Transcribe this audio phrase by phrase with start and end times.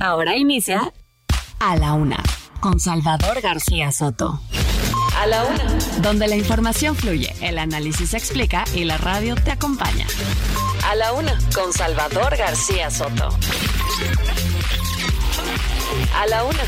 [0.00, 0.92] Ahora inicia
[1.58, 2.22] A la Una
[2.60, 4.40] con Salvador García Soto.
[5.16, 5.64] A la Una.
[6.02, 10.06] Donde la información fluye, el análisis se explica y la radio te acompaña.
[10.88, 13.28] A la Una con Salvador García Soto.
[16.14, 16.62] A la Una.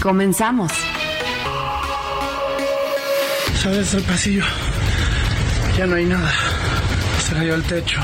[0.00, 0.70] Comenzamos.
[3.60, 4.44] Sales al pasillo.
[5.76, 6.32] Ya no hay nada.
[7.26, 8.00] Se cayó el techo.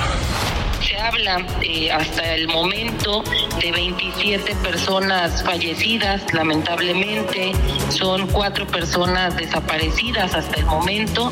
[1.11, 3.25] Habla eh, hasta el momento
[3.61, 7.51] de 27 personas fallecidas, lamentablemente.
[7.89, 11.29] Son cuatro personas desaparecidas hasta el momento.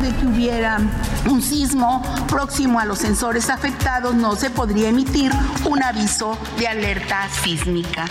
[0.00, 0.80] De que hubiera
[1.26, 5.30] un sismo próximo a los sensores afectados, no se podría emitir
[5.64, 8.06] un aviso de alerta sísmica.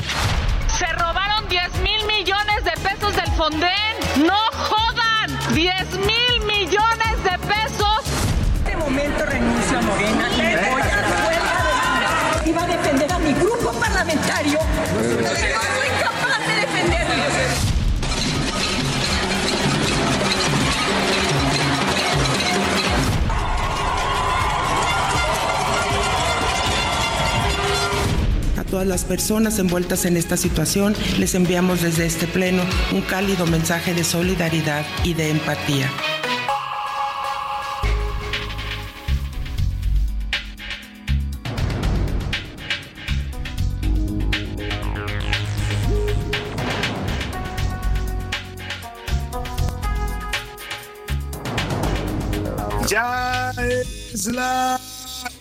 [0.78, 4.26] Se robaron 10 mil millones de pesos del Fonden.
[4.26, 5.38] ¡No jodan!
[5.54, 8.04] ¡10 mil millones de pesos!
[8.64, 10.39] En este momento renuncio a Morena.
[13.80, 14.60] Parlamentario.
[14.60, 16.70] No soy capaz de.
[28.58, 33.48] A todas las personas envueltas en esta situación les enviamos desde este pleno un cálido
[33.48, 35.90] mensaje de solidaridad y de empatía.
[54.20, 54.80] Es la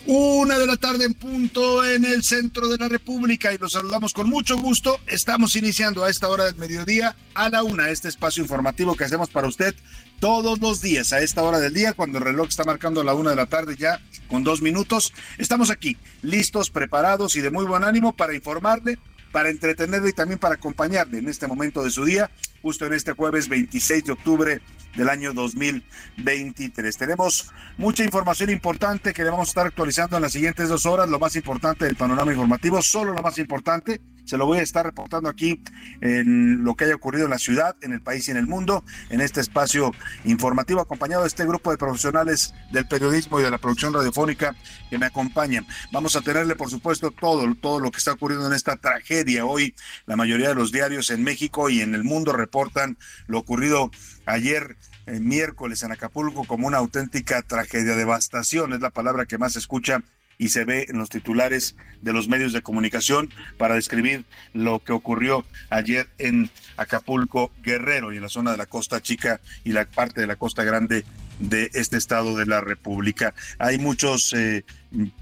[0.05, 4.13] una de la tarde en punto en el centro de la República y los saludamos
[4.13, 4.99] con mucho gusto.
[5.05, 9.29] Estamos iniciando a esta hora del mediodía a la una este espacio informativo que hacemos
[9.29, 9.75] para usted
[10.19, 13.31] todos los días a esta hora del día cuando el reloj está marcando la una
[13.31, 15.13] de la tarde ya con dos minutos.
[15.37, 18.97] Estamos aquí listos, preparados y de muy buen ánimo para informarle
[19.31, 22.29] para entretenerle y también para acompañarle en este momento de su día,
[22.61, 24.61] justo en este jueves 26 de octubre
[24.95, 26.97] del año 2023.
[26.97, 31.09] Tenemos mucha información importante que le vamos a estar actualizando en las siguientes dos horas,
[31.09, 34.85] lo más importante del panorama informativo, solo lo más importante, se lo voy a estar
[34.85, 35.59] reportando aquí
[36.01, 38.83] en lo que haya ocurrido en la ciudad, en el país y en el mundo,
[39.09, 39.91] en este espacio
[40.23, 44.55] informativo, acompañado de este grupo de profesionales del periodismo y de la producción radiofónica
[44.91, 45.65] que me acompañan.
[45.91, 49.45] Vamos a tenerle, por supuesto, todo, todo lo que está ocurriendo en esta tragedia.
[49.45, 49.73] Hoy
[50.05, 53.89] la mayoría de los diarios en México y en el mundo reportan lo ocurrido
[54.27, 59.53] ayer eh, miércoles en Acapulco como una auténtica tragedia, devastación, es la palabra que más
[59.53, 60.03] se escucha
[60.39, 64.93] y se ve en los titulares de los medios de comunicación para describir lo que
[64.93, 69.85] ocurrió ayer en Acapulco Guerrero y en la zona de la Costa Chica y la
[69.85, 71.05] parte de la Costa Grande
[71.39, 73.33] de este estado de la República.
[73.59, 74.63] Hay muchos, eh,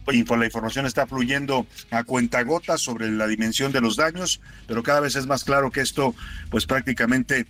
[0.07, 5.15] la información está fluyendo a cuentagotas sobre la dimensión de los daños, pero cada vez
[5.15, 6.13] es más claro que esto,
[6.51, 7.47] pues prácticamente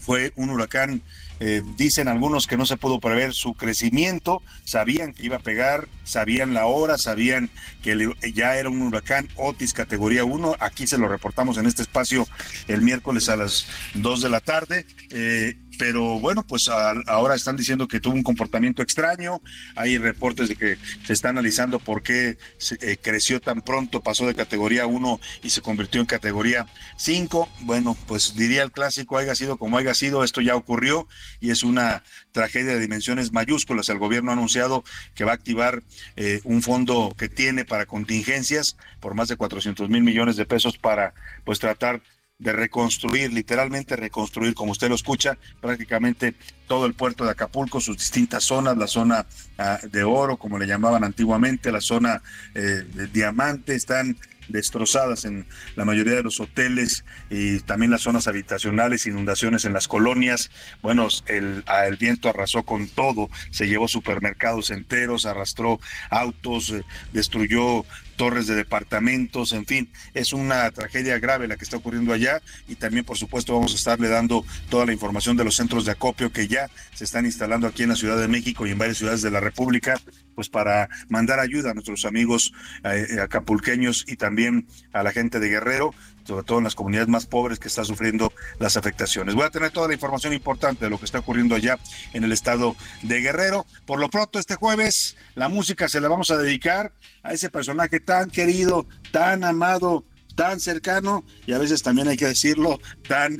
[0.00, 1.02] fue un huracán
[1.40, 5.88] eh, dicen algunos que no se pudo prever su crecimiento, sabían que iba a pegar,
[6.04, 7.50] sabían la hora, sabían
[7.82, 10.56] que ya era un huracán Otis categoría 1.
[10.60, 12.26] Aquí se lo reportamos en este espacio
[12.66, 14.86] el miércoles a las 2 de la tarde.
[15.10, 19.40] Eh, pero bueno, pues ahora están diciendo que tuvo un comportamiento extraño,
[19.76, 22.36] hay reportes de que se está analizando por qué
[22.80, 26.66] eh, creció tan pronto, pasó de categoría 1 y se convirtió en categoría
[26.96, 27.48] 5.
[27.60, 31.06] Bueno, pues diría el clásico, haya sido como haya sido, esto ya ocurrió
[31.40, 32.02] y es una
[32.32, 33.88] tragedia de dimensiones mayúsculas.
[33.88, 34.84] El gobierno ha anunciado
[35.14, 35.84] que va a activar
[36.16, 40.76] eh, un fondo que tiene para contingencias por más de 400 mil millones de pesos
[40.76, 41.14] para
[41.44, 42.02] pues tratar
[42.38, 46.34] de reconstruir, literalmente reconstruir, como usted lo escucha, prácticamente
[46.68, 49.26] todo el puerto de Acapulco, sus distintas zonas, la zona
[49.58, 52.22] ah, de oro, como le llamaban antiguamente, la zona
[52.54, 55.46] eh, de diamante, están destrozadas en
[55.76, 60.50] la mayoría de los hoteles y también las zonas habitacionales, inundaciones en las colonias.
[60.80, 67.84] Bueno, el, el viento arrasó con todo, se llevó supermercados enteros, arrastró autos, eh, destruyó
[68.18, 72.74] torres de departamentos, en fin, es una tragedia grave la que está ocurriendo allá y
[72.74, 76.30] también por supuesto vamos a estarle dando toda la información de los centros de acopio
[76.32, 79.22] que ya se están instalando aquí en la Ciudad de México y en varias ciudades
[79.22, 80.00] de la República,
[80.34, 85.48] pues para mandar ayuda a nuestros amigos eh, acapulqueños y también a la gente de
[85.48, 85.94] Guerrero
[86.28, 89.34] sobre todo en las comunidades más pobres que están sufriendo las afectaciones.
[89.34, 91.78] Voy a tener toda la información importante de lo que está ocurriendo allá
[92.12, 93.64] en el estado de Guerrero.
[93.86, 96.92] Por lo pronto, este jueves, la música se la vamos a dedicar
[97.22, 100.04] a ese personaje tan querido, tan amado,
[100.34, 102.78] tan cercano y a veces también hay que decirlo,
[103.08, 103.38] tan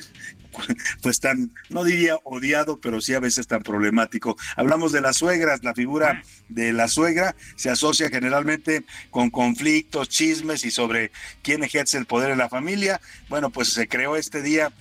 [1.03, 4.37] pues tan, no diría odiado, pero sí a veces tan problemático.
[4.57, 10.65] Hablamos de las suegras, la figura de la suegra se asocia generalmente con conflictos, chismes
[10.65, 11.11] y sobre
[11.43, 13.01] quién ejerce el poder en la familia.
[13.29, 14.73] Bueno, pues se creó este día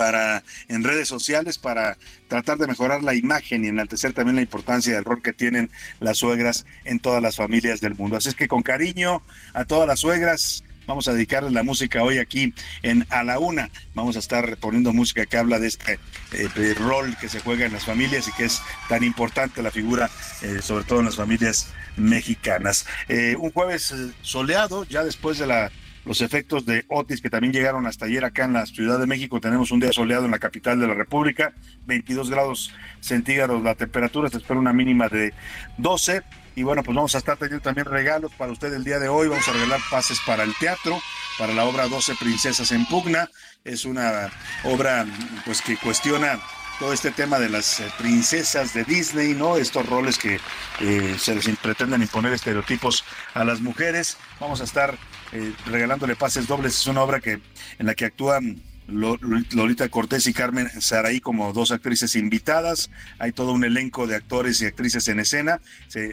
[0.00, 4.94] para en redes sociales para tratar de mejorar la imagen y enaltecer también la importancia
[4.94, 5.70] del rol que tienen
[6.00, 8.16] las suegras en todas las familias del mundo.
[8.16, 12.18] Así es que con cariño a todas las suegras, Vamos a dedicarle la música hoy
[12.18, 12.52] aquí
[12.82, 13.70] en A la Una.
[13.94, 16.00] Vamos a estar poniendo música que habla de este
[16.32, 20.10] eh, rol que se juega en las familias y que es tan importante la figura,
[20.42, 22.86] eh, sobre todo en las familias mexicanas.
[23.08, 25.70] Eh, un jueves soleado, ya después de
[26.04, 29.40] los efectos de Otis que también llegaron hasta ayer acá en la Ciudad de México.
[29.40, 31.52] Tenemos un día soleado en la capital de la República,
[31.86, 35.34] 22 grados centígrados la temperatura, se espera una mínima de
[35.78, 36.22] 12.
[36.54, 39.28] Y bueno, pues vamos a estar teniendo también regalos para usted el día de hoy.
[39.28, 41.00] Vamos a regalar pases para el teatro,
[41.38, 43.30] para la obra 12 Princesas en Pugna.
[43.64, 44.30] Es una
[44.64, 45.06] obra
[45.44, 46.40] pues que cuestiona
[46.80, 49.58] todo este tema de las eh, princesas de Disney, ¿no?
[49.58, 50.40] Estos roles que
[50.80, 53.04] eh, se les pretenden imponer estereotipos
[53.34, 54.16] a las mujeres.
[54.40, 54.96] Vamos a estar
[55.32, 56.78] eh, regalándole pases dobles.
[56.78, 57.40] Es una obra que
[57.78, 62.90] en la que actúan Lolita Cortés y Carmen Saraí como dos actrices invitadas.
[63.18, 65.60] Hay todo un elenco de actores y actrices en escena.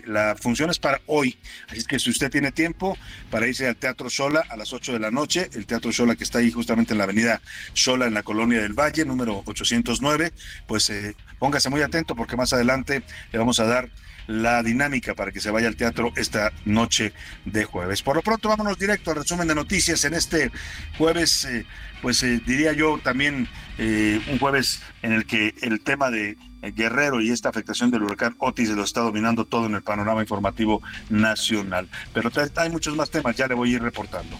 [0.05, 1.37] la función es para hoy.
[1.69, 2.97] Así que si usted tiene tiempo
[3.29, 6.23] para irse al Teatro Sola a las 8 de la noche, el Teatro Sola que
[6.23, 7.41] está ahí justamente en la avenida
[7.73, 10.31] Sola en la Colonia del Valle, número 809,
[10.67, 13.89] pues eh, póngase muy atento porque más adelante le vamos a dar
[14.27, 17.13] la dinámica para que se vaya al teatro esta noche
[17.45, 18.01] de jueves.
[18.01, 20.51] Por lo pronto, vámonos directo al resumen de noticias en este
[20.97, 21.65] jueves, eh,
[22.01, 23.47] pues eh, diría yo también
[23.77, 28.35] eh, un jueves en el que el tema de Guerrero y esta afectación del huracán
[28.39, 31.87] Otis lo está dominando todo en el panorama informativo nacional.
[32.13, 34.37] Pero hay muchos más temas, ya le voy a ir reportando.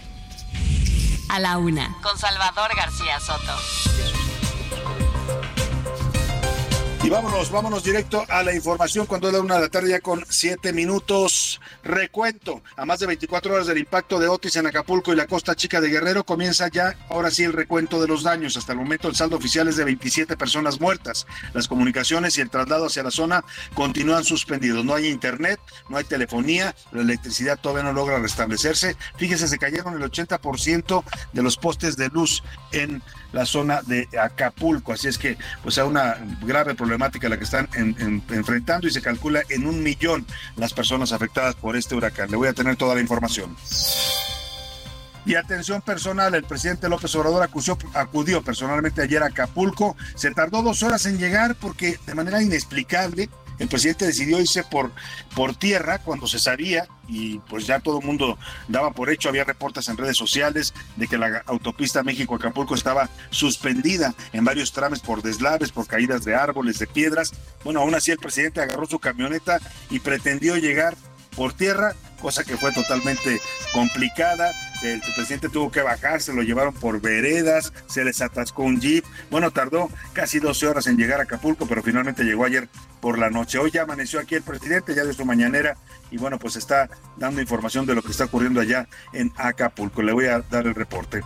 [1.30, 4.17] A la una, con Salvador García Soto.
[7.00, 10.00] Y vámonos, vámonos directo a la información cuando es la una de la tarde ya
[10.00, 11.60] con siete minutos.
[11.84, 15.54] Recuento a más de 24 horas del impacto de Otis en Acapulco y la costa
[15.54, 18.56] chica de Guerrero comienza ya ahora sí el recuento de los daños.
[18.56, 21.26] Hasta el momento el saldo oficial es de 27 personas muertas.
[21.54, 24.84] Las comunicaciones y el traslado hacia la zona continúan suspendidos.
[24.84, 28.96] No hay internet, no hay telefonía, la electricidad todavía no logra restablecerse.
[29.16, 32.42] Fíjese, se cayeron el 80% de los postes de luz
[32.72, 33.02] en
[33.32, 34.92] la zona de Acapulco.
[34.92, 36.87] Así es que, pues, hay una grave problemática
[37.28, 40.26] la que están enfrentando y se calcula en un millón
[40.56, 42.30] las personas afectadas por este huracán.
[42.30, 43.56] Le voy a tener toda la información.
[45.26, 47.46] Y atención personal, el presidente López Obrador
[47.94, 49.94] acudió personalmente ayer a Acapulco.
[50.14, 54.92] Se tardó dos horas en llegar porque de manera inexplicable el presidente decidió irse por,
[55.34, 58.38] por tierra cuando se sabía y pues ya todo el mundo
[58.68, 64.14] daba por hecho, había reportes en redes sociales de que la autopista México-Acapulco estaba suspendida
[64.32, 67.32] en varios trames por deslaves, por caídas de árboles, de piedras.
[67.64, 69.58] Bueno, aún así el presidente agarró su camioneta
[69.90, 70.96] y pretendió llegar
[71.34, 73.40] por tierra, cosa que fue totalmente
[73.72, 74.50] complicada.
[74.82, 79.04] El presidente tuvo que bajar, se lo llevaron por veredas, se les atascó un jeep.
[79.30, 82.68] Bueno, tardó casi 12 horas en llegar a Acapulco, pero finalmente llegó ayer
[83.00, 83.58] por la noche.
[83.58, 85.76] Hoy ya amaneció aquí el presidente, ya de su mañanera,
[86.10, 90.02] y bueno, pues está dando información de lo que está ocurriendo allá en Acapulco.
[90.02, 91.22] Le voy a dar el reporte.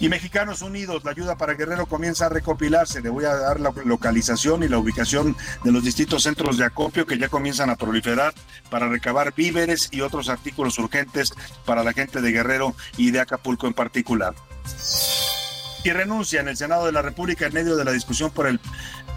[0.00, 3.00] Y Mexicanos Unidos, la ayuda para Guerrero comienza a recopilarse.
[3.00, 7.04] Le voy a dar la localización y la ubicación de los distintos centros de acopio
[7.04, 8.32] que ya comienzan a proliferar
[8.70, 11.32] para recabar víveres y otros artículos urgentes
[11.64, 14.34] para la gente de Guerrero y de Acapulco en particular.
[15.82, 18.60] Y renuncia en el Senado de la República en medio de la discusión por el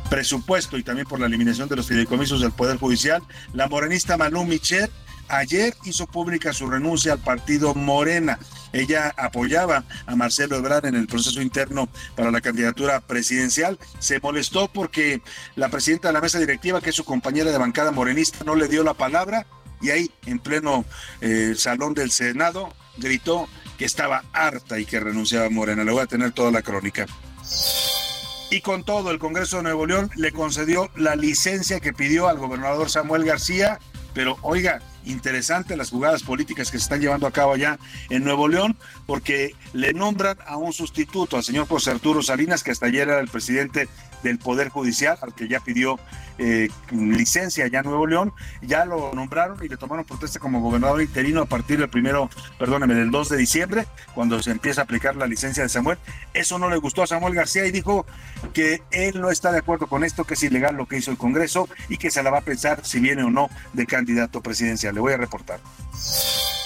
[0.09, 3.21] presupuesto y también por la eliminación de los fideicomisos del Poder Judicial,
[3.53, 4.91] la morenista Manu Michet
[5.31, 8.39] ayer hizo pública su renuncia al partido Morena.
[8.73, 13.79] Ella apoyaba a Marcelo Ebrard en el proceso interno para la candidatura presidencial.
[13.99, 15.21] Se molestó porque
[15.55, 18.67] la presidenta de la mesa directiva, que es su compañera de bancada morenista, no le
[18.67, 19.45] dio la palabra
[19.81, 20.85] y ahí en pleno
[21.21, 23.47] eh, salón del Senado gritó
[23.77, 25.83] que estaba harta y que renunciaba a Morena.
[25.83, 27.07] Le voy a tener toda la crónica.
[28.51, 32.37] Y con todo, el Congreso de Nuevo León le concedió la licencia que pidió al
[32.37, 33.79] gobernador Samuel García,
[34.13, 38.47] pero oiga, interesante las jugadas políticas que se están llevando a cabo allá en Nuevo
[38.47, 43.07] León, porque le nombran a un sustituto, al señor José Arturo Salinas, que hasta ayer
[43.09, 43.87] era el presidente
[44.23, 45.99] del Poder Judicial, al que ya pidió
[46.37, 51.41] eh, licencia en Nuevo León, ya lo nombraron y le tomaron protesta como gobernador interino
[51.41, 55.27] a partir del primero, perdóneme, del 2 de diciembre, cuando se empieza a aplicar la
[55.27, 55.97] licencia de Samuel.
[56.33, 58.05] Eso no le gustó a Samuel García y dijo
[58.53, 61.17] que él no está de acuerdo con esto, que es ilegal lo que hizo el
[61.17, 64.95] Congreso y que se la va a pensar si viene o no de candidato presidencial.
[64.95, 65.59] Le voy a reportar.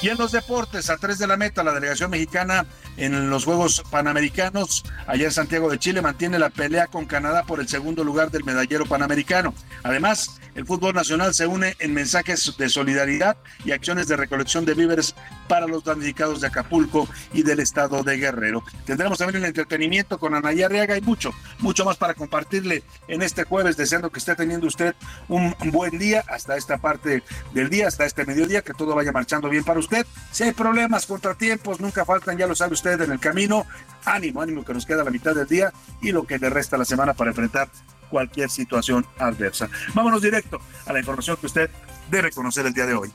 [0.02, 2.66] Y en los deportes, a tres de la meta, la delegación mexicana
[2.98, 7.60] en los Juegos Panamericanos, allá en Santiago de Chile, mantiene la pelea con Canadá por
[7.60, 9.54] el segundo lugar del medallero panamericano.
[9.84, 14.74] Además, el fútbol nacional se une en mensajes de solidaridad y acciones de recolección de
[14.74, 15.16] víveres
[15.48, 18.64] para los damnificados de Acapulco y del estado de Guerrero.
[18.86, 23.44] Tendremos también el entretenimiento con Anaya Arriaga y mucho, mucho más para compartirle en este
[23.44, 24.96] jueves, deseando que esté teniendo usted
[25.28, 27.24] un buen día hasta esta parte
[27.54, 29.85] del día, hasta este mediodía, que todo vaya marchando bien para usted.
[30.32, 33.66] Si hay problemas, contratiempos, nunca faltan, ya lo sabe usted en el camino.
[34.06, 36.86] Ánimo, ánimo que nos queda la mitad del día y lo que le resta la
[36.86, 37.70] semana para enfrentar
[38.10, 39.70] cualquier situación adversa.
[39.94, 41.70] Vámonos directo a la información que usted
[42.10, 43.12] debe conocer el día de hoy.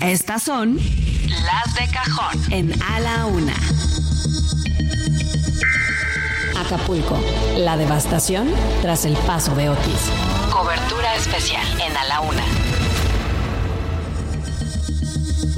[0.00, 3.54] Estas son las de cajón en A la Una.
[6.58, 7.20] Acapulco,
[7.56, 8.48] la devastación
[8.80, 10.10] tras el paso de Otis.
[10.50, 12.71] Cobertura especial en A la Una.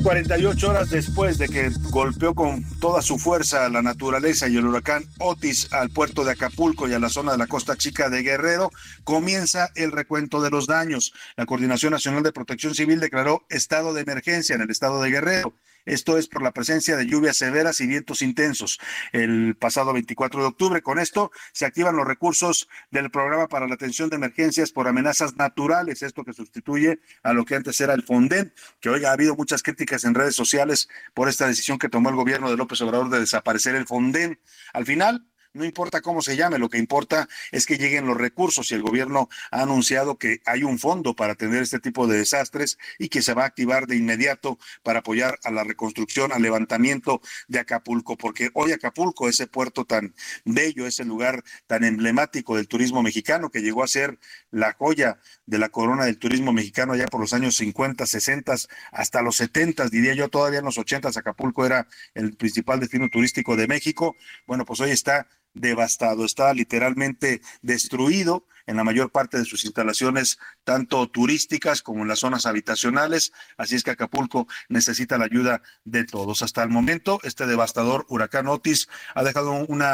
[0.03, 5.05] 48 horas después de que golpeó con toda su fuerza la naturaleza y el huracán
[5.19, 8.71] Otis al puerto de Acapulco y a la zona de la costa chica de Guerrero,
[9.05, 11.13] comienza el recuento de los daños.
[11.37, 15.55] La Coordinación Nacional de Protección Civil declaró estado de emergencia en el estado de Guerrero.
[15.85, 18.79] Esto es por la presencia de lluvias severas y vientos intensos
[19.13, 20.83] el pasado 24 de octubre.
[20.83, 25.37] Con esto se activan los recursos del programa para la atención de emergencias por amenazas
[25.37, 29.37] naturales, esto que sustituye a lo que antes era el FONDEN, que hoy ha habido
[29.37, 33.11] muchas críticas en redes sociales por esta decisión que tomó el gobierno de López Obrador
[33.11, 34.39] de desaparecer el FONDEN.
[34.73, 38.71] Al final, no importa cómo se llame, lo que importa es que lleguen los recursos.
[38.71, 42.77] Y el gobierno ha anunciado que hay un fondo para atender este tipo de desastres
[42.99, 47.21] y que se va a activar de inmediato para apoyar a la reconstrucción, al levantamiento
[47.47, 53.03] de Acapulco, porque hoy Acapulco, ese puerto tan bello, ese lugar tan emblemático del turismo
[53.03, 54.19] mexicano que llegó a ser
[54.51, 58.55] la joya de la corona del turismo mexicano ya por los años 50, 60,
[58.93, 63.57] hasta los 70, diría yo, todavía en los 80 Acapulco era el principal destino turístico
[63.57, 64.17] de México.
[64.47, 70.39] Bueno, pues hoy está devastado, está literalmente destruido en la mayor parte de sus instalaciones,
[70.65, 73.33] tanto turísticas como en las zonas habitacionales.
[73.57, 76.43] Así es que Acapulco necesita la ayuda de todos.
[76.43, 79.85] Hasta el momento, este devastador huracán Otis ha dejado un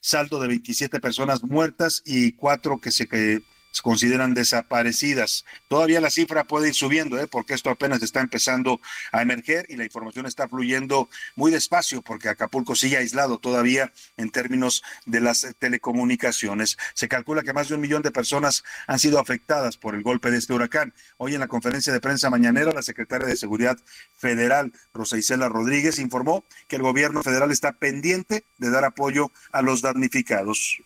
[0.00, 3.42] saldo de 27 personas muertas y cuatro que se que
[3.82, 5.44] consideran desaparecidas.
[5.68, 7.26] Todavía la cifra puede ir subiendo, ¿eh?
[7.26, 8.80] porque esto apenas está empezando
[9.12, 14.30] a emerger y la información está fluyendo muy despacio, porque Acapulco sigue aislado todavía en
[14.30, 16.76] términos de las telecomunicaciones.
[16.94, 20.30] Se calcula que más de un millón de personas han sido afectadas por el golpe
[20.30, 20.94] de este huracán.
[21.16, 23.78] Hoy en la conferencia de prensa mañanera, la secretaria de Seguridad
[24.16, 29.62] Federal, Rosa Isela Rodríguez, informó que el gobierno federal está pendiente de dar apoyo a
[29.62, 30.80] los damnificados.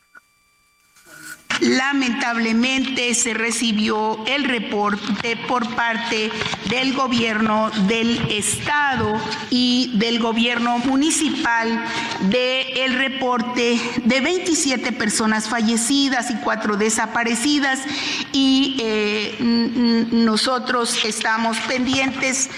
[1.61, 6.31] Lamentablemente se recibió el reporte por parte
[6.69, 11.85] del gobierno del estado y del gobierno municipal
[12.31, 17.81] de el reporte de 27 personas fallecidas y cuatro desaparecidas
[18.33, 19.37] y eh,
[20.13, 22.51] nosotros estamos pendientes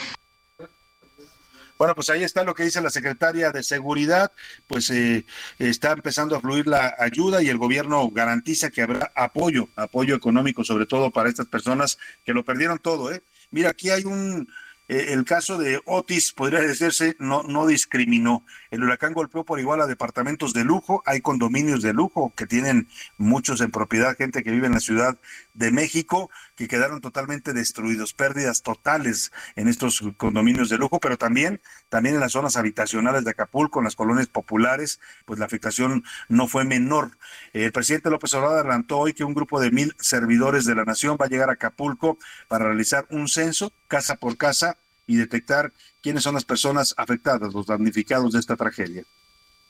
[1.78, 4.32] bueno, pues ahí está lo que dice la secretaria de Seguridad,
[4.66, 5.24] pues eh,
[5.58, 10.64] está empezando a fluir la ayuda y el gobierno garantiza que habrá apoyo, apoyo económico,
[10.64, 13.12] sobre todo para estas personas que lo perdieron todo.
[13.12, 13.22] ¿eh?
[13.50, 14.48] Mira, aquí hay un,
[14.88, 18.44] eh, el caso de Otis, podría decirse, no, no discriminó.
[18.70, 22.88] El huracán golpeó por igual a departamentos de lujo, hay condominios de lujo que tienen
[23.16, 25.18] muchos en propiedad, gente que vive en la Ciudad
[25.54, 31.60] de México, que quedaron totalmente destruidos, pérdidas totales en estos condominios de lujo, pero también,
[31.88, 36.48] también en las zonas habitacionales de Acapulco, en las colonias populares, pues la afectación no
[36.48, 37.18] fue menor.
[37.52, 41.18] El presidente López Obrador adelantó hoy que un grupo de mil servidores de la nación
[41.20, 42.18] va a llegar a Acapulco
[42.48, 47.66] para realizar un censo casa por casa y detectar quiénes son las personas afectadas, los
[47.66, 49.04] damnificados de esta tragedia.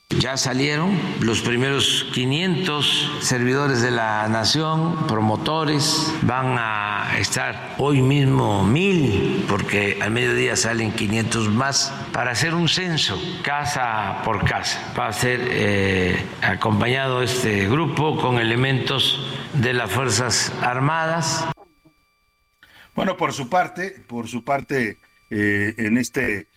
[0.09, 8.63] Ya salieron los primeros 500 servidores de la nación, promotores, van a estar hoy mismo
[8.63, 14.93] mil, porque al mediodía salen 500 más, para hacer un censo casa por casa.
[14.97, 19.19] Va a ser eh, acompañado este grupo con elementos
[19.53, 21.45] de las Fuerzas Armadas.
[22.95, 24.99] Bueno, por su parte, por su parte,
[25.31, 26.47] eh, en este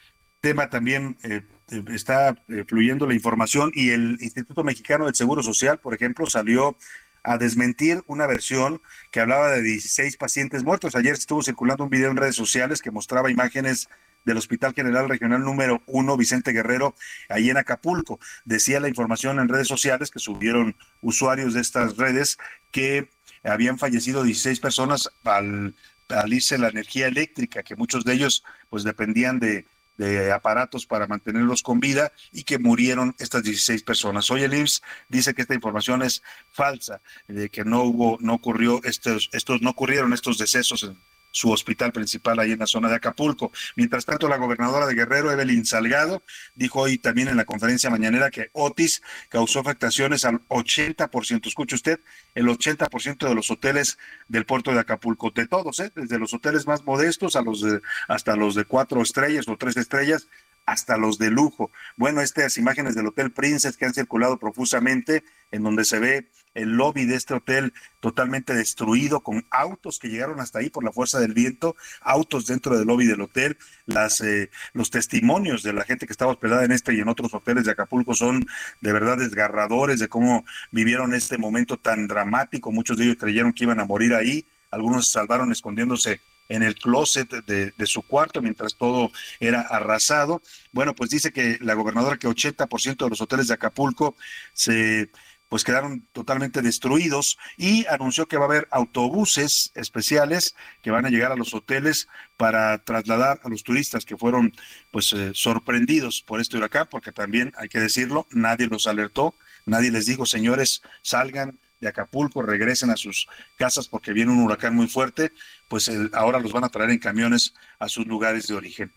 [0.41, 1.43] tema también eh,
[1.89, 6.77] está eh, fluyendo la información y el Instituto Mexicano del Seguro Social, por ejemplo, salió
[7.23, 8.81] a desmentir una versión
[9.11, 10.95] que hablaba de 16 pacientes muertos.
[10.95, 13.89] Ayer estuvo circulando un video en redes sociales que mostraba imágenes
[14.25, 16.95] del Hospital General Regional número 1, Vicente Guerrero,
[17.29, 18.21] ahí en Acapulco.
[18.45, 22.39] Decía la información en redes sociales que subieron usuarios de estas redes
[22.71, 23.11] que
[23.43, 25.75] habían fallecido 16 personas al,
[26.09, 29.67] al irse la energía eléctrica, que muchos de ellos pues dependían de,
[29.97, 34.31] de aparatos para mantenerlos con vida y que murieron estas 16 personas.
[34.31, 38.81] Hoy el IMSS dice que esta información es falsa, de que no hubo, no ocurrió
[38.85, 40.99] estos, estos, no ocurrieron estos decesos en
[41.37, 43.53] su hospital principal ahí en la zona de Acapulco.
[43.77, 46.23] Mientras tanto, la gobernadora de Guerrero, Evelyn Salgado,
[46.55, 51.47] dijo hoy también en la conferencia mañanera que Otis causó afectaciones al 80%.
[51.47, 52.01] Escuche usted,
[52.35, 55.93] el 80% de los hoteles del puerto de Acapulco, de todos, ¿eh?
[55.95, 59.77] desde los hoteles más modestos a los de, hasta los de cuatro estrellas o tres
[59.77, 60.29] estrellas,
[60.65, 61.71] hasta los de lujo.
[61.97, 66.71] Bueno, estas imágenes del Hotel Princess que han circulado profusamente, en donde se ve el
[66.71, 71.21] lobby de este hotel totalmente destruido, con autos que llegaron hasta ahí por la fuerza
[71.21, 73.59] del viento, autos dentro del lobby del hotel.
[73.85, 77.33] Las, eh, los testimonios de la gente que estaba hospedada en este y en otros
[77.35, 78.45] hoteles de Acapulco son
[78.81, 82.73] de verdad desgarradores de cómo vivieron este momento tan dramático.
[82.73, 86.77] Muchos de ellos creyeron que iban a morir ahí, algunos se salvaron escondiéndose en el
[86.77, 89.11] closet de, de, su cuarto mientras todo
[89.41, 90.43] era arrasado.
[90.73, 94.15] Bueno, pues dice que la gobernadora que 80% de los hoteles de Acapulco
[94.53, 95.11] se
[95.49, 101.11] pues quedaron totalmente destruidos y anunció que va a haber autobuses especiales que van a
[101.11, 104.53] llegar a los hoteles para trasladar a los turistas que fueron
[104.91, 109.35] pues eh, sorprendidos por este huracán, porque también hay que decirlo, nadie los alertó,
[109.65, 114.75] nadie les dijo, señores, salgan de Acapulco, regresen a sus casas porque viene un huracán
[114.75, 115.33] muy fuerte,
[115.69, 118.93] pues ahora los van a traer en camiones a sus lugares de origen.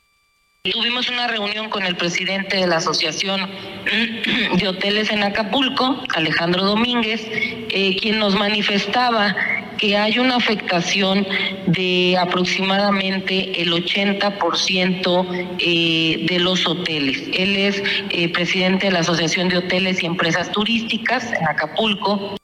[0.63, 3.49] Tuvimos una reunión con el presidente de la Asociación
[4.59, 9.33] de Hoteles en Acapulco, Alejandro Domínguez, eh, quien nos manifestaba
[9.77, 11.25] que hay una afectación
[11.67, 17.23] de aproximadamente el 80% eh, de los hoteles.
[17.31, 22.38] Él es eh, presidente de la Asociación de Hoteles y Empresas Turísticas en Acapulco.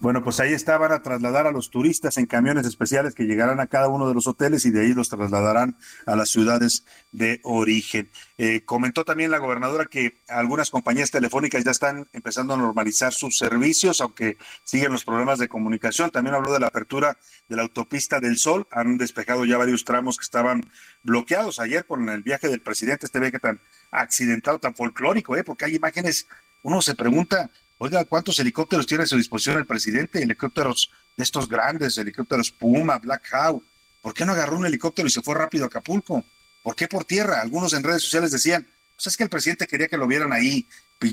[0.00, 3.58] Bueno, pues ahí está, van a trasladar a los turistas en camiones especiales que llegarán
[3.58, 7.40] a cada uno de los hoteles y de ahí los trasladarán a las ciudades de
[7.42, 8.08] origen.
[8.36, 13.38] Eh, comentó también la gobernadora que algunas compañías telefónicas ya están empezando a normalizar sus
[13.38, 16.10] servicios, aunque siguen los problemas de comunicación.
[16.10, 18.68] También habló de la apertura de la autopista del Sol.
[18.70, 20.70] Han despejado ya varios tramos que estaban
[21.02, 25.42] bloqueados ayer con el viaje del presidente, este viaje tan accidentado, tan folclórico, ¿eh?
[25.42, 26.28] porque hay imágenes,
[26.62, 27.50] uno se pregunta,
[27.80, 30.20] Oiga, ¿cuántos helicópteros tiene a su disposición el presidente?
[30.20, 33.62] Helicópteros de estos grandes, helicópteros Puma, Black Hawk.
[34.02, 36.24] ¿Por qué no agarró un helicóptero y se fue rápido a Acapulco?
[36.64, 37.40] ¿Por qué por tierra?
[37.40, 40.66] Algunos en redes sociales decían, pues es que el presidente quería que lo vieran ahí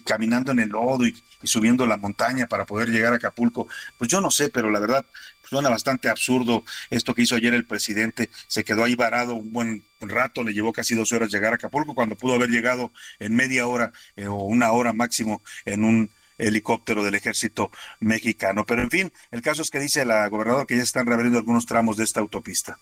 [0.03, 3.67] caminando en el lodo y, subiendo la montaña para poder llegar a Acapulco.
[3.99, 5.05] Pues yo no sé, pero la verdad
[5.47, 8.31] suena bastante absurdo esto que hizo ayer el presidente.
[8.47, 11.93] Se quedó ahí varado un buen rato, le llevó casi dos horas llegar a Acapulco
[11.93, 17.03] cuando pudo haber llegado en media hora eh, o una hora máximo en un helicóptero
[17.03, 18.65] del ejército mexicano.
[18.65, 21.65] Pero en fin, el caso es que dice la gobernadora que ya están reabriendo algunos
[21.65, 22.79] tramos de esta autopista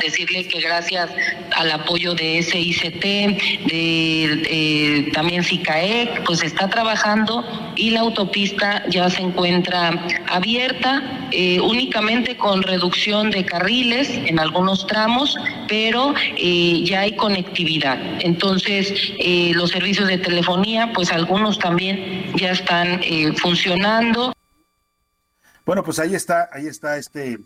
[0.00, 1.10] decirle que gracias
[1.54, 3.02] al apoyo de SICT,
[3.68, 7.44] de, también SICAEC, pues está trabajando
[7.76, 9.90] y la autopista ya se encuentra
[10.28, 15.36] abierta, eh, únicamente con reducción de carriles en algunos tramos,
[15.68, 17.98] pero eh, ya hay conectividad.
[18.20, 23.00] Entonces, eh, los servicios de telefonía, pues algunos también ya están
[23.36, 24.32] funcionando.
[25.66, 27.38] Bueno, pues ahí está, ahí está este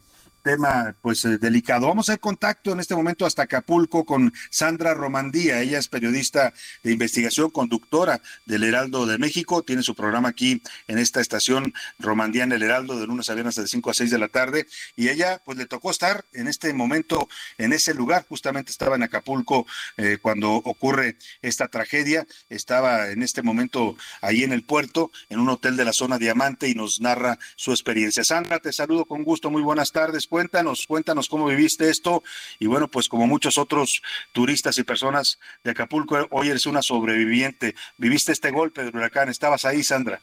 [0.47, 1.89] tema pues eh, delicado.
[1.89, 5.61] Vamos a hacer contacto en este momento hasta Acapulco con Sandra Romandía.
[5.61, 6.55] Ella es periodista
[6.85, 9.65] de investigación, conductora del Heraldo de México.
[9.65, 13.57] Tiene su programa aquí en esta estación Romandía en el Heraldo de lunes a viernes
[13.57, 14.69] de 5 a 6 de la tarde.
[14.95, 17.29] Y ella pues le tocó estar en este momento
[17.59, 18.25] en ese lugar.
[18.29, 22.25] Justamente estaba en Acapulco eh, cuando ocurre esta tragedia.
[22.51, 26.69] Estaba en este momento ahí en el puerto, en un hotel de la zona Diamante
[26.69, 28.23] y nos narra su experiencia.
[28.23, 29.51] Sandra, te saludo con gusto.
[29.51, 32.23] Muy buenas tardes cuéntanos, cuéntanos cómo viviste esto
[32.59, 37.75] y bueno, pues como muchos otros turistas y personas de Acapulco, hoy eres una sobreviviente.
[37.97, 40.21] Viviste este golpe del huracán, estabas ahí, Sandra.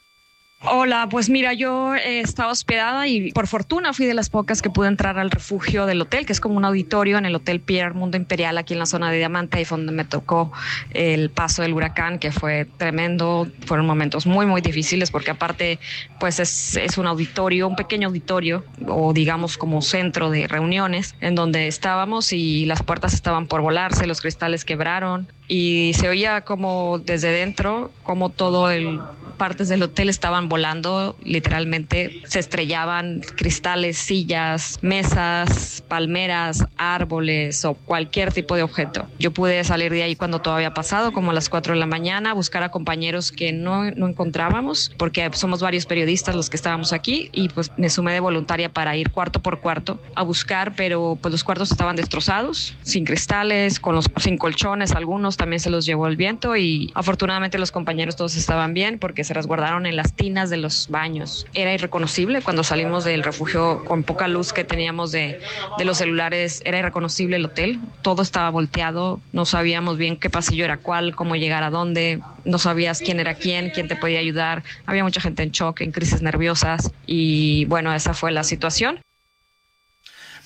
[0.65, 4.69] Hola, pues mira, yo eh, estaba hospedada y por fortuna fui de las pocas que
[4.69, 7.93] pude entrar al refugio del hotel, que es como un auditorio en el Hotel Pierre
[7.93, 10.53] Mundo Imperial aquí en la zona de Diamante, ahí fue donde me tocó
[10.91, 15.79] el paso del huracán, que fue tremendo, fueron momentos muy, muy difíciles porque aparte
[16.17, 21.35] pues es, es un auditorio, un pequeño auditorio o digamos como centro de reuniones en
[21.35, 26.99] donde estábamos y las puertas estaban por volarse, los cristales quebraron y se oía como
[26.99, 29.01] desde dentro, como todo el
[29.33, 38.31] partes del hotel estaban volando, literalmente se estrellaban cristales, sillas, mesas, palmeras, árboles o cualquier
[38.31, 39.07] tipo de objeto.
[39.17, 41.87] Yo pude salir de ahí cuando todo había pasado, como a las 4 de la
[41.87, 46.93] mañana, buscar a compañeros que no, no encontrábamos, porque somos varios periodistas los que estábamos
[46.93, 51.17] aquí y pues me sumé de voluntaria para ir cuarto por cuarto a buscar, pero
[51.19, 55.87] pues los cuartos estaban destrozados, sin cristales, con los, sin colchones, algunos también se los
[55.87, 60.13] llevó el viento y afortunadamente los compañeros todos estaban bien porque se resguardaron en las
[60.13, 61.45] tinas de los baños.
[61.53, 65.39] Era irreconocible cuando salimos del refugio con poca luz que teníamos de,
[65.77, 70.65] de los celulares, era irreconocible el hotel, todo estaba volteado, no sabíamos bien qué pasillo
[70.65, 74.63] era cuál, cómo llegar a dónde, no sabías quién era quién, quién te podía ayudar,
[74.85, 78.99] había mucha gente en shock, en crisis nerviosas y bueno, esa fue la situación.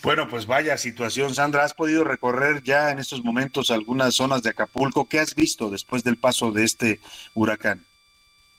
[0.03, 1.63] Bueno, pues vaya situación, Sandra.
[1.63, 5.09] ¿Has podido recorrer ya en estos momentos algunas zonas de Acapulco?
[5.09, 6.99] ¿Qué has visto después del paso de este
[7.33, 7.83] huracán?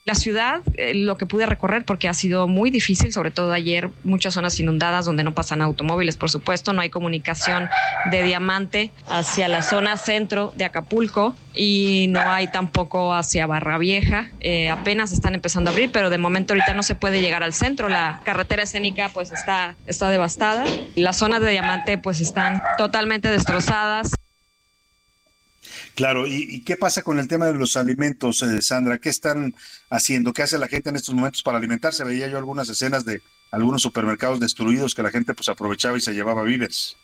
[0.09, 3.91] La ciudad, eh, lo que pude recorrer, porque ha sido muy difícil, sobre todo ayer,
[4.03, 7.69] muchas zonas inundadas donde no pasan automóviles, por supuesto, no hay comunicación
[8.09, 14.31] de diamante hacia la zona centro de Acapulco y no hay tampoco hacia Barra Vieja.
[14.39, 17.53] Eh, apenas están empezando a abrir, pero de momento ahorita no se puede llegar al
[17.53, 17.87] centro.
[17.87, 20.65] La carretera escénica pues está, está devastada.
[20.95, 24.18] Las zonas de diamante pues están totalmente destrozadas.
[25.99, 28.99] Claro, ¿Y, qué pasa con el tema de los alimentos, eh, Sandra?
[28.99, 29.53] ¿Qué están
[29.89, 30.31] haciendo?
[30.31, 32.05] ¿Qué hace la gente en estos momentos para alimentarse?
[32.05, 36.13] Veía yo algunas escenas de algunos supermercados destruidos que la gente pues aprovechaba y se
[36.13, 36.95] llevaba víveres.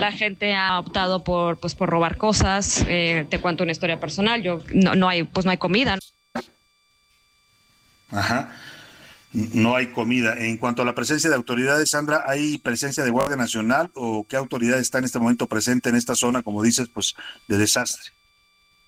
[0.00, 2.82] La gente ha optado por pues por robar cosas.
[2.88, 4.42] Eh, te cuento una historia personal.
[4.42, 5.98] Yo no, no hay pues no hay comida.
[8.10, 8.54] Ajá
[9.32, 10.34] no hay comida.
[10.38, 14.36] En cuanto a la presencia de autoridades, Sandra, ¿hay presencia de Guardia Nacional o qué
[14.36, 17.14] autoridad está en este momento presente en esta zona, como dices, pues
[17.48, 18.12] de desastre?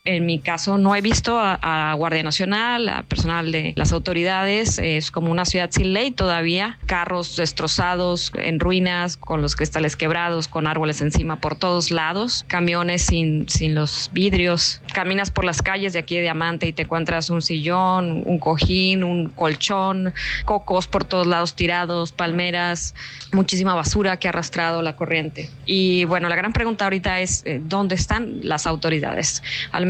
[0.06, 4.78] En mi caso no he visto a, Guardia Nacional, a personal de las autoridades.
[4.78, 6.78] Es como una ciudad sin ley todavía.
[6.84, 12.44] Carros destrozados, en ruinas, con los cristales quebrados, con árboles encima por todos lados.
[12.48, 14.82] Camiones sin, sin los vidrios.
[14.92, 19.04] Caminas por las calles de aquí de Diamante y te encuentras un sillón, un cojín,
[19.04, 20.12] un colchón,
[20.44, 22.94] cocos por todos lados tirados, palmeras,
[23.32, 25.48] muchísima basura que ha arrastrado la corriente.
[25.64, 29.42] Y bueno, la gran pregunta ahorita es, eh, ¿dónde están las autoridades?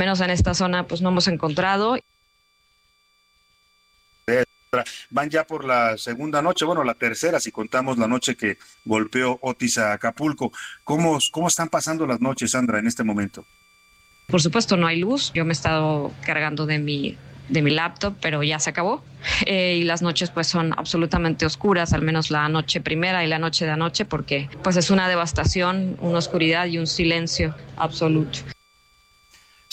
[0.05, 1.97] Menos en esta zona pues no hemos encontrado.
[5.09, 9.39] Van ya por la segunda noche, bueno, la tercera, si contamos la noche que golpeó
[9.41, 10.53] Otis a Acapulco.
[10.83, 13.47] ¿Cómo, cómo están pasando las noches, Sandra, en este momento?
[14.27, 15.33] Por supuesto, no hay luz.
[15.33, 17.17] Yo me he estado cargando de mi,
[17.49, 19.03] de mi laptop, pero ya se acabó.
[19.47, 23.39] Eh, y las noches pues son absolutamente oscuras, al menos la noche primera y la
[23.39, 28.41] noche de anoche, porque pues es una devastación, una oscuridad y un silencio absoluto.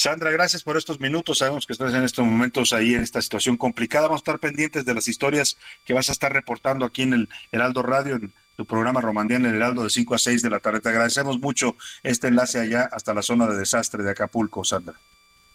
[0.02, 1.38] Sandra, gracias por estos minutos.
[1.38, 4.08] Sabemos que estás en estos momentos ahí en esta situación complicada.
[4.08, 7.30] Vamos a estar pendientes de las historias que vas a estar reportando aquí en el
[7.52, 10.60] Heraldo Radio, en tu programa Romandía en el Heraldo de 5 a 6 de la
[10.60, 10.80] tarde.
[10.80, 14.96] Te agradecemos mucho este enlace allá hasta la zona de desastre de Acapulco, Sandra.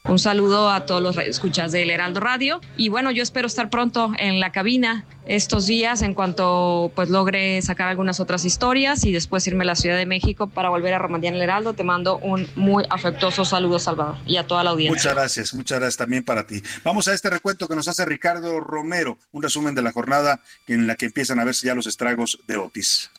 [0.09, 4.13] Un saludo a todos los escuchas del Heraldo Radio y bueno, yo espero estar pronto
[4.19, 9.45] en la cabina estos días en cuanto pues logre sacar algunas otras historias y después
[9.49, 11.73] irme a la Ciudad de México para volver a Romandía en el Heraldo.
[11.73, 14.97] Te mando un muy afectuoso saludo, Salvador, y a toda la audiencia.
[14.97, 16.63] Muchas gracias, muchas gracias también para ti.
[16.85, 20.87] Vamos a este recuento que nos hace Ricardo Romero, un resumen de la jornada en
[20.87, 23.11] la que empiezan a verse ya los estragos de Otis.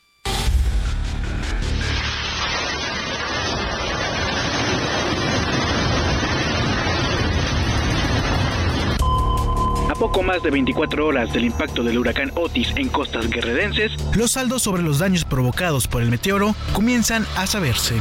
[9.98, 14.62] Poco más de 24 horas del impacto del huracán Otis en costas guerrerenses, los saldos
[14.62, 17.96] sobre los daños provocados por el meteoro comienzan a saberse.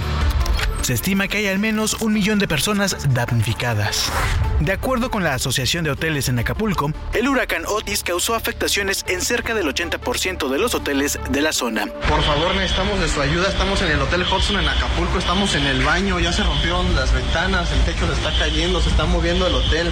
[0.82, 4.12] Se estima que hay al menos un millón de personas damnificadas.
[4.60, 9.22] De acuerdo con la Asociación de Hoteles en Acapulco, el huracán Otis causó afectaciones en
[9.22, 11.88] cerca del 80% de los hoteles de la zona.
[12.08, 13.50] Por favor, necesitamos de su ayuda.
[13.50, 17.14] Estamos en el Hotel Hudson en Acapulco, estamos en el baño, ya se rompieron las
[17.14, 19.92] ventanas, el techo le está cayendo, se está moviendo el hotel.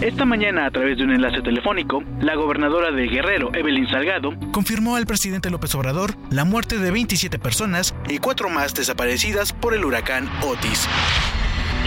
[0.00, 4.96] Esta mañana, a través de un enlace telefónico, la gobernadora de Guerrero, Evelyn Salgado, confirmó
[4.96, 9.84] al presidente López Obrador la muerte de 27 personas y cuatro más desaparecidas por el
[9.84, 10.88] huracán Otis.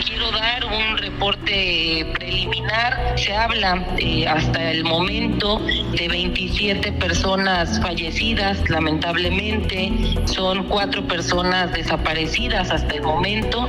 [0.05, 3.17] Quiero dar un reporte preliminar.
[3.17, 5.59] Se habla eh, hasta el momento
[5.97, 9.91] de 27 personas fallecidas, lamentablemente.
[10.25, 13.65] Son cuatro personas desaparecidas hasta el momento.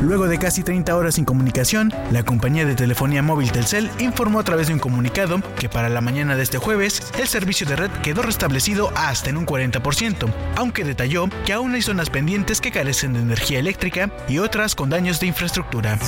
[0.00, 4.44] Luego de casi 30 horas sin comunicación, la compañía de telefonía móvil Telcel informó a
[4.44, 7.90] través de un comunicado que para la mañana de este jueves el servicio de red
[8.02, 13.12] quedó restablecido hasta en un 40%, aunque detalló que aún hay zonas pendientes que carecen
[13.12, 15.98] de energía eléctrica y otras con daños de infraestructura.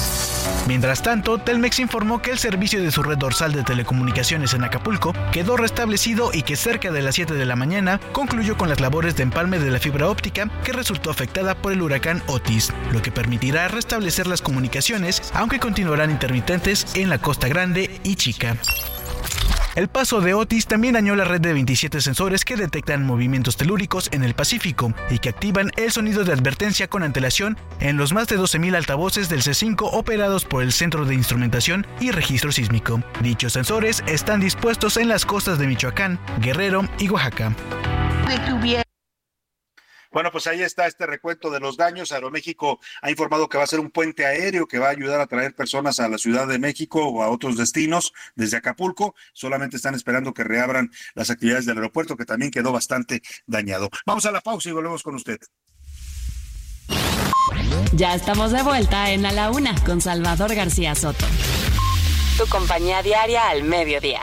[0.68, 5.14] Mientras tanto, Telmex informó que el servicio de su red dorsal de telecomunicaciones en Acapulco
[5.32, 9.16] quedó restablecido y que cerca de las 7 de la mañana concluyó con las labores
[9.16, 13.10] de empalme de la fibra óptica que resultó afectada por el huracán Otis, lo que
[13.10, 18.58] permitirá restablecer las comunicaciones, aunque continuarán intermitentes en la Costa Grande y Chica.
[19.74, 24.10] El paso de Otis también dañó la red de 27 sensores que detectan movimientos telúricos
[24.12, 28.28] en el Pacífico y que activan el sonido de advertencia con antelación en los más
[28.28, 33.02] de 12.000 altavoces del C5 operados por el Centro de Instrumentación y Registro Sísmico.
[33.22, 37.54] Dichos sensores están dispuestos en las costas de Michoacán, Guerrero y Oaxaca.
[40.12, 42.10] Bueno, pues ahí está este recuento de los daños.
[42.10, 45.26] Aeroméxico ha informado que va a ser un puente aéreo que va a ayudar a
[45.26, 49.14] traer personas a la Ciudad de México o a otros destinos desde Acapulco.
[49.32, 53.88] Solamente están esperando que reabran las actividades del aeropuerto, que también quedó bastante dañado.
[54.04, 55.38] Vamos a la pausa y volvemos con usted.
[57.92, 61.26] Ya estamos de vuelta en A la Una con Salvador García Soto.
[62.36, 64.22] Tu compañía diaria al mediodía.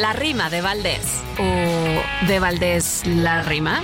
[0.00, 1.22] La rima de Valdés.
[1.38, 3.82] ¿O de Valdés la rima?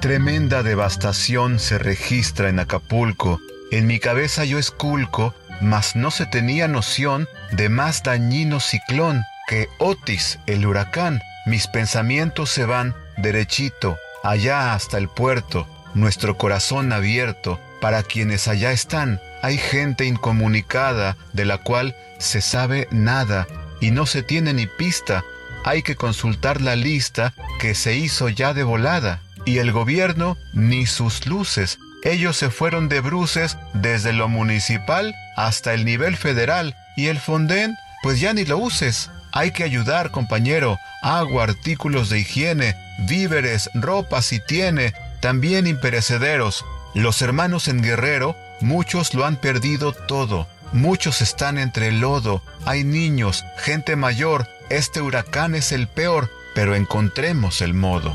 [0.00, 3.40] Tremenda devastación se registra en Acapulco.
[3.70, 9.68] En mi cabeza yo esculco, mas no se tenía noción de más dañino ciclón que
[9.78, 11.22] Otis, el huracán.
[11.46, 18.72] Mis pensamientos se van derechito, allá hasta el puerto, nuestro corazón abierto para quienes allá
[18.72, 19.20] están.
[19.42, 23.46] Hay gente incomunicada de la cual se sabe nada
[23.80, 25.24] y no se tiene ni pista.
[25.64, 29.20] Hay que consultar la lista que se hizo ya de volada.
[29.44, 31.80] Y el gobierno ni sus luces.
[32.04, 36.76] Ellos se fueron de bruces desde lo municipal hasta el nivel federal.
[36.96, 39.10] Y el Fonden, pues ya ni lo uses.
[39.32, 40.78] Hay que ayudar, compañero.
[41.02, 42.76] Agua, artículos de higiene,
[43.08, 46.64] víveres, ropa si tiene, también imperecederos.
[46.94, 50.46] Los hermanos en Guerrero, muchos lo han perdido todo.
[50.72, 56.74] Muchos están entre el lodo, hay niños, gente mayor, este huracán es el peor, pero
[56.74, 58.14] encontremos el modo.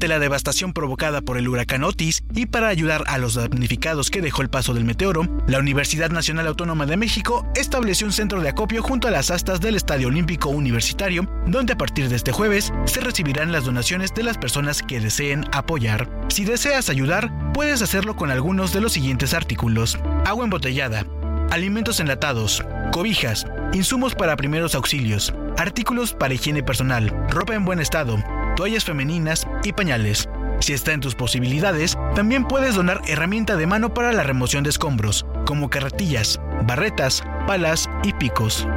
[0.00, 4.22] Ante la devastación provocada por el huracán Otis y para ayudar a los damnificados que
[4.22, 8.48] dejó el paso del meteoro, la Universidad Nacional Autónoma de México estableció un centro de
[8.48, 12.72] acopio junto a las astas del Estadio Olímpico Universitario, donde a partir de este jueves
[12.86, 16.08] se recibirán las donaciones de las personas que deseen apoyar.
[16.30, 19.98] Si deseas ayudar, puedes hacerlo con algunos de los siguientes artículos.
[20.24, 21.04] Agua embotellada,
[21.50, 28.16] alimentos enlatados, cobijas, insumos para primeros auxilios, artículos para higiene personal, ropa en buen estado,
[28.60, 30.28] toallas femeninas y pañales.
[30.60, 34.68] Si está en tus posibilidades, también puedes donar herramienta de mano para la remoción de
[34.68, 38.68] escombros, como carretillas, barretas, palas y picos.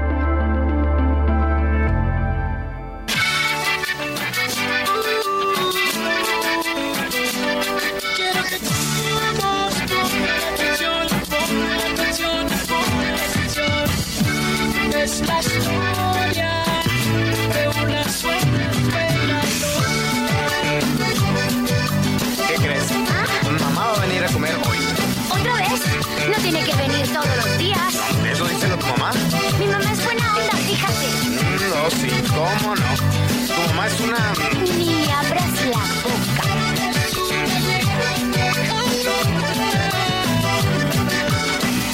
[33.94, 34.34] Es una...
[34.78, 36.44] Ni abras la boca.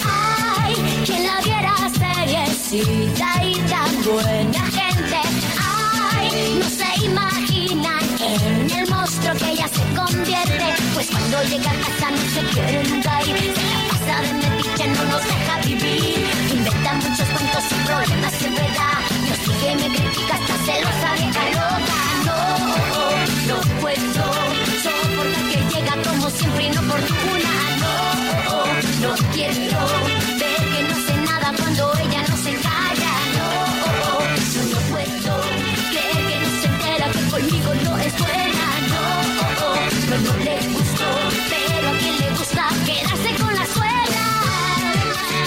[0.06, 5.20] Ay, quien la viera seriecita y tan buena gente.
[6.18, 9.50] Ay, no se imaginan en el monstruo que
[11.12, 12.89] cuando llega a casa no se quiere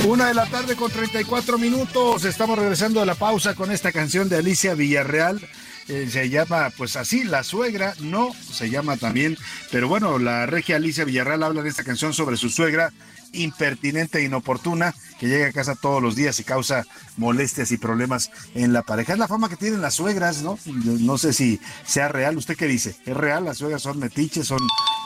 [0.05, 2.25] Una de la tarde con 34 minutos.
[2.25, 5.41] Estamos regresando de la pausa con esta canción de Alicia Villarreal.
[5.89, 9.39] Eh, se llama, pues así, La Suegra, no se llama también,
[9.71, 12.93] pero bueno, la regia Alicia Villarreal habla de esta canción sobre su suegra
[13.33, 16.85] impertinente e inoportuna que llega a casa todos los días y causa
[17.17, 19.13] molestias y problemas en la pareja.
[19.13, 20.59] Es la fama que tienen las suegras, ¿no?
[20.67, 22.37] No sé si sea real.
[22.37, 22.97] ¿Usted qué dice?
[23.07, 23.45] ¿Es real?
[23.45, 24.61] Las suegras son metiches, son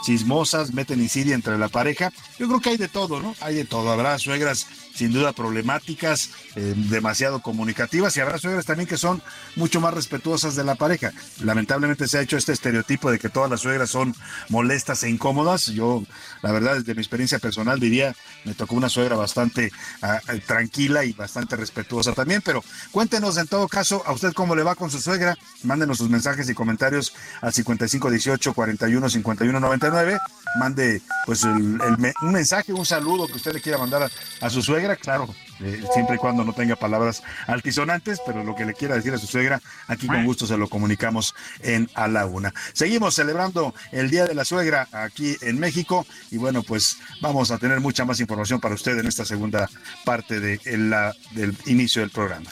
[0.04, 2.12] chismosas, meten insidia entre la pareja.
[2.38, 3.34] Yo creo que hay de todo, ¿no?
[3.40, 3.90] Hay de todo.
[3.90, 9.22] Habrá suegras sin duda problemáticas, eh, demasiado comunicativas y habrá suegras también que son
[9.54, 11.12] mucho más respetuosas de la pareja.
[11.42, 14.14] Lamentablemente se ha hecho este estereotipo de que todas las suegras son
[14.48, 15.66] molestas e incómodas.
[15.66, 16.02] Yo,
[16.42, 19.70] la verdad, desde mi experiencia personal diría, me tocó una suegra bastante
[20.02, 24.56] ah, eh, tranquila y bastante respetuosa también, pero cuéntenos en todo caso a usted cómo
[24.56, 25.36] le va con su suegra.
[25.62, 30.18] Mándenos sus mensajes y comentarios al 5518 41 51 99.
[30.58, 31.80] Mande pues un
[32.22, 35.28] mensaje, un saludo que usted le quiera mandar a, su suegra, claro,
[35.60, 39.18] eh, siempre y cuando no tenga palabras altisonantes, pero lo que le quiera decir a
[39.18, 42.54] su suegra, aquí con gusto se lo comunicamos en A la Una.
[42.72, 47.58] Seguimos celebrando el Día de la Suegra aquí en México y bueno, pues vamos a
[47.58, 49.68] tener mucha más información para usted en esta segunda
[50.04, 52.50] parte de la, del inicio del programa.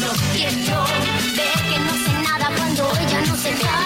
[0.00, 0.12] No
[0.66, 0.86] no.
[3.26, 3.85] No,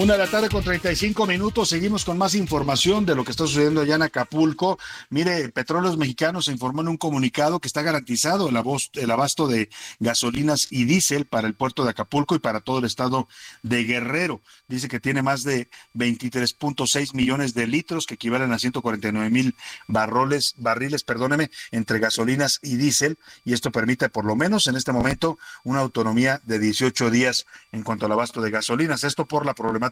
[0.00, 3.46] Una de la tarde con 35 minutos, seguimos con más información de lo que está
[3.46, 4.78] sucediendo allá en Acapulco.
[5.10, 9.68] Mire, Petróleos Mexicanos informó en un comunicado que está garantizado el, abos- el abasto de
[9.98, 13.28] gasolinas y diésel para el puerto de Acapulco y para todo el estado
[13.62, 14.40] de Guerrero.
[14.68, 19.54] Dice que tiene más de 23.6 millones de litros, que equivalen a 149 mil
[19.86, 24.92] barroles, barriles, perdóneme, entre gasolinas y diésel, y esto permite por lo menos en este
[24.92, 29.04] momento una autonomía de 18 días en cuanto al abasto de gasolinas.
[29.04, 29.89] Esto por la problemática,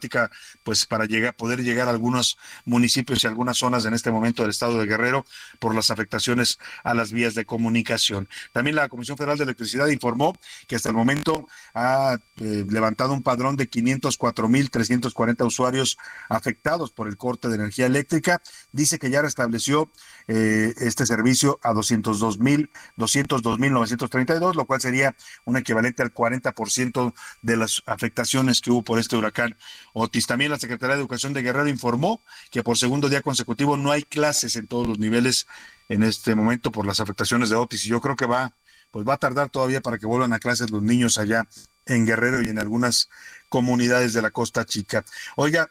[0.62, 4.50] pues para llegar, poder llegar a algunos municipios y algunas zonas en este momento del
[4.50, 5.24] estado de Guerrero
[5.58, 8.28] por las afectaciones a las vías de comunicación.
[8.52, 13.22] También la Comisión Federal de Electricidad informó que hasta el momento ha eh, levantado un
[13.22, 18.40] padrón de 504.340 usuarios afectados por el corte de energía eléctrica.
[18.72, 19.90] Dice que ya restableció
[20.26, 27.82] eh, este servicio a 202.000, 202.932, lo cual sería un equivalente al 40% de las
[27.86, 29.56] afectaciones que hubo por este huracán
[29.92, 30.26] Otis.
[30.26, 32.20] También la Secretaría de Educación de Guerrero informó
[32.50, 35.46] que por segundo día consecutivo no hay clases en todos los niveles
[35.88, 37.86] en este momento por las afectaciones de Otis.
[37.86, 38.52] Y yo creo que va,
[38.90, 41.46] pues va a tardar todavía para que vuelvan a clases los niños allá
[41.86, 43.08] en Guerrero y en algunas
[43.48, 45.04] comunidades de la Costa Chica.
[45.36, 45.70] Oiga,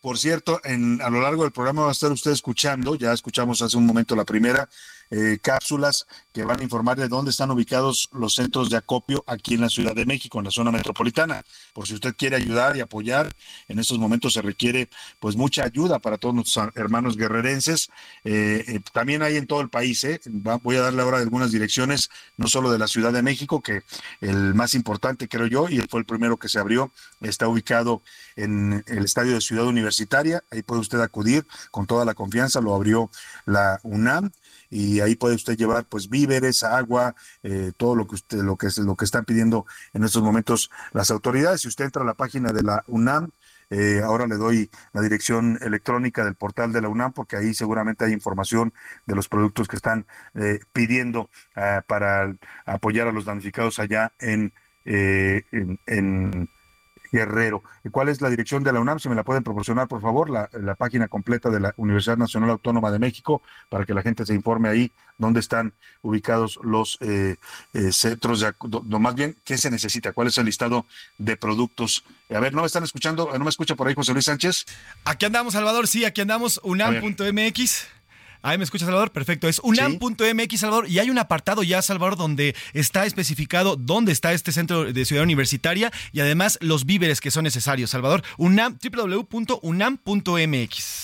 [0.00, 3.62] por cierto, en, a lo largo del programa va a estar usted escuchando, ya escuchamos
[3.62, 4.68] hace un momento la primera,
[5.10, 9.54] eh, cápsulas que van a informar de dónde están ubicados los centros de acopio aquí
[9.54, 11.42] en la Ciudad de México, en la zona metropolitana.
[11.72, 13.34] Por si usted quiere ayudar y apoyar,
[13.68, 14.88] en estos momentos se requiere
[15.20, 17.88] pues mucha ayuda para todos nuestros hermanos guerrerenses.
[18.24, 20.20] Eh, eh, también hay en todo el país, ¿eh?
[20.62, 23.82] Voy a darle ahora algunas direcciones, no solo de la Ciudad de México, que
[24.20, 28.02] el más importante creo yo, y fue el primero que se abrió, está ubicado
[28.36, 32.74] en el estadio de Ciudad Universitaria, ahí puede usted acudir con toda la confianza, lo
[32.74, 33.10] abrió
[33.44, 34.30] la UNAM
[34.70, 38.68] y ahí puede usted llevar pues víveres, agua, eh, todo lo que usted lo que
[38.68, 41.62] es lo que están pidiendo en estos momentos las autoridades.
[41.62, 43.30] Si usted entra a la página de la UNAM,
[43.70, 48.04] eh, ahora le doy la dirección electrónica del portal de la UNAM porque ahí seguramente
[48.04, 48.72] hay información
[49.06, 54.54] de los productos que están eh, pidiendo ah, para apoyar a los damnificados allá en,
[54.86, 56.48] eh, en, en
[57.12, 57.62] Guerrero.
[57.84, 58.98] ¿Y ¿Cuál es la dirección de la UNAM?
[58.98, 62.50] Si me la pueden proporcionar, por favor, la, la página completa de la Universidad Nacional
[62.50, 67.36] Autónoma de México, para que la gente se informe ahí dónde están ubicados los eh,
[67.74, 68.54] eh, centros, de,
[68.86, 70.86] no, más bien, qué se necesita, cuál es el listado
[71.18, 72.04] de productos.
[72.30, 73.30] A ver, ¿no me están escuchando?
[73.32, 74.64] ¿No me escucha por ahí José Luis Sánchez?
[75.04, 77.97] Aquí andamos, Salvador, sí, aquí andamos, unam.mx.
[78.42, 79.48] Ahí me escucha Salvador, perfecto.
[79.48, 84.52] Es unam.mx Salvador y hay un apartado ya Salvador donde está especificado dónde está este
[84.52, 87.90] centro de ciudad universitaria y además los víveres que son necesarios.
[87.90, 90.20] Salvador, unam www.unam.mx.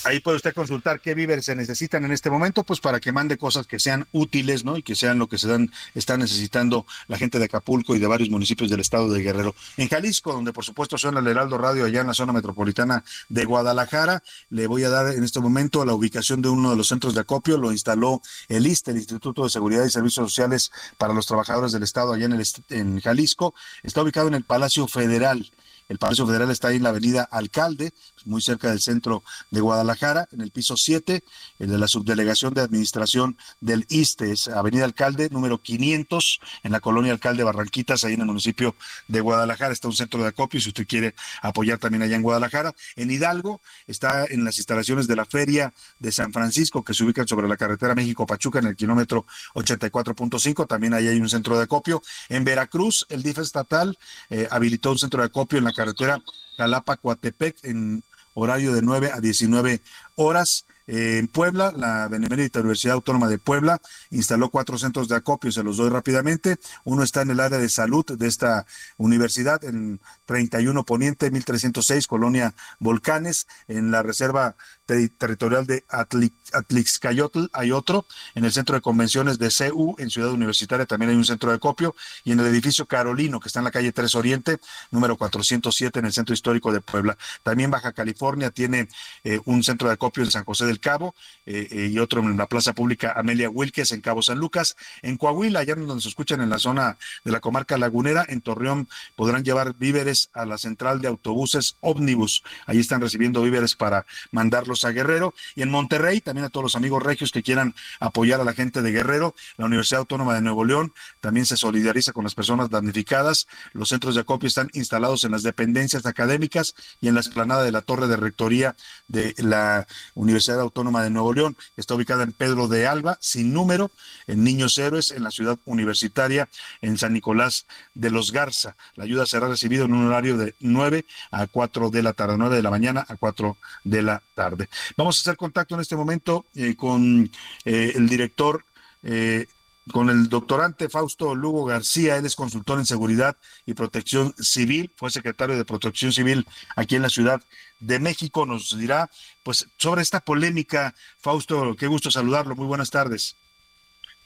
[0.07, 3.37] Ahí puede usted consultar qué víveres se necesitan en este momento, pues para que mande
[3.37, 4.77] cosas que sean útiles, ¿no?
[4.77, 8.07] Y que sean lo que se dan está necesitando la gente de Acapulco y de
[8.07, 9.55] varios municipios del estado de Guerrero.
[9.77, 13.45] En Jalisco, donde por supuesto suena el Heraldo Radio allá en la zona metropolitana de
[13.45, 17.15] Guadalajara, le voy a dar en este momento la ubicación de uno de los centros
[17.15, 21.27] de acopio, lo instaló el ISTE, el Instituto de Seguridad y Servicios Sociales para los
[21.27, 23.55] Trabajadores del Estado allá en, el, en Jalisco.
[23.83, 25.51] Está ubicado en el Palacio Federal.
[25.89, 27.93] El Palacio Federal está ahí en la avenida Alcalde,
[28.25, 31.23] muy cerca del centro de Guadalajara, en el piso 7,
[31.59, 36.81] el de la subdelegación de administración del ISTE, es avenida Alcalde, número 500, en la
[36.81, 38.75] colonia Alcalde Barranquitas, ahí en el municipio
[39.09, 39.73] de Guadalajara.
[39.73, 42.75] Está un centro de acopio, si usted quiere apoyar también allá en Guadalajara.
[42.97, 47.27] En Hidalgo está en las instalaciones de la Feria de San Francisco, que se ubican
[47.27, 50.67] sobre la carretera México-Pachuca, en el kilómetro 84.5.
[50.67, 52.03] También ahí hay un centro de acopio.
[52.29, 53.99] En Veracruz, el DIF estatal
[54.31, 56.23] eh, habilitó un centro de acopio en la carretera
[56.57, 58.03] Jalapa-Coatepec en
[58.35, 59.81] horario de 9 a 19
[60.17, 60.67] horas.
[60.87, 63.81] En Puebla, la Benemérita Universidad Autónoma de Puebla
[64.11, 66.59] instaló cuatro centros de acopio, se los doy rápidamente.
[66.85, 68.67] Uno está en el área de salud de esta
[68.99, 74.57] universidad, en 31 Poniente, 1306, Colonia Volcanes, en la Reserva
[74.87, 78.05] Territorial de Atlixcayotl hay otro,
[78.35, 81.57] en el Centro de Convenciones de CU, en Ciudad Universitaria también hay un centro de
[81.57, 84.59] acopio, y en el edificio Carolino, que está en la calle 3 Oriente,
[84.91, 87.17] número 407, en el Centro Histórico de Puebla.
[87.43, 88.89] También Baja California tiene
[89.25, 91.15] eh, un centro de acopio en San José Cabo
[91.47, 94.77] eh, eh, y otro en la Plaza Pública Amelia Wilkes en Cabo San Lucas.
[95.03, 98.89] En Coahuila, allá donde se escuchan en la zona de la comarca lagunera, en Torreón
[99.17, 102.43] podrán llevar víveres a la central de autobuses ómnibus.
[102.67, 105.35] Ahí están recibiendo víveres para mandarlos a Guerrero.
[105.55, 108.83] Y en Monterrey, también a todos los amigos regios que quieran apoyar a la gente
[108.83, 113.47] de Guerrero, la Universidad Autónoma de Nuevo León también se solidariza con las personas damnificadas.
[113.73, 117.73] Los centros de acopio están instalados en las dependencias académicas y en la explanada de
[117.73, 118.77] la torre de rectoría
[119.09, 121.57] de la Universidad Autónoma de Nuevo León.
[121.77, 123.91] Está ubicada en Pedro de Alba, sin número,
[124.27, 126.49] en Niños Héroes, en la ciudad universitaria,
[126.81, 128.77] en San Nicolás de los Garza.
[128.97, 132.57] La ayuda será recibida en un horario de 9 a 4 de la tarde, 9
[132.57, 134.69] de la mañana a 4 de la tarde.
[134.97, 137.31] Vamos a hacer contacto en este momento eh, con
[137.65, 138.65] eh, el director.
[139.03, 139.47] Eh,
[139.93, 145.11] con el doctorante Fausto Lugo García, él es consultor en seguridad y protección civil, fue
[145.11, 147.43] secretario de protección civil aquí en la Ciudad
[147.81, 149.11] de México, nos dirá
[149.43, 150.95] pues sobre esta polémica.
[151.19, 153.37] Fausto, qué gusto saludarlo, muy buenas tardes.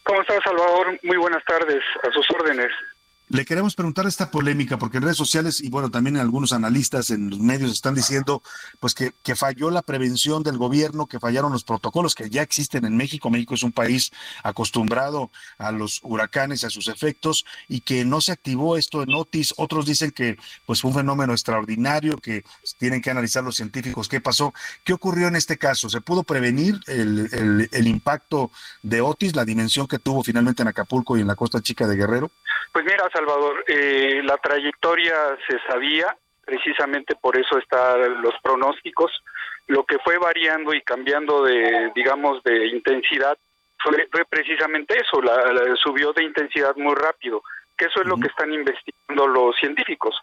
[0.04, 0.98] ¿Cómo estás, Salvador?
[1.02, 2.70] Muy buenas tardes, a sus órdenes.
[3.30, 7.28] Le queremos preguntar esta polémica, porque en redes sociales y bueno, también algunos analistas en
[7.28, 8.42] los medios están diciendo
[8.80, 12.86] pues que, que falló la prevención del gobierno, que fallaron los protocolos que ya existen
[12.86, 13.28] en México.
[13.28, 14.12] México es un país
[14.42, 19.52] acostumbrado a los huracanes a sus efectos y que no se activó esto en Otis.
[19.58, 22.44] Otros dicen que pues fue un fenómeno extraordinario, que
[22.78, 24.54] tienen que analizar los científicos qué pasó.
[24.84, 25.90] ¿Qué ocurrió en este caso?
[25.90, 28.50] ¿Se pudo prevenir el, el impacto
[28.82, 31.96] de Otis, la dimensión que tuvo finalmente en Acapulco y en la costa chica de
[31.96, 32.30] Guerrero?
[32.72, 39.10] Pues mira, Salvador, eh, la trayectoria se sabía, precisamente por eso están los pronósticos.
[39.66, 43.36] Lo que fue variando y cambiando de, digamos, de intensidad
[43.82, 47.42] fue, fue precisamente eso, la, subió de intensidad muy rápido,
[47.76, 50.16] que eso es lo que están investigando los científicos.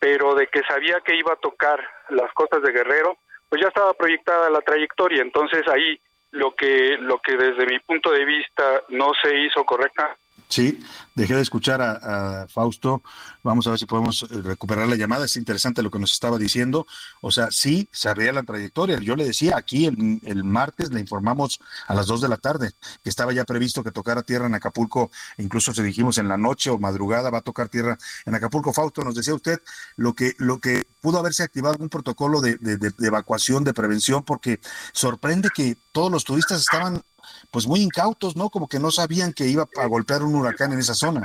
[0.00, 1.80] Pero de que sabía que iba a tocar
[2.10, 3.18] las costas de Guerrero,
[3.48, 5.22] pues ya estaba proyectada la trayectoria.
[5.22, 6.00] Entonces ahí
[6.32, 10.16] lo que, lo que desde mi punto de vista no se hizo correcta
[10.48, 10.80] Sí,
[11.14, 13.02] dejé de escuchar a, Fausto.
[13.42, 15.26] Vamos a ver si podemos eh, recuperar la llamada.
[15.26, 16.86] Es interesante lo que nos estaba diciendo.
[17.20, 18.98] O sea, sí, se abría la trayectoria.
[18.98, 22.72] Yo le decía, aquí el, martes le informamos a las dos de la tarde
[23.04, 25.10] que estaba ya previsto que tocara tierra en Acapulco.
[25.36, 28.72] Incluso se dijimos en la noche o madrugada va a tocar tierra en Acapulco.
[28.72, 29.60] Fausto, nos decía usted
[29.96, 32.58] lo que, lo que pudo haberse activado algún protocolo de
[33.00, 34.60] evacuación, de prevención, porque
[34.92, 37.02] sorprende que todos los turistas estaban
[37.50, 38.50] pues muy incautos, ¿no?
[38.50, 41.22] Como que no sabían que iba a golpear un huracán en esa zona.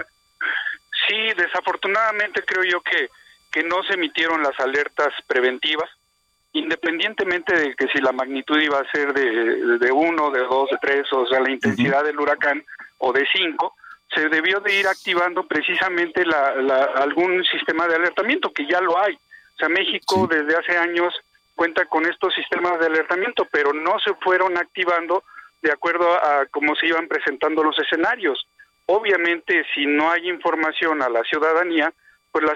[1.08, 3.10] Sí, desafortunadamente creo yo que,
[3.52, 5.90] que no se emitieron las alertas preventivas,
[6.54, 10.78] independientemente de que si la magnitud iba a ser de, de uno, de dos, de
[10.82, 12.64] tres, o sea, la intensidad del huracán,
[13.00, 13.76] o de cinco,
[14.14, 18.98] se debió de ir activando precisamente la, la, algún sistema de alertamiento, que ya lo
[18.98, 19.16] hay.
[19.16, 21.14] O sea, México desde hace años
[21.56, 25.24] cuenta con estos sistemas de alertamiento, pero no se fueron activando
[25.64, 28.46] de acuerdo a cómo se iban presentando los escenarios.
[28.86, 31.92] Obviamente, si no hay información a la ciudadanía,
[32.32, 32.56] pues la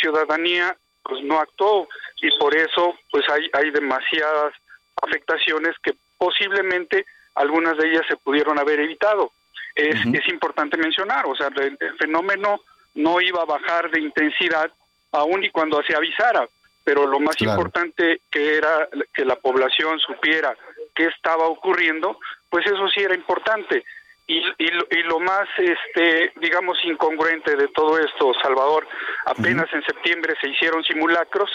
[0.00, 1.86] ciudadanía pues no actuó
[2.22, 4.54] y por eso pues hay, hay demasiadas
[5.02, 7.04] afectaciones que posiblemente
[7.34, 9.30] algunas de ellas se pudieron haber evitado.
[9.74, 12.60] Es, es importante mencionar, o sea, el, fenómeno
[12.94, 14.72] no iba a bajar de intensidad
[15.12, 16.48] aún y cuando se avisara,
[16.82, 20.56] pero lo más importante que era que la población supiera
[20.94, 22.18] qué estaba ocurriendo,
[22.56, 23.84] pues eso sí era importante.
[24.26, 28.88] Y, y, y, lo más, este, digamos, incongruente de todo esto, Salvador,
[29.26, 31.50] apenas en septiembre se hicieron simulacros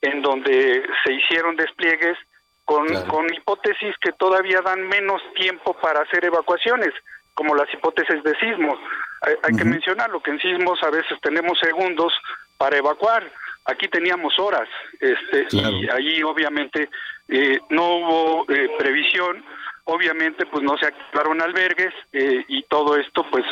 [0.00, 2.16] en donde se hicieron despliegues
[2.64, 6.94] con, con hipótesis que todavía dan menos tiempo para hacer evacuaciones,
[7.34, 8.78] como las hipótesis de sismos.
[9.20, 12.14] Hay, que mencionarlo, que en sismos a veces tenemos segundos
[12.56, 13.30] para evacuar.
[13.66, 14.68] Aquí teníamos horas,
[14.98, 16.88] este, y ahí obviamente
[17.28, 19.44] eh, no hubo eh, previsión,
[19.88, 23.44] obviamente pues no se activaron albergues eh, y todo esto pues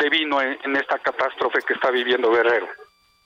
[0.00, 2.68] devino en esta catástrofe que está viviendo Guerrero.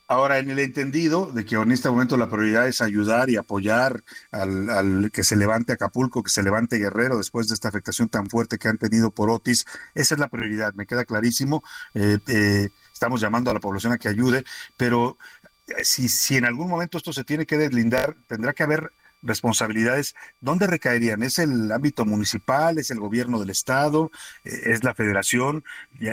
[0.09, 4.05] Ahora, en el entendido de que en este momento la prioridad es ayudar y apoyar
[4.30, 8.59] al, que se levante Acapulco, que se levante Guerrero después de esta afectación tan fuerte
[8.59, 11.64] que han tenido por Otis, esa es la prioridad, me queda clarísimo.
[11.95, 14.45] Eh, eh, estamos llamando a la población a que ayude,
[14.76, 15.18] pero
[15.66, 18.93] eh, si, si en algún momento esto se tiene que deslindar, tendrá que haber
[19.27, 21.22] responsabilidades, ¿dónde recaerían?
[21.22, 22.79] ¿Es el ámbito municipal?
[22.79, 24.11] ¿Es el gobierno del estado?
[24.45, 25.64] Eh, ¿Es la federación?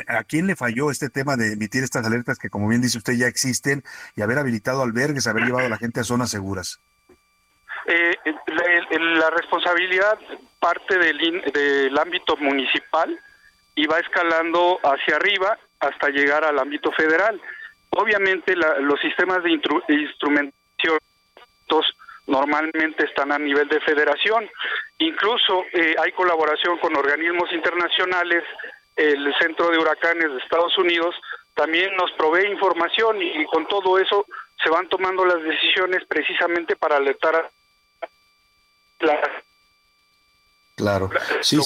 [0.08, 3.14] ¿A quién le falló este tema de emitir estas alertas que, como bien dice usted,
[3.14, 3.84] ya existen
[4.16, 6.80] y haber habilitado albergues, haber llevado a la gente a zonas seguras?
[7.86, 8.16] Eh,
[8.98, 10.18] la, responsabilidad
[10.60, 13.20] parte del, del ámbito municipal
[13.76, 17.42] y va escalando hacia arriba hasta llegar al ámbito federal.
[17.90, 20.54] Obviamente los sistemas de instrumentación
[22.28, 24.50] normalmente están a nivel de federación.
[25.00, 28.44] Incluso eh, hay colaboración con organismos internacionales,
[28.96, 31.16] el Centro de Huracanes de Estados Unidos
[31.56, 34.26] también nos provee información y, con todo eso
[34.64, 37.50] se van tomando las decisiones precisamente para alertar a
[39.00, 39.44] la...
[40.76, 41.10] Claro,
[41.42, 41.60] sí,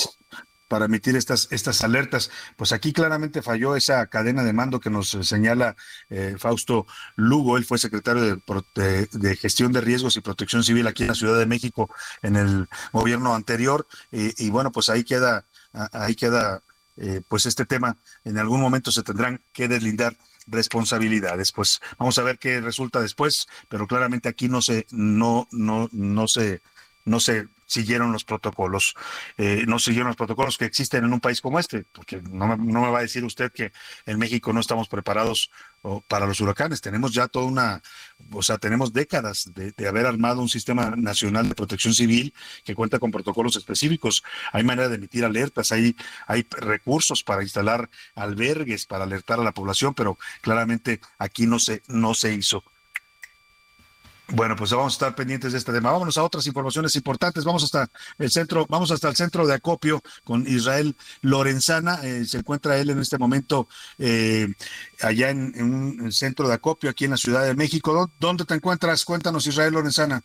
[0.68, 2.30] para emitir estas, estas alertas.
[2.55, 5.76] Pues aquí claramente falló esa cadena de mando que nos señala
[6.09, 7.57] eh, Fausto Lugo.
[7.57, 8.41] Él fue secretario
[8.76, 11.89] de, Gestión de Riesgos y Protección Civil aquí en la Ciudad de México
[12.22, 13.88] en el gobierno anterior.
[14.11, 16.61] Y, bueno, pues ahí queda, ahí queda
[16.97, 17.97] eh, pues este tema.
[18.24, 20.15] En algún momento se tendrán que deslindar
[20.47, 21.51] responsabilidades.
[21.51, 26.28] Pues vamos a ver qué resulta después, pero claramente aquí no se, no, no, no
[26.28, 26.61] se,
[27.05, 28.95] no se siguieron los protocolos,
[29.38, 32.57] eh, no siguieron los protocolos que existen en un país como este, porque no me,
[32.57, 33.72] no me va a decir usted que
[34.05, 35.51] en México no estamos preparados
[36.07, 37.82] para los huracanes, tenemos ya toda una,
[38.32, 42.99] o sea, tenemos décadas de, haber armado un sistema nacional de protección civil que cuenta
[42.99, 45.95] con protocolos específicos, hay manera de emitir alertas, hay,
[46.26, 51.82] hay recursos para instalar albergues, para alertar a la población, pero claramente aquí no se,
[51.88, 52.63] no se hizo.
[54.30, 55.91] Bueno, pues vamos a estar pendientes de este tema.
[55.91, 57.45] Vámonos a otras informaciones importantes.
[57.45, 61.99] Vamos hasta el centro, vamos hasta el centro de acopio con Israel Lorenzana.
[62.03, 64.47] Eh, se encuentra él en este momento eh,
[65.01, 68.11] allá en, en, un centro de acopio aquí en la Ciudad de México.
[68.19, 69.05] ¿Dónde te encuentras?
[69.05, 70.21] Cuéntanos, Israel Lorenzana.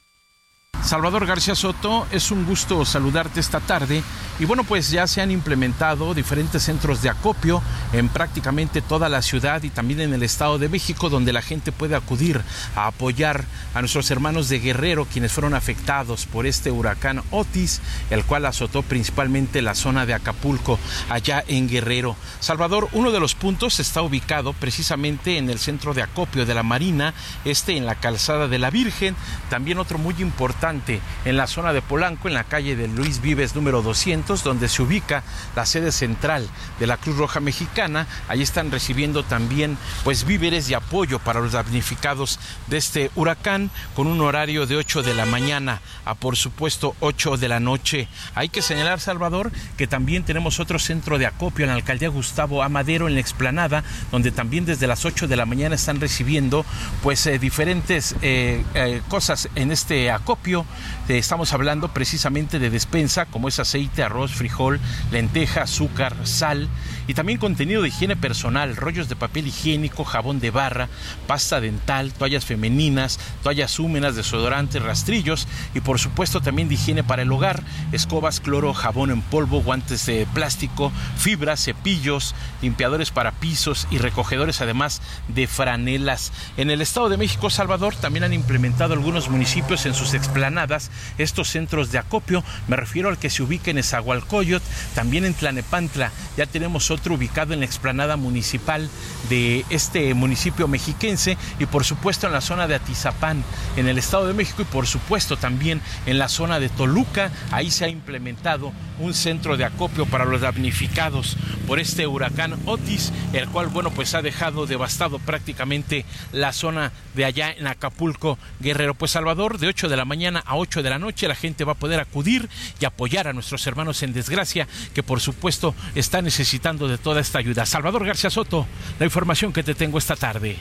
[0.92, 4.02] Salvador García Soto, es un gusto saludarte esta tarde.
[4.38, 7.62] Y bueno, pues ya se han implementado diferentes centros de acopio
[7.92, 11.70] en prácticamente toda la ciudad y también en el Estado de México, donde la gente
[11.70, 12.40] puede acudir
[12.74, 13.44] a apoyar
[13.74, 18.82] a nuestros hermanos de Guerrero, quienes fueron afectados por este huracán Otis, el cual azotó
[18.82, 22.16] principalmente la zona de Acapulco, allá en Guerrero.
[22.40, 26.62] Salvador, uno de los puntos está ubicado precisamente en el centro de acopio de la
[26.62, 27.14] Marina,
[27.44, 29.14] este en la calzada de la Virgen,
[29.48, 33.56] también otro muy importante en la zona de Polanco, en la calle de Luis Vives
[33.56, 35.24] número 200, donde se ubica
[35.56, 36.48] la sede central
[36.78, 38.06] de la Cruz Roja Mexicana.
[38.28, 42.38] Ahí están recibiendo también pues víveres y apoyo para los damnificados
[42.68, 47.38] de este huracán con un horario de 8 de la mañana a por supuesto 8
[47.38, 48.06] de la noche.
[48.36, 52.62] Hay que señalar, Salvador, que también tenemos otro centro de acopio en la alcaldía Gustavo
[52.62, 53.82] Amadero en la explanada,
[54.12, 56.64] donde también desde las 8 de la mañana están recibiendo
[57.02, 63.24] pues eh, diferentes eh, eh, cosas en este acopio eh, estamos hablando precisamente de despensa
[63.26, 64.78] como es aceite, arroz, frijol,
[65.10, 66.68] lenteja, azúcar, sal
[67.08, 70.88] y también contenido de higiene personal, rollos de papel higiénico, jabón de barra,
[71.26, 77.22] pasta dental, toallas femeninas, toallas húmedas, desodorantes, rastrillos y por supuesto también de higiene para
[77.22, 83.88] el hogar, escobas, cloro, jabón en polvo, guantes de plástico, fibras, cepillos, limpiadores para pisos
[83.90, 86.32] y recogedores además de franelas.
[86.56, 90.90] En el Estado de México, Salvador, también han implementado algunos municipios en sus explanadas explanadas,
[91.18, 92.42] estos centros de acopio.
[92.66, 94.62] Me refiero al que se ubica en Esahualcoyot,
[94.92, 96.10] también en Tlanepantla.
[96.36, 98.90] Ya tenemos otro ubicado en la explanada municipal
[99.30, 103.44] de este municipio mexiquense y por supuesto en la zona de Atizapán,
[103.76, 107.30] en el Estado de México y por supuesto también en la zona de Toluca.
[107.52, 111.36] Ahí se ha implementado un centro de acopio para los damnificados
[111.68, 117.24] por este huracán Otis, el cual, bueno, pues ha dejado devastado prácticamente la zona de
[117.24, 118.94] allá en Acapulco, Guerrero.
[118.94, 121.72] Pues Salvador, de 8 de la mañana a 8 de la noche, la gente va
[121.72, 122.48] a poder acudir
[122.80, 127.38] y apoyar a nuestros hermanos en desgracia, que por supuesto están necesitando de toda esta
[127.38, 127.66] ayuda.
[127.66, 128.66] Salvador García Soto,
[128.98, 130.58] la información que te tengo esta tarde.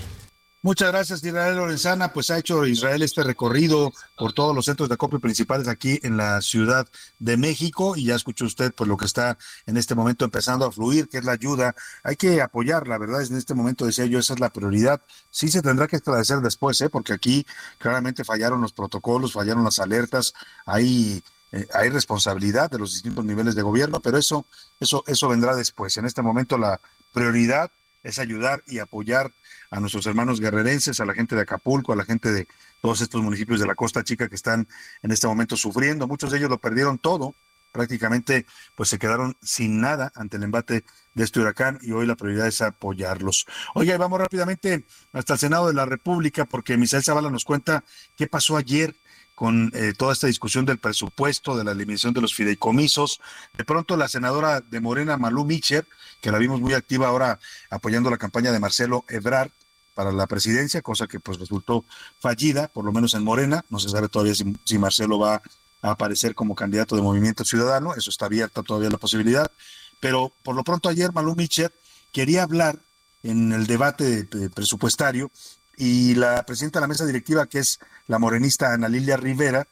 [0.63, 2.13] Muchas gracias, Israel Lorenzana.
[2.13, 6.17] Pues ha hecho Israel este recorrido por todos los centros de acopio principales aquí en
[6.17, 6.87] la Ciudad
[7.17, 10.71] de México y ya escuchó usted pues lo que está en este momento empezando a
[10.71, 11.73] fluir, que es la ayuda.
[12.03, 15.01] Hay que apoyar, la verdad, en este momento decía yo, esa es la prioridad.
[15.31, 16.89] Sí se tendrá que esclarecer después, ¿eh?
[16.89, 17.43] porque aquí
[17.79, 20.33] claramente fallaron los protocolos, fallaron las alertas,
[20.67, 24.45] hay eh, hay responsabilidad de los distintos niveles de gobierno, pero eso,
[24.79, 25.97] eso, eso vendrá después.
[25.97, 26.79] En este momento la
[27.13, 27.71] prioridad
[28.03, 29.31] es ayudar y apoyar
[29.71, 32.47] a nuestros hermanos guerrerenses, a la gente de Acapulco, a la gente de
[32.81, 34.67] todos estos municipios de la Costa Chica que están
[35.01, 36.07] en este momento sufriendo.
[36.07, 37.33] Muchos de ellos lo perdieron todo,
[37.71, 38.45] prácticamente
[38.75, 42.47] pues se quedaron sin nada ante el embate de este huracán y hoy la prioridad
[42.47, 43.47] es apoyarlos.
[43.73, 47.85] Oiga, vamos rápidamente hasta el Senado de la República porque Misael Zavala nos cuenta
[48.17, 48.95] qué pasó ayer
[49.35, 53.21] con eh, toda esta discusión del presupuesto, de la eliminación de los fideicomisos.
[53.57, 55.87] De pronto la senadora de Morena, Malú Micher,
[56.21, 59.49] que la vimos muy activa ahora apoyando la campaña de Marcelo Ebrard
[59.93, 61.85] para la presidencia, cosa que pues resultó
[62.19, 63.65] fallida, por lo menos en Morena.
[63.69, 65.41] No se sabe todavía si, Marcelo va
[65.81, 69.51] a aparecer como candidato de Movimiento Ciudadano, eso está abierta todavía la posibilidad.
[69.99, 71.71] Pero por lo pronto ayer Malú Micher
[72.11, 72.79] quería hablar
[73.23, 75.31] en el debate presupuestario
[75.77, 79.67] y la presidenta de la mesa directiva, que es la morenista Ana Lilia Rivera,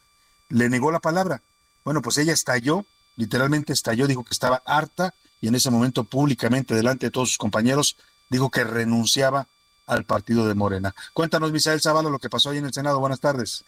[0.50, 1.42] le negó la palabra.
[1.84, 6.76] Bueno, pues ella estalló, literalmente estalló, dijo que estaba harta y en ese momento públicamente,
[6.76, 7.98] delante de todos sus compañeros,
[8.30, 9.48] dijo que renunciaba
[9.90, 10.94] al partido de Morena.
[11.14, 13.00] Cuéntanos, Misael Zavala, lo que pasó ahí en el Senado.
[13.00, 13.66] Buenas tardes.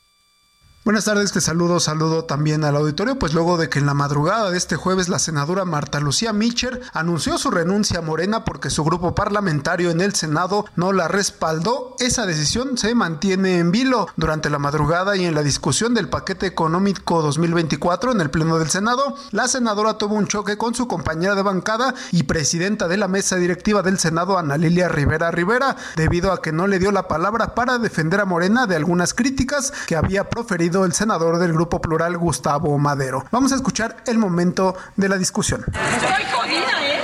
[0.84, 4.50] Buenas tardes, te saludo, saludo también al auditorio, pues luego de que en la madrugada
[4.50, 8.84] de este jueves la senadora Marta Lucía Micher anunció su renuncia a Morena porque su
[8.84, 14.50] grupo parlamentario en el Senado no la respaldó, esa decisión se mantiene en vilo durante
[14.50, 19.16] la madrugada y en la discusión del paquete económico 2024 en el Pleno del Senado,
[19.30, 23.36] la senadora tuvo un choque con su compañera de bancada y presidenta de la mesa
[23.36, 27.54] directiva del Senado, Ana Lilia Rivera Rivera, debido a que no le dio la palabra
[27.54, 32.18] para defender a Morena de algunas críticas que había proferido el senador del Grupo Plural,
[32.18, 33.26] Gustavo Madero.
[33.30, 35.66] Vamos a escuchar el momento de la discusión.
[35.68, 37.02] Estoy jodida, ¿eh?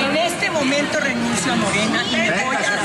[0.00, 2.78] En este momento renuncio a Morena y me voy a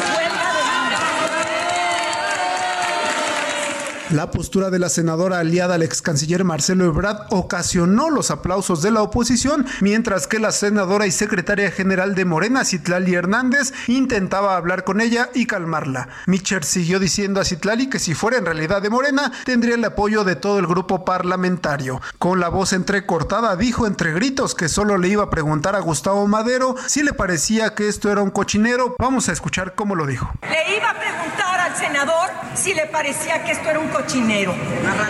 [4.13, 8.91] La postura de la senadora aliada al ex canciller Marcelo Ebrard ocasionó los aplausos de
[8.91, 14.83] la oposición, mientras que la senadora y secretaria general de Morena, Citlali Hernández, intentaba hablar
[14.83, 16.09] con ella y calmarla.
[16.27, 20.23] Mitcher siguió diciendo a Citlali que si fuera en realidad de Morena, tendría el apoyo
[20.23, 21.99] de todo el grupo parlamentario.
[22.19, 26.27] Con la voz entrecortada, dijo entre gritos que solo le iba a preguntar a Gustavo
[26.27, 28.95] Madero si le parecía que esto era un cochinero.
[28.99, 30.31] Vamos a escuchar cómo lo dijo.
[30.43, 34.53] Le iba a preguntar al senador si le parecía que esto era un cochinero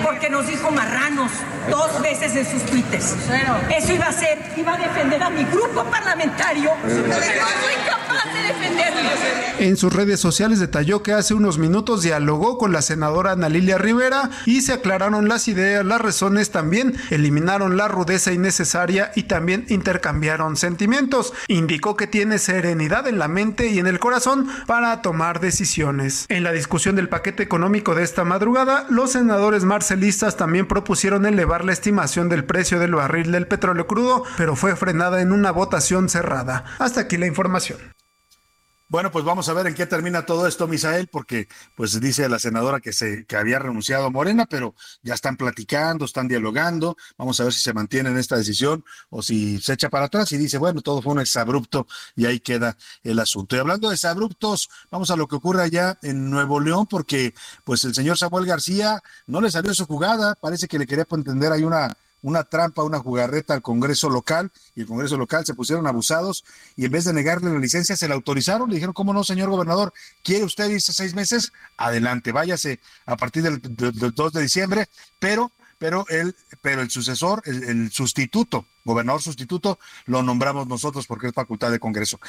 [0.04, 1.32] porque nos dijo marranos
[1.70, 3.16] dos veces en sus tweets.
[3.76, 6.72] Eso iba a ser, iba a defender a mi grupo parlamentario.
[6.84, 9.10] Yo soy capaz de defenderlo.
[9.60, 13.78] En sus redes sociales detalló que hace unos minutos dialogó con la senadora Ana Lilia
[13.78, 19.66] Rivera y se aclararon las ideas, las razones también, eliminaron la rudeza innecesaria y también
[19.70, 21.34] intercambiaron sentimientos.
[21.48, 26.26] Indicó que tiene serenidad en la mente y en el corazón para tomar decisiones.
[26.30, 31.66] En la discusión del paquete económico de esta madrugada, los senadores marcelistas también propusieron elevar
[31.66, 36.10] la estimación del precio del barril del petróleo crudo, pero fue frenada en una votación
[36.10, 36.66] cerrada.
[36.78, 37.80] Hasta aquí la información.
[38.94, 42.38] Bueno, pues vamos a ver en qué termina todo esto, Misael, porque pues dice la
[42.38, 46.96] senadora que se que había renunciado a Morena, pero ya están platicando, están dialogando.
[47.18, 50.32] Vamos a ver si se mantiene en esta decisión o si se echa para atrás
[50.34, 53.56] y dice, bueno, todo fue un exabrupto y ahí queda el asunto.
[53.56, 57.34] Y hablando de exabruptos, vamos a lo que ocurre allá en Nuevo León, porque
[57.64, 61.52] pues el señor Samuel García no le salió su jugada, parece que le quería entender
[61.52, 65.86] ahí una una trampa, una jugarreta al Congreso local y el Congreso local se pusieron
[65.86, 66.44] abusados
[66.76, 68.70] y en vez de negarle la licencia se la autorizaron.
[68.70, 69.94] Le dijeron, ¿cómo no, señor gobernador?
[70.24, 71.52] ¿Quiere usted irse seis meses?
[71.78, 74.88] Adelante, váyase a partir del, 2 de diciembre,
[75.20, 81.28] pero pero el, pero el sucesor, el, el, sustituto, gobernador sustituto, lo nombramos nosotros porque
[81.28, 82.22] es facultad de Congreso.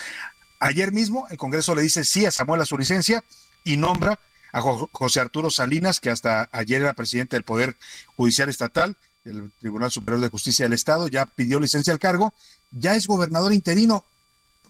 [0.58, 3.22] Ayer mismo el Congreso le dice sí a Samuel a su licencia
[3.62, 4.18] y nombra
[4.54, 7.76] a José Arturo Salinas, que hasta ayer era presidente del Poder
[8.16, 12.34] Judicial Estatal, del Tribunal Superior de Justicia del Estado, ya pidió licencia al cargo,
[12.70, 14.04] ya es gobernador interino,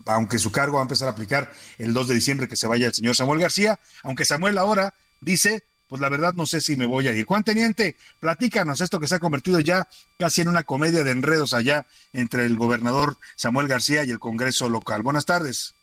[0.07, 2.87] aunque su cargo va a empezar a aplicar el 2 de diciembre que se vaya
[2.87, 6.87] el señor Samuel García, aunque Samuel ahora dice, pues la verdad no sé si me
[6.87, 7.27] voy a ir.
[7.27, 9.89] Juan Teniente, platícanos esto que se ha convertido ya
[10.19, 14.69] casi en una comedia de enredos allá entre el gobernador Samuel García y el Congreso
[14.69, 15.03] local.
[15.03, 15.75] Buenas tardes.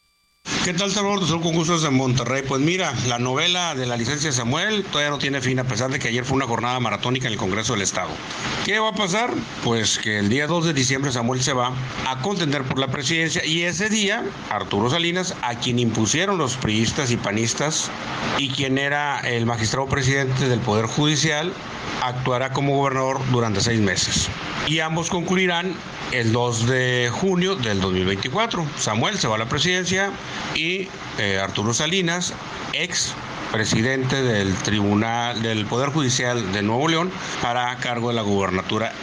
[0.64, 1.28] ¿Qué tal, Salvador?
[1.28, 2.44] Son concursos de Monterrey.
[2.48, 5.90] Pues mira, la novela de la licencia de Samuel todavía no tiene fin, a pesar
[5.90, 8.12] de que ayer fue una jornada maratónica en el Congreso del Estado.
[8.64, 9.32] ¿Qué va a pasar?
[9.64, 11.74] Pues que el día 2 de diciembre Samuel se va
[12.08, 17.10] a contender por la presidencia y ese día Arturo Salinas, a quien impusieron los priistas
[17.10, 17.90] y panistas
[18.38, 21.52] y quien era el magistrado presidente del Poder Judicial,
[22.04, 24.30] actuará como gobernador durante seis meses.
[24.68, 25.74] Y ambos concluirán
[26.12, 28.66] el 2 de junio del 2024.
[28.78, 30.12] Samuel se va a la presidencia
[30.56, 32.34] y eh, Arturo Salinas,
[32.74, 33.14] ex
[33.52, 37.12] presidente del Tribunal del Poder Judicial de Nuevo León,
[37.44, 38.94] hará cargo de la gubernatura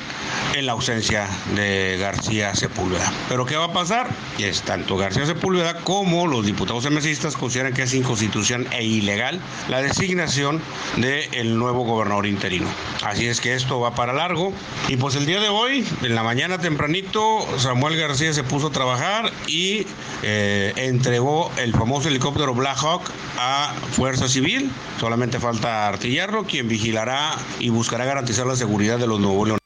[0.55, 3.13] en la ausencia de García Sepúlveda.
[3.29, 4.09] Pero ¿qué va a pasar?
[4.39, 9.83] Es tanto García Sepúlveda como los diputados emesistas consideran que es inconstitucional e ilegal la
[9.83, 10.61] designación
[10.97, 12.67] del nuevo gobernador interino.
[13.05, 14.53] Así es que esto va para largo.
[14.89, 18.71] Y pues el día de hoy, en la mañana tempranito, Samuel García se puso a
[18.71, 19.87] trabajar y
[20.23, 24.71] eh, entregó el famoso helicóptero Black Hawk a Fuerza Civil.
[25.01, 29.58] Solamente falta Artillarro, quien vigilará y buscará garantizar la seguridad de los nuevos.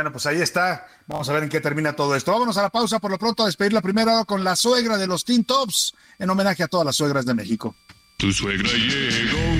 [0.00, 0.86] Bueno, pues ahí está.
[1.06, 2.32] Vamos a ver en qué termina todo esto.
[2.32, 5.06] Vámonos a la pausa por lo pronto a despedir la primera con la suegra de
[5.06, 7.76] los Teen Tops en homenaje a todas las suegras de México.
[8.16, 9.59] Tu suegra llegó.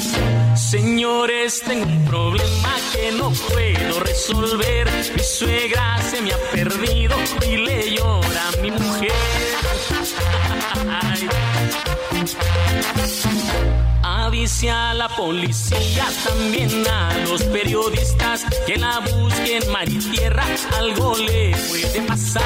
[0.69, 4.87] Señores, tengo un problema que no puedo resolver.
[5.15, 9.11] Mi suegra se me ha perdido y le llora a mi mujer.
[14.03, 20.45] Avise a la policía, también a los periodistas que la busquen mar y tierra,
[20.77, 22.43] algo le puede pasar.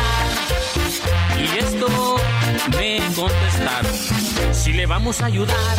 [1.37, 2.15] Y esto
[2.75, 3.93] me contestaron,
[4.53, 5.77] si le vamos a ayudar,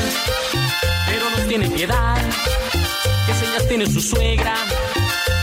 [1.07, 2.17] pero no tiene piedad,
[3.27, 4.55] qué señas tiene su suegra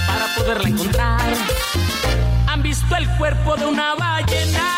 [0.07, 1.33] para poderla encontrar.
[2.47, 4.69] ¿Han visto el cuerpo de una ballena?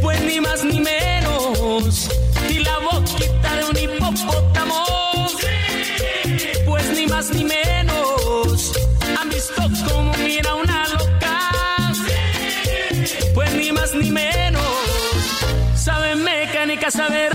[0.00, 2.08] Pues ni más ni menos.
[2.48, 4.84] Y la boquita de un hipopótamo.
[6.66, 8.72] Pues ni más ni menos.
[9.20, 11.92] ¿Han visto cómo mira una loca?
[13.34, 14.62] Pues ni más ni menos.
[15.74, 17.31] Sabe mecánica, sabe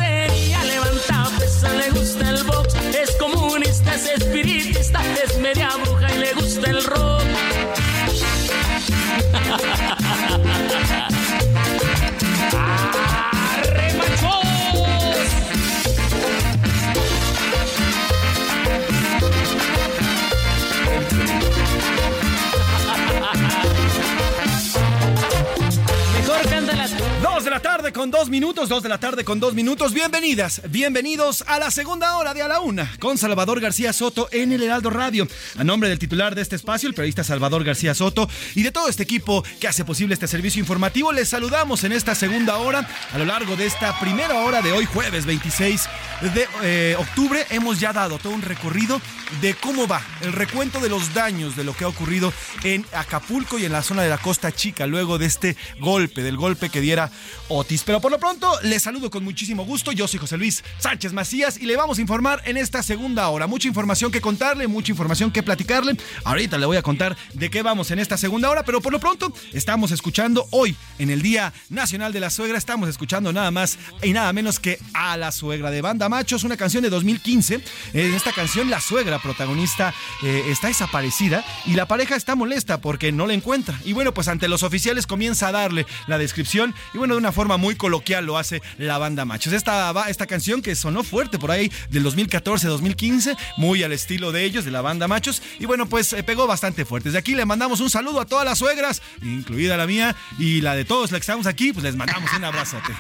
[27.58, 29.92] la tarde con dos minutos, dos de la tarde con dos minutos.
[29.92, 34.52] Bienvenidas, bienvenidos a la segunda hora de A la Una con Salvador García Soto en
[34.52, 35.28] el Heraldo Radio.
[35.58, 38.90] A nombre del titular de este espacio, el periodista Salvador García Soto, y de todo
[38.90, 42.88] este equipo que hace posible este servicio informativo, les saludamos en esta segunda hora.
[43.12, 45.90] A lo largo de esta primera hora de hoy, jueves 26
[46.36, 49.02] de eh, octubre, hemos ya dado todo un recorrido
[49.42, 52.32] de cómo va el recuento de los daños de lo que ha ocurrido
[52.64, 56.38] en Acapulco y en la zona de la Costa Chica luego de este golpe, del
[56.38, 57.12] golpe que diera
[57.50, 57.84] Otis.
[57.86, 59.92] Pero por lo pronto, les saludo con muchísimo gusto.
[59.92, 63.48] Yo soy José Luis Sánchez Macías y le vamos a informar en esta segunda hora.
[63.48, 65.98] Mucha información que contarle, mucha información que platicarle.
[66.24, 69.00] Ahorita le voy a contar de qué vamos en esta segunda hora, pero por lo
[69.00, 73.78] pronto estamos escuchando hoy, en el Día Nacional de la Suegra, estamos escuchando nada más
[74.04, 77.62] y nada menos que a la suegra de Banda Machos, una canción de 2015.
[77.94, 79.94] En esta canción, la suegra protagonista
[80.24, 83.80] eh, está desaparecida y la pareja está molesta porque no la encuentra.
[83.84, 87.32] Y bueno, pues ante los oficiales comienza a darle la descripción y bueno, de una
[87.38, 89.54] forma muy coloquial lo hace la banda Machos.
[89.54, 94.66] Esta, esta canción que sonó fuerte por ahí del 2014-2015, muy al estilo de ellos,
[94.66, 97.10] de la banda Machos, y bueno, pues eh, pegó bastante fuerte.
[97.10, 100.74] Desde aquí le mandamos un saludo a todas las suegras, incluida la mía y la
[100.74, 102.92] de todos los que estamos aquí, pues les mandamos un abrazote.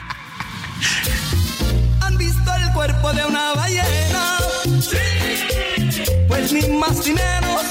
[2.01, 4.38] ¿Han visto el cuerpo de una ballena?
[4.79, 6.07] Sí.
[6.27, 7.63] Pues ni más ni menos.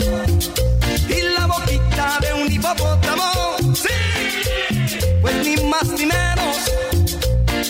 [1.09, 3.57] Y la boquita de un hipopótamo.
[3.73, 4.86] Sí.
[5.27, 6.57] Pues ni más ni menos.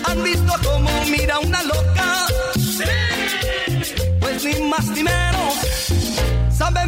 [0.05, 2.27] ¿Han visto cómo mira una loca?
[4.21, 5.86] Pues ni más ni menos.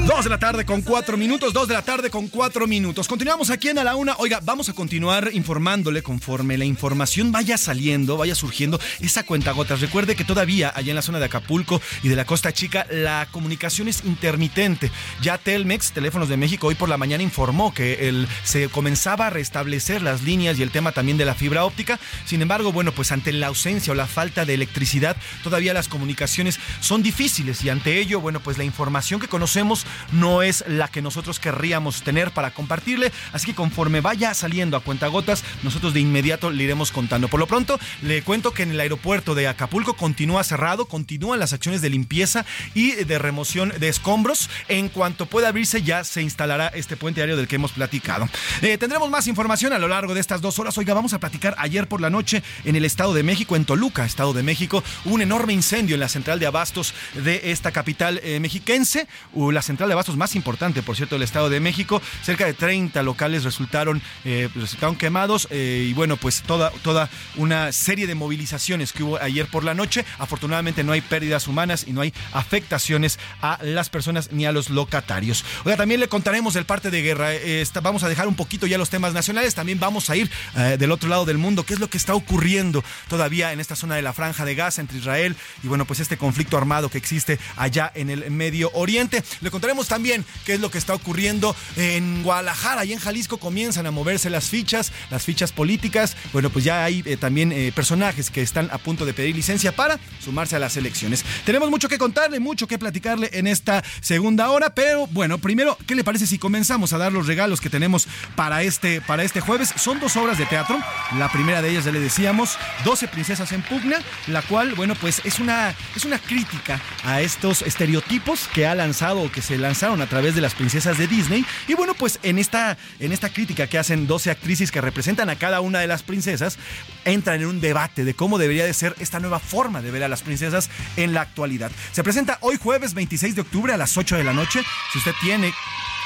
[0.07, 3.07] Dos de la tarde con cuatro minutos, dos de la tarde con cuatro minutos.
[3.07, 4.17] Continuamos aquí en A la Una.
[4.19, 9.81] Oiga, vamos a continuar informándole conforme la información vaya saliendo, vaya surgiendo esa cuenta gotas.
[9.81, 13.29] Recuerde que todavía allá en la zona de Acapulco y de la Costa Chica la
[13.31, 14.91] comunicación es intermitente.
[15.23, 20.03] Ya Telmex, Teléfonos de México, hoy por la mañana informó que se comenzaba a restablecer
[20.03, 22.01] las líneas y el tema también de la fibra óptica.
[22.25, 26.59] Sin embargo, bueno, pues ante la ausencia o la falta de electricidad, todavía las comunicaciones
[26.81, 29.68] son difíciles y ante ello, bueno, pues la información que conocemos
[30.13, 33.13] no es la que nosotros querríamos tener para compartirle.
[33.33, 37.29] Así que conforme vaya saliendo a cuentagotas, nosotros de inmediato le iremos contando.
[37.29, 41.53] Por lo pronto, le cuento que en el aeropuerto de Acapulco continúa cerrado, continúan las
[41.53, 42.45] acciones de limpieza
[42.75, 44.49] y de remoción de escombros.
[44.69, 48.29] En cuanto pueda abrirse, ya se instalará este puente aéreo del que hemos platicado.
[48.63, 50.77] Eh, tendremos más información a lo largo de estas dos horas.
[50.79, 54.05] Oiga, vamos a platicar ayer por la noche en el Estado de México, en Toluca,
[54.05, 58.41] Estado de México, un enorme incendio en la central de abastos de esta capital eh,
[58.41, 59.07] mexiquense.
[59.33, 62.01] Uh, la central de abastos más importante, por cierto, del Estado de México.
[62.23, 67.73] Cerca de 30 locales resultaron, eh, resultaron quemados eh, y bueno, pues toda, toda una
[67.73, 70.05] serie de movilizaciones que hubo ayer por la noche.
[70.21, 74.71] Afortunadamente no hay pérdidas humanas y no hay afectaciones a las personas ni a los
[74.71, 75.45] locatarios.
[75.65, 77.35] Oiga, también le contaremos del parte de guerra.
[77.35, 79.57] Eh, vamos a dejar un poquito ya los temas nacionales.
[79.57, 81.65] También vamos a ir del otro lado del mundo.
[81.65, 84.81] ¿Qué es lo que está ocurriendo todavía en esta zona de la franja de Gaza
[84.81, 85.35] entre Israel
[85.65, 89.25] y bueno, pues este conflicto armado que existe allá en el Medio Oriente?
[89.51, 93.39] Contaremos también qué es lo que está ocurriendo en Guadalajara y en Jalisco.
[93.39, 96.17] Comienzan a moverse las fichas, las fichas políticas.
[96.33, 99.73] Bueno, pues ya hay eh, también eh, personajes que están a punto de pedir licencia
[99.73, 101.25] para sumarse a las elecciones.
[101.45, 105.95] Tenemos mucho que contarle, mucho que platicarle en esta segunda hora, pero bueno, primero, ¿qué
[105.95, 109.73] le parece si comenzamos a dar los regalos que tenemos para este, para este jueves?
[109.77, 110.79] Son dos obras de teatro.
[111.19, 115.21] La primera de ellas, ya le decíamos, 12 princesas en pugna, la cual, bueno, pues
[115.25, 120.01] es una, es una crítica a estos estereotipos que ha lanzado o que se lanzaron
[120.01, 121.45] a través de las princesas de Disney.
[121.67, 125.37] Y bueno, pues en esta, en esta crítica que hacen 12 actrices que representan a
[125.37, 126.59] cada una de las princesas,
[127.05, 130.09] entran en un debate de cómo debería de ser esta nueva forma de ver a
[130.09, 131.71] las princesas en la actualidad.
[131.93, 134.63] Se presenta hoy jueves 26 de octubre a las 8 de la noche.
[134.93, 135.53] Si usted tiene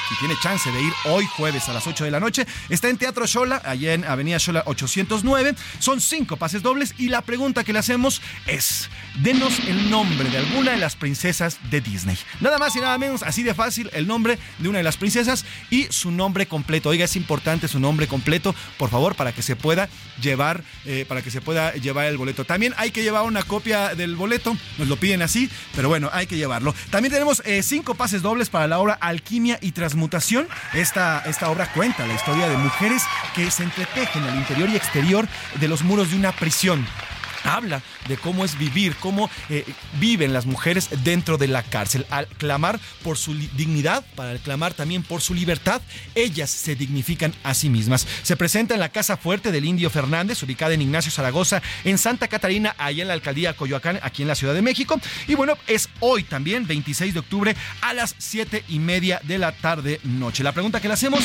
[0.09, 2.97] si tiene chance de ir hoy jueves a las 8 de la noche, está en
[2.97, 5.55] Teatro Shola, allá en Avenida Shola 809.
[5.79, 8.89] Son cinco pases dobles y la pregunta que le hacemos es,
[9.21, 12.17] denos el nombre de alguna de las princesas de Disney.
[12.41, 15.45] Nada más y nada menos, así de fácil, el nombre de una de las princesas
[15.69, 16.89] y su nombre completo.
[16.89, 19.89] Oiga, es importante su nombre completo, por favor, para que se pueda
[20.21, 22.45] llevar, eh, para que se pueda llevar el boleto.
[22.45, 26.27] También hay que llevar una copia del boleto, nos lo piden así, pero bueno, hay
[26.27, 26.73] que llevarlo.
[26.89, 29.71] También tenemos eh, cinco pases dobles para la obra Alquimia y
[30.73, 33.03] Esta, esta obra cuenta la historia de mujeres
[33.35, 35.27] que se entretejen al interior y exterior
[35.59, 36.85] de los muros de una prisión
[37.43, 39.65] habla de cómo es vivir, cómo eh,
[39.99, 42.05] viven las mujeres dentro de la cárcel.
[42.09, 45.81] Al clamar por su dignidad, para clamar también por su libertad,
[46.15, 48.07] ellas se dignifican a sí mismas.
[48.23, 52.27] Se presenta en la Casa Fuerte del Indio Fernández, ubicada en Ignacio Zaragoza, en Santa
[52.27, 54.99] Catarina, allá en la alcaldía Coyoacán, aquí en la Ciudad de México.
[55.27, 59.51] Y bueno, es hoy también, 26 de octubre, a las 7 y media de la
[59.51, 60.43] tarde noche.
[60.43, 61.23] La pregunta que le hacemos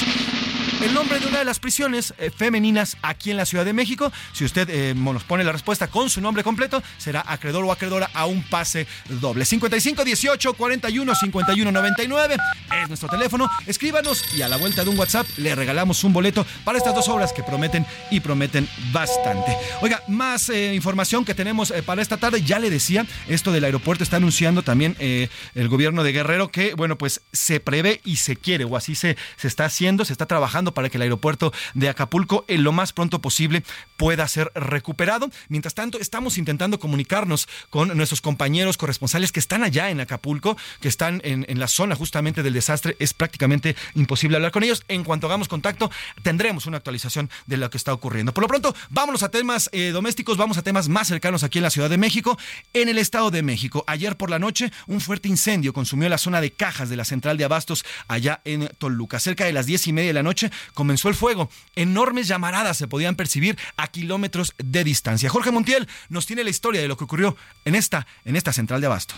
[0.81, 4.12] el nombre de una de las prisiones eh, femeninas aquí en la Ciudad de México.
[4.33, 8.11] Si usted eh, nos pone la respuesta con su nombre completo, será acreedor o acreedora
[8.14, 9.45] a un pase doble.
[9.45, 12.37] 55 18 41 51 99
[12.83, 13.51] es nuestro teléfono.
[13.66, 17.09] Escríbanos y a la vuelta de un WhatsApp le regalamos un boleto para estas dos
[17.09, 19.57] obras que prometen y prometen bastante.
[19.81, 22.43] Oiga, más eh, información que tenemos para esta tarde.
[22.43, 26.97] Ya le decía, esto del aeropuerto está anunciando también el gobierno de Guerrero que, bueno,
[26.99, 30.68] pues se prevé y se quiere, o así se, se está haciendo, se está trabajando
[30.75, 33.62] para que el aeropuerto de Acapulco en lo más pronto posible
[33.97, 35.31] pueda ser recuperado.
[35.49, 40.89] Mientras tanto, estamos intentando comunicarnos con nuestros compañeros corresponsales que están allá en Acapulco, que
[40.89, 42.97] están en, en la zona justamente del desastre.
[42.99, 44.85] Es prácticamente imposible hablar con ellos.
[44.89, 45.91] En cuanto hagamos contacto,
[46.23, 48.33] tendremos una actualización de lo que está ocurriendo.
[48.33, 51.64] Por lo pronto, vámonos a temas eh, domésticos, vamos a temas más cercanos aquí en
[51.64, 52.39] la Ciudad de México.
[52.73, 56.41] En el Estado de México, ayer por la noche, un fuerte incendio consumió la zona
[56.41, 59.19] de cajas de la central de abastos allá en Toluca.
[59.19, 61.51] Cerca de las diez y media de la noche comenzó el fuego.
[61.75, 65.29] Enormes llamaradas se podían percibir a kilómetros de distancia.
[65.29, 68.81] Jorge Montiel nos tiene la historia de lo que ocurrió en esta, en esta central
[68.81, 69.15] de abasto.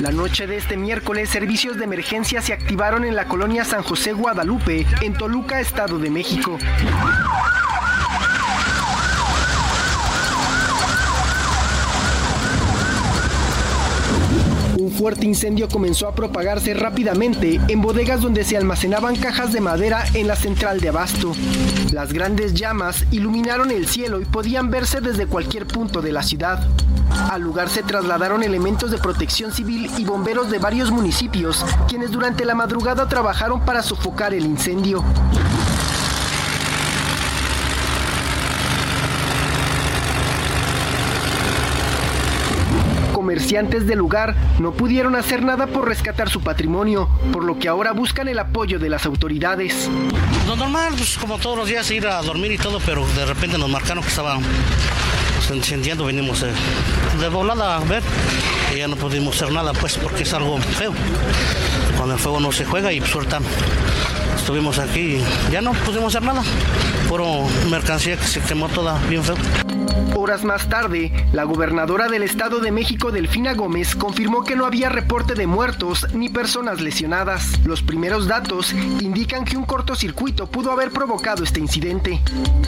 [0.00, 4.12] La noche de este miércoles, servicios de emergencia se activaron en la colonia San José
[4.12, 6.58] Guadalupe, en Toluca, Estado de México.
[14.94, 20.28] Fuerte incendio comenzó a propagarse rápidamente en bodegas donde se almacenaban cajas de madera en
[20.28, 21.32] la central de abasto.
[21.92, 26.66] Las grandes llamas iluminaron el cielo y podían verse desde cualquier punto de la ciudad.
[27.30, 32.44] Al lugar se trasladaron elementos de protección civil y bomberos de varios municipios, quienes durante
[32.44, 35.02] la madrugada trabajaron para sofocar el incendio.
[43.24, 47.92] Comerciantes del lugar no pudieron hacer nada por rescatar su patrimonio, por lo que ahora
[47.92, 49.88] buscan el apoyo de las autoridades.
[50.46, 53.56] Lo normal, pues como todos los días ir a dormir y todo, pero de repente
[53.56, 54.38] nos marcaron que estaba
[55.36, 56.52] pues, encendiendo, venimos eh,
[57.18, 58.02] de volada a ver
[58.74, 60.92] y ya no pudimos hacer nada, pues porque es algo feo.
[61.96, 63.42] Cuando el fuego no se juega y sueltan.
[64.36, 66.42] Estuvimos aquí y ya no pudimos hacer nada.
[67.08, 69.36] Puro mercancía que se quemó toda bien feo.
[70.16, 74.88] Horas más tarde, la gobernadora del Estado de México, Delfina Gómez, confirmó que no había
[74.88, 77.60] reporte de muertos ni personas lesionadas.
[77.64, 82.20] Los primeros datos indican que un cortocircuito pudo haber provocado este incidente.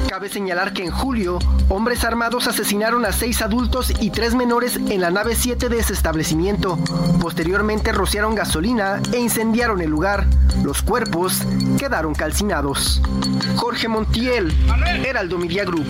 [0.08, 5.00] Cabe señalar que en julio, hombres armados asesinaron a seis adultos y tres menores en
[5.00, 6.78] la nave 7 de ese establecimiento.
[7.20, 10.26] Posteriormente rociaron gasolina e incendiaron el lugar.
[10.62, 11.42] Los cuerpos
[11.78, 13.00] quedaron calcinados.
[13.56, 14.52] Jorge Montiel,
[15.04, 15.86] Heraldo Media Group.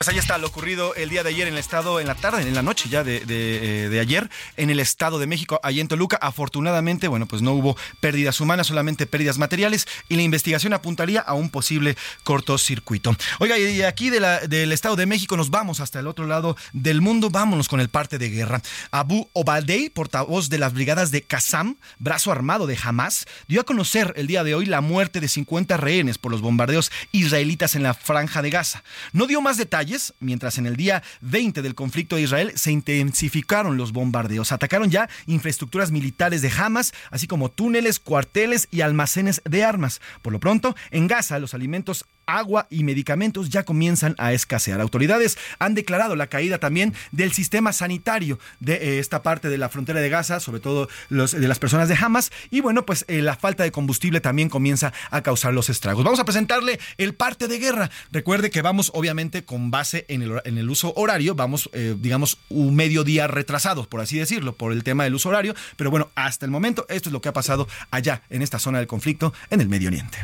[0.00, 2.42] Pues ahí está lo ocurrido el día de ayer en el estado, en la tarde,
[2.42, 5.88] en la noche ya de, de, eh, ayer, en el estado de México, allá en
[5.88, 6.16] Toluca.
[6.22, 11.34] Afortunadamente, bueno, pues no hubo pérdidas humanas, solamente pérdidas materiales y la investigación apuntaría a
[11.34, 13.16] un posible cortocircuito.
[13.40, 17.28] Oiga, y aquí del estado de México nos vamos hasta el otro lado del mundo.
[17.28, 18.62] Vámonos con el parte de guerra.
[18.92, 24.14] Abu Obaldei, portavoz de las brigadas de Qassam, brazo armado de Hamas, dio a conocer
[24.16, 27.94] el día de hoy la muerte de 50 rehenes por los bombardeos israelitas en la
[27.94, 28.84] franja de Gaza.
[29.12, 29.87] No dio más detalles
[30.20, 34.52] mientras en el día 20 del conflicto de Israel se intensificaron los bombardeos.
[34.52, 40.00] Atacaron ya infraestructuras militares de Hamas, así como túneles, cuarteles y almacenes de armas.
[40.22, 44.80] Por lo pronto, en Gaza los alimentos agua y medicamentos ya comienzan a escasear.
[44.80, 49.70] Autoridades han declarado la caída también del sistema sanitario de eh, esta parte de la
[49.70, 52.30] frontera de Gaza, sobre todo de las personas de Hamas.
[52.50, 56.04] Y bueno, pues eh, la falta de combustible también comienza a causar los estragos.
[56.04, 57.90] Vamos a presentarle el parte de guerra.
[58.12, 62.38] Recuerde que vamos obviamente con base en el, en el uso horario, vamos, eh, digamos,
[62.48, 65.54] un mediodía retrasados, por así decirlo, por el tema del uso horario.
[65.76, 68.78] Pero bueno, hasta el momento esto es lo que ha pasado allá en esta zona
[68.78, 70.18] del conflicto en el Medio Oriente.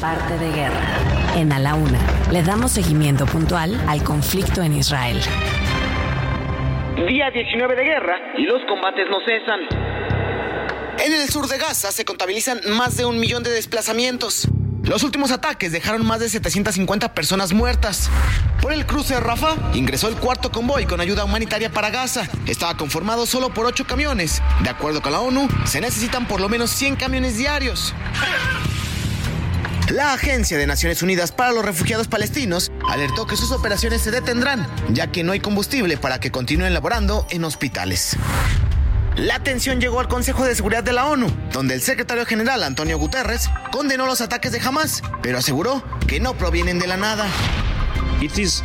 [0.00, 0.84] Parte de guerra.
[1.36, 1.98] En A la Una
[2.30, 5.18] le damos seguimiento puntual al conflicto en Israel.
[7.08, 9.60] Día 19 de guerra y los combates no cesan.
[10.98, 14.48] En el sur de Gaza se contabilizan más de un millón de desplazamientos.
[14.86, 18.08] Los últimos ataques dejaron más de 750 personas muertas.
[18.62, 22.28] Por el cruce de Rafah ingresó el cuarto convoy con ayuda humanitaria para Gaza.
[22.46, 24.40] Estaba conformado solo por 8 camiones.
[24.62, 27.94] De acuerdo con la ONU, se necesitan por lo menos 100 camiones diarios.
[29.90, 34.68] La Agencia de Naciones Unidas para los Refugiados Palestinos alertó que sus operaciones se detendrán,
[34.90, 38.16] ya que no hay combustible para que continúen laborando en hospitales.
[39.16, 42.98] La atención llegó al Consejo de Seguridad de la ONU, donde el secretario general Antonio
[42.98, 47.26] Guterres condenó los ataques de Hamas, pero aseguró que no provienen de la nada.
[48.20, 48.60] Es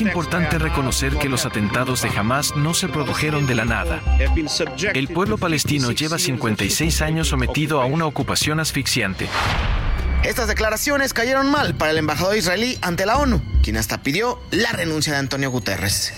[0.00, 4.00] importante reconocer que los atentados de Hamas no se produjeron de la nada.
[4.94, 9.28] El pueblo palestino lleva 56 años sometido a una ocupación asfixiante.
[10.24, 14.72] Estas declaraciones cayeron mal para el embajador israelí ante la ONU, quien hasta pidió la
[14.72, 16.14] renuncia de Antonio Guterres.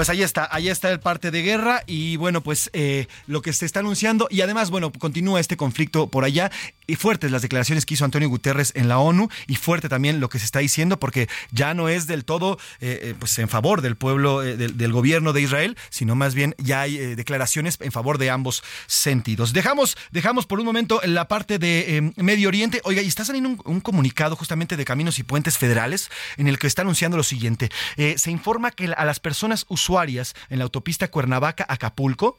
[0.00, 3.52] Pues ahí está, ahí está el parte de guerra y bueno, pues eh, lo que
[3.52, 6.50] se está anunciando y además, bueno, continúa este conflicto por allá.
[6.90, 10.28] Y fuertes las declaraciones que hizo Antonio Guterres en la ONU y fuerte también lo
[10.28, 12.58] que se está diciendo porque ya no es del todo
[13.18, 16.96] pues en favor del pueblo del, del, gobierno de Israel, sino más bien ya hay
[17.14, 19.52] declaraciones en favor de ambos sentidos.
[19.52, 22.80] Dejamos, dejamos por un momento la parte de Medio Oriente.
[22.84, 26.58] Oiga, y está saliendo un, un, comunicado justamente de Caminos y Puentes Federales en el
[26.58, 27.70] que está anunciando lo siguiente.
[28.16, 32.36] se informa que a las personas usuarias en la autopista Cuernavaca-Acapulco,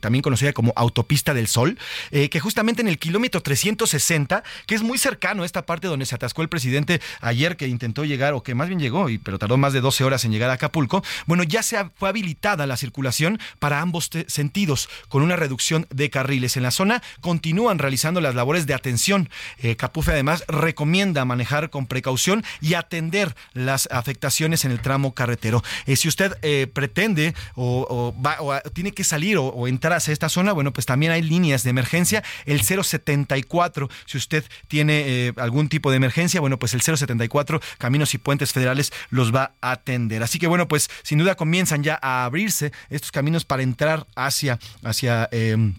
[0.00, 1.78] también conocida como Autopista del Sol,
[2.10, 3.42] eh, que justamente en el kilómetro
[3.90, 7.68] 360, que es muy cercano a esta parte donde se atascó el presidente ayer que
[7.68, 10.32] intentó llegar, o que más bien llegó, y, pero tardó más de 12 horas en
[10.32, 15.36] llegar a Acapulco, bueno, ya se fue habilitada la circulación para ambos sentidos, con una
[15.36, 16.56] reducción de carriles.
[16.56, 19.28] En la zona continúan realizando las labores de atención.
[19.58, 25.62] Eh, Capufe además recomienda manejar con precaución y atender las afectaciones en el tramo carretero.
[25.86, 30.52] Eh, si usted eh, pretende o, o, tiene que salir o, entrar hacia esta zona,
[30.52, 32.22] bueno, pues también hay líneas de emergencia.
[32.44, 33.75] El 074,
[34.06, 38.52] si usted tiene eh, algún tipo de emergencia, bueno, pues el 074, Caminos y Puentes
[38.52, 40.22] Federales los va a atender.
[40.22, 44.58] Así que bueno, pues sin duda comienzan ya a abrirse estos caminos para entrar hacia,
[44.82, 45.74] hacia em,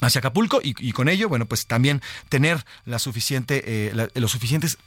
[0.00, 4.78] hacia Acapulco y, con ello, bueno, pues también tener la suficiente, los suficientes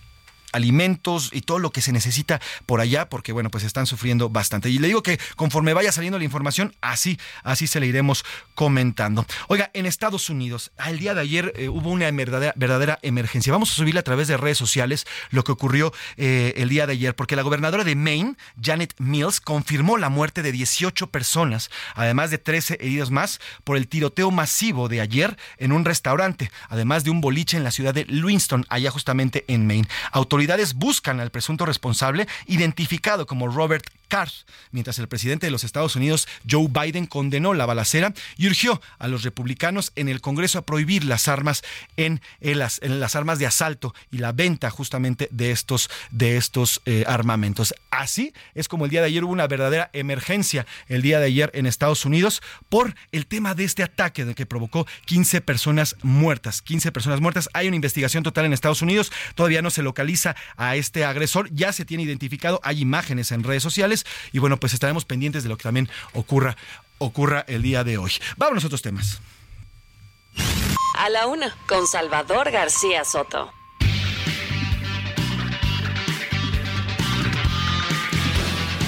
[0.54, 4.70] alimentos y todo lo que se necesita por allá, porque bueno, pues están sufriendo bastante.
[4.70, 8.24] Y le digo que conforme vaya saliendo la información, así, así se le iremos
[8.56, 9.26] comentando.
[9.48, 13.52] Oiga, en Estados Unidos, al día de ayer eh, hubo una verdadera, emergencia.
[13.52, 16.94] Vamos a subirle a través de redes sociales lo que ocurrió eh, el día de
[16.94, 22.30] ayer, porque la gobernadora de Maine, Janet Mills, confirmó la muerte de 18 personas, además
[22.32, 27.10] de 13 heridos más, por el tiroteo masivo de ayer en un restaurante, además de
[27.10, 29.88] un boliche en la ciudad de Lewiston, allá justamente en Maine.
[30.12, 33.86] Autoridades autoridades buscan al presunto responsable, identificado como Robert
[34.72, 39.08] mientras el presidente de los Estados Unidos, Joe Biden, condenó la balacera y urgió a
[39.08, 41.64] los republicanos en el Congreso a prohibir las armas
[41.98, 46.82] en, las, en las armas de asalto y la venta justamente de estos, de estos
[46.86, 47.74] eh, armamentos.
[47.90, 51.52] Así es como el día de ayer hubo una verdadera emergencia el día de ayer
[51.54, 56.62] en Estados Unidos por el tema de este ataque que provocó 15 personas muertas.
[56.62, 57.50] 15 personas muertas.
[57.54, 59.12] Hay una investigación total en Estados Unidos.
[59.36, 61.50] Todavía no se localiza a este agresor.
[61.52, 62.60] Ya se tiene identificado.
[62.64, 66.58] Hay imágenes en redes sociales y bueno, pues estaremos pendientes de lo que también ocurra,
[66.98, 68.12] ocurra el día de hoy.
[68.38, 69.22] Vamos a otros temas.
[70.98, 73.52] A la una, con Salvador García Soto.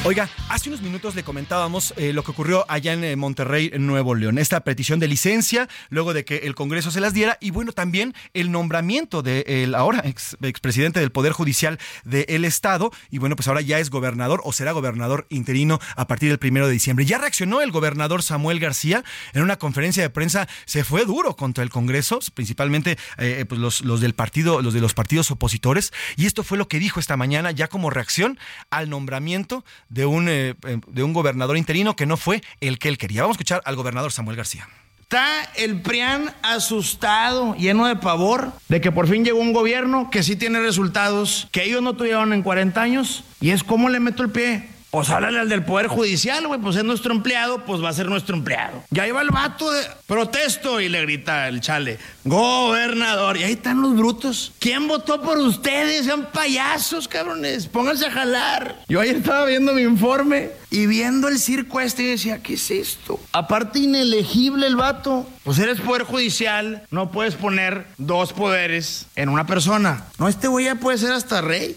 [0.07, 3.87] Oiga, hace unos minutos le comentábamos eh, lo que ocurrió allá en eh, Monterrey, en
[3.87, 4.37] Nuevo León.
[4.37, 8.13] Esta petición de licencia, luego de que el Congreso se las diera, y bueno, también
[8.35, 13.61] el nombramiento del ahora ex, expresidente del Poder Judicial del Estado, y bueno, pues ahora
[13.61, 17.03] ya es gobernador o será gobernador interino a partir del primero de diciembre.
[17.05, 19.03] Ya reaccionó el gobernador Samuel García
[19.33, 23.81] en una conferencia de prensa, se fue duro contra el Congreso, principalmente eh, pues los,
[23.81, 27.17] los del partido, los de los partidos opositores, y esto fue lo que dijo esta
[27.17, 28.37] mañana ya como reacción
[28.69, 32.89] al nombramiento de un, eh, eh, de un gobernador interino que no fue el que
[32.89, 33.21] él quería.
[33.21, 34.67] Vamos a escuchar al gobernador Samuel García.
[34.99, 40.23] Está el PRIAN asustado, lleno de pavor, de que por fin llegó un gobierno que
[40.23, 43.23] sí tiene resultados que ellos no tuvieron en 40 años.
[43.39, 44.67] Y es como le meto el pie.
[44.95, 48.07] Pues háblale al del Poder Judicial, güey, pues es nuestro empleado, pues va a ser
[48.07, 48.81] nuestro empleado.
[48.91, 53.35] Ya ahí va el vato de protesto y le grita el chale, gobernador.
[53.35, 54.53] Y ahí están los brutos.
[54.57, 56.05] ¿Quién votó por ustedes?
[56.05, 57.67] Sean payasos, cabrones.
[57.67, 58.85] Pónganse a jalar.
[58.87, 62.71] Yo ayer estaba viendo mi informe y viendo el circo este y decía, ¿qué es
[62.71, 63.19] esto?
[63.33, 65.29] Aparte inelegible el vato.
[65.43, 70.05] Pues eres Poder Judicial, no puedes poner dos poderes en una persona.
[70.19, 71.75] No, este güey ya puede ser hasta rey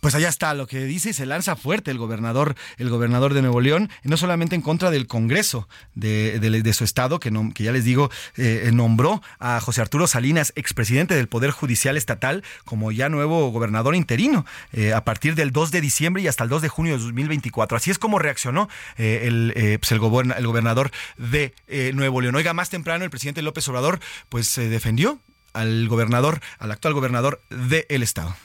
[0.00, 3.42] pues allá está lo que dice y se lanza fuerte el gobernador, el gobernador de
[3.42, 8.10] Nuevo León, no solamente en contra del Congreso de, su estado, que, ya les digo,
[8.36, 13.94] eh, nombró a José Arturo Salinas, expresidente del Poder Judicial Estatal, como ya nuevo gobernador
[13.94, 17.02] interino eh, a partir del 2 de diciembre y hasta el 2 de junio de
[17.02, 17.76] 2024.
[17.76, 21.54] Así es como reaccionó eh, el, pues el, gobernador de
[21.94, 22.34] Nuevo León.
[22.34, 25.18] Oiga, más temprano el presidente López Obrador pues se defendió
[25.52, 28.36] al gobernador, al actual gobernador del estado.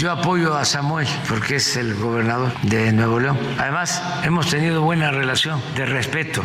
[0.00, 3.38] Yo apoyo a Samuel porque es el gobernador de Nuevo León.
[3.58, 6.42] Además, hemos tenido buena relación de respeto,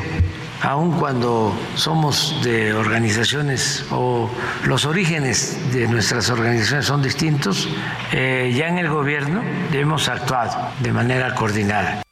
[0.61, 4.29] aun cuando somos de organizaciones o
[4.65, 7.69] los orígenes de nuestras organizaciones son distintos,
[8.11, 9.41] eh, ya en el gobierno
[9.71, 12.04] hemos actuado de manera coordinada.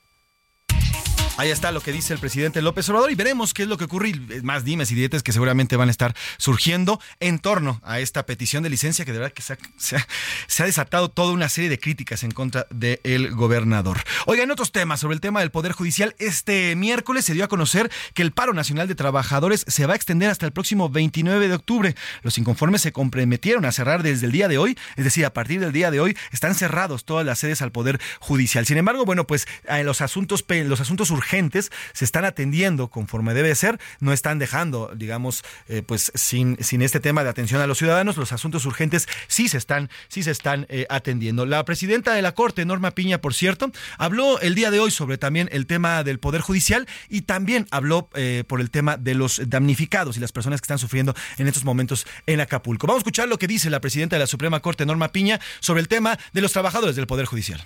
[1.36, 3.86] Ahí está lo que dice el presidente López Obrador y veremos qué es lo que
[3.86, 8.00] ocurre y más dimes y dietes que seguramente van a estar surgiendo en torno a
[8.00, 11.80] esta petición de licencia que de verdad que se ha, desatado toda una serie de
[11.80, 14.04] críticas en contra del gobernador.
[14.28, 17.48] Oiga, en otros temas, sobre el tema del Poder Judicial, este miércoles se dio a
[17.48, 21.48] conocer que el paro nacional de trabajadores se va a extender hasta el próximo 29
[21.48, 21.96] de octubre.
[22.22, 25.60] Los inconformes se comprometieron a cerrar desde el día de hoy, es decir, a partir
[25.60, 28.68] del día de hoy están cerrados todas las sedes al Poder Judicial.
[28.68, 33.34] Sin embargo, bueno, pues en los asuntos, los asuntos urgentes urgentes se están atendiendo conforme
[33.34, 37.68] debe ser, no están dejando, digamos, eh, pues sin, sin este tema de atención a
[37.68, 41.46] los ciudadanos, los asuntos urgentes sí se están, sí se están eh, atendiendo.
[41.46, 45.18] La presidenta de la Corte, Norma Piña, por cierto, habló el día de hoy sobre
[45.18, 49.42] también el tema del Poder Judicial y también habló eh, por el tema de los
[49.48, 52.88] damnificados y las personas que están sufriendo en estos momentos en Acapulco.
[52.88, 55.82] Vamos a escuchar lo que dice la presidenta de la Suprema Corte, Norma Piña, sobre
[55.82, 57.64] el tema de los trabajadores del Poder Judicial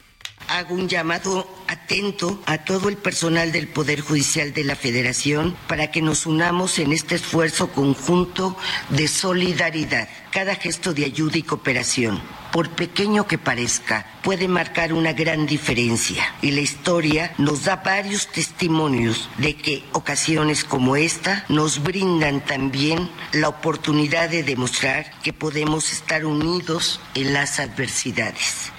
[0.48, 5.92] hago un llamado atento a todo el personal del Poder Judicial de la Federación para
[5.92, 8.58] que nos unamos en este esfuerzo conjunto
[8.90, 10.08] de solidaridad.
[10.32, 12.22] Cada gesto de ayuda y cooperación,
[12.52, 16.24] por pequeño que parezca, puede marcar una gran diferencia.
[16.42, 23.10] Y la historia nos da varios testimonios de que ocasiones como esta nos brindan también
[23.32, 28.72] la oportunidad de demostrar que podemos estar unidos en las adversidades.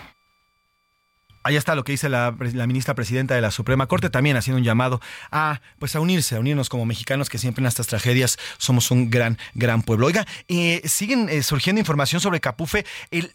[1.49, 2.33] Ahí está lo que dice la,
[2.67, 5.01] ministra presidenta de la Suprema Corte, también haciendo un llamado
[5.31, 9.09] a pues a unirse, a unirnos como mexicanos que siempre en estas tragedias somos un
[9.09, 10.09] gran, gran pueblo.
[10.09, 12.85] Oiga, eh, siguen eh, surgiendo información sobre Capufe,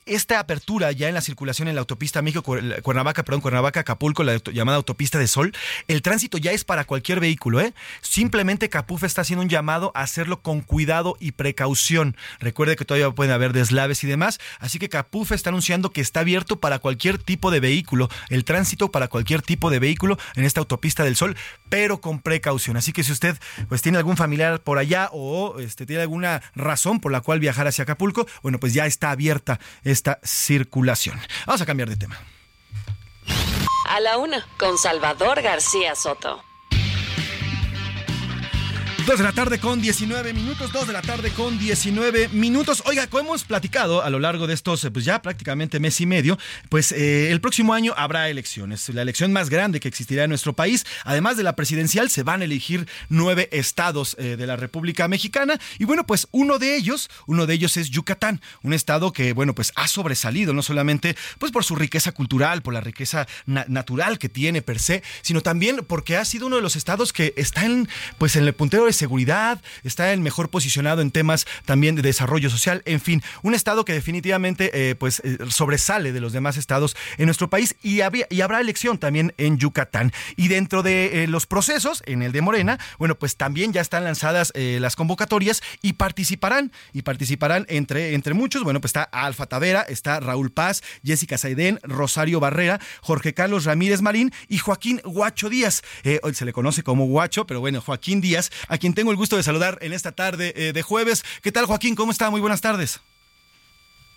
[0.06, 2.44] esta apertura ya en la circulación en la autopista México
[2.84, 5.52] Cuernavaca, perdón, Cuernavaca Acapulco, la llamada autopista de Sol,
[5.88, 7.74] el tránsito ya es para cualquier vehículo, ¿eh?
[8.02, 12.16] Simplemente Capufe está haciendo un llamado a hacerlo con cuidado y precaución.
[12.40, 16.20] Recuerde que todavía pueden haber deslaves y demás, así que Capufe está anunciando que está
[16.20, 20.60] abierto para cualquier tipo de vehículo el tránsito para cualquier tipo de vehículo en esta
[20.60, 21.36] autopista del Sol,
[21.70, 22.78] pero con precaución.
[22.78, 27.00] Así que si usted pues tiene algún familiar por allá o este, tiene alguna razón
[27.00, 31.20] por la cual viajar hacia Acapulco, bueno, pues ya está abierta esta circulación.
[31.46, 32.18] Vamos a cambiar de tema.
[33.90, 36.44] A la una, con Salvador García Soto.
[39.06, 42.82] 2 de la tarde con 19 minutos, 2 de la tarde con 19 minutos.
[42.86, 46.38] Oiga, como hemos platicado a lo largo de estos, pues ya prácticamente mes y medio,
[46.70, 50.54] pues eh, el próximo año habrá elecciones, la elección más grande que existirá en nuestro
[50.54, 50.86] país.
[51.04, 55.60] Además de la presidencial, se van a elegir nueve estados eh, de la República Mexicana.
[55.80, 59.54] Y bueno, pues uno de ellos, uno de ellos es Yucatán, un estado que, bueno,
[59.54, 64.30] pues ha sobresalido, no solamente pues por su riqueza cultural, por la riqueza natural que
[64.30, 67.90] tiene per se, sino también porque ha sido uno de los estados que está en,
[68.18, 72.50] pues en el puntero de seguridad, está el mejor posicionado en temas también de desarrollo
[72.50, 76.96] social, en fin, un estado que definitivamente eh, pues eh, sobresale de los demás estados
[77.18, 78.00] en nuestro país y,
[78.30, 80.12] y habrá elección también en Yucatán.
[80.36, 84.04] Y dentro de eh, los procesos, en el de Morena, bueno, pues también ya están
[84.04, 89.82] lanzadas las convocatorias y participarán, y participarán entre, entre muchos, bueno, pues está Alfa Tavera,
[89.82, 95.82] está Raúl Paz, Jessica Saidén, Rosario Barrera, Jorge Carlos Ramírez Marín y Joaquín Guacho Díaz.
[96.22, 99.38] hoy se le conoce como Guacho, pero bueno, Joaquín Díaz, a quien tengo el gusto
[99.38, 101.24] de saludar en esta tarde eh, de jueves.
[101.42, 101.96] ¿Qué tal, Joaquín?
[101.96, 102.30] ¿Cómo está?
[102.30, 103.00] Muy buenas tardes.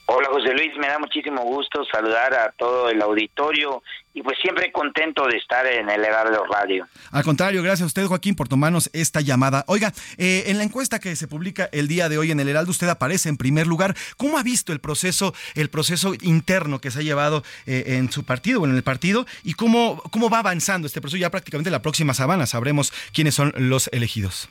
[0.09, 3.83] Hola José Luis, me da muchísimo gusto saludar a todo el auditorio
[4.15, 6.87] y pues siempre contento de estar en el Heraldo Radio.
[7.11, 9.65] Al contrario, gracias a usted Joaquín por tomarnos esta llamada.
[9.67, 12.71] Oiga, eh, en la encuesta que se publica el día de hoy en el Heraldo
[12.71, 13.97] usted aparece en primer lugar.
[14.17, 18.25] ¿Cómo ha visto el proceso, el proceso interno que se ha llevado eh, en su
[18.25, 21.19] partido o en el partido y cómo, cómo va avanzando este proceso?
[21.21, 24.49] Ya prácticamente la próxima semana sabremos quiénes son los elegidos.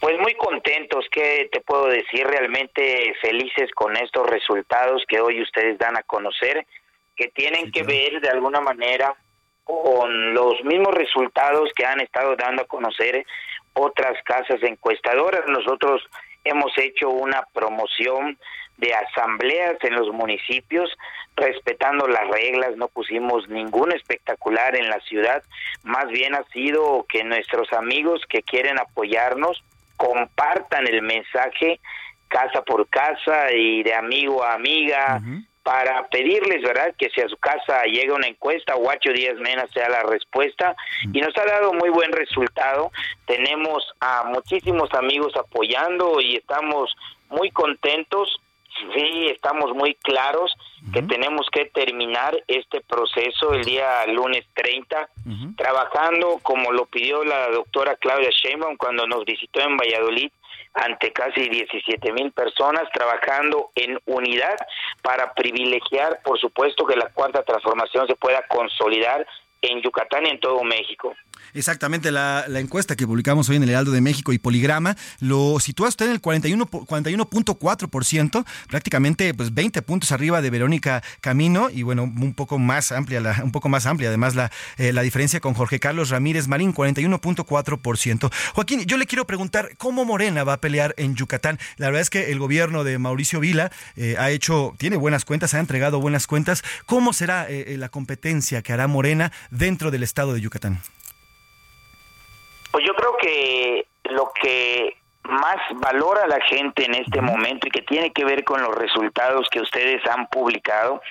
[0.00, 2.26] Pues muy contentos, ¿qué te puedo decir?
[2.26, 6.66] Realmente felices con estos resultados que hoy ustedes dan a conocer,
[7.14, 9.14] que tienen que ver de alguna manera
[9.62, 13.26] con los mismos resultados que han estado dando a conocer
[13.74, 15.42] otras casas encuestadoras.
[15.48, 16.02] Nosotros
[16.44, 18.38] hemos hecho una promoción
[18.78, 20.96] de asambleas en los municipios,
[21.36, 25.42] respetando las reglas, no pusimos ningún espectacular en la ciudad,
[25.82, 29.62] más bien ha sido que nuestros amigos que quieren apoyarnos
[30.00, 31.78] compartan el mensaje
[32.28, 35.20] casa por casa y de amigo a amiga
[35.62, 36.94] para pedirles, ¿verdad?
[36.96, 40.74] Que si a su casa llega una encuesta, Guacho Díaz Mena sea la respuesta
[41.12, 42.90] y nos ha dado muy buen resultado.
[43.26, 46.96] Tenemos a muchísimos amigos apoyando y estamos
[47.28, 48.40] muy contentos.
[48.94, 50.54] Sí, estamos muy claros
[50.92, 55.08] que tenemos que terminar este proceso el día lunes 30,
[55.56, 60.30] trabajando como lo pidió la doctora Claudia Sheinbaum cuando nos visitó en Valladolid
[60.74, 64.56] ante casi 17 mil personas trabajando en unidad
[65.02, 69.26] para privilegiar, por supuesto, que la cuarta transformación se pueda consolidar
[69.62, 71.14] en Yucatán y en todo México.
[71.54, 75.88] Exactamente, la, encuesta que publicamos hoy en el Heraldo de México y Poligrama lo sitúa
[75.88, 82.34] usted en el 41.4%, prácticamente pues 20 puntos arriba de Verónica Camino y bueno, un
[82.34, 86.10] poco más amplia, un poco más amplia además la, eh, la diferencia con Jorge Carlos
[86.10, 88.30] Ramírez Marín, 41.4%.
[88.54, 91.58] Joaquín, yo le quiero preguntar cómo Morena va a pelear en Yucatán.
[91.76, 95.54] La verdad es que el gobierno de Mauricio Vila eh, ha hecho, tiene buenas cuentas,
[95.54, 96.62] ha entregado buenas cuentas.
[96.86, 100.80] ¿Cómo será eh, la competencia que hará Morena dentro del estado de Yucatán?
[102.70, 107.82] Pues yo creo que lo que más valora la gente en este momento y que
[107.82, 111.02] tiene que ver con los resultados que ustedes han publicado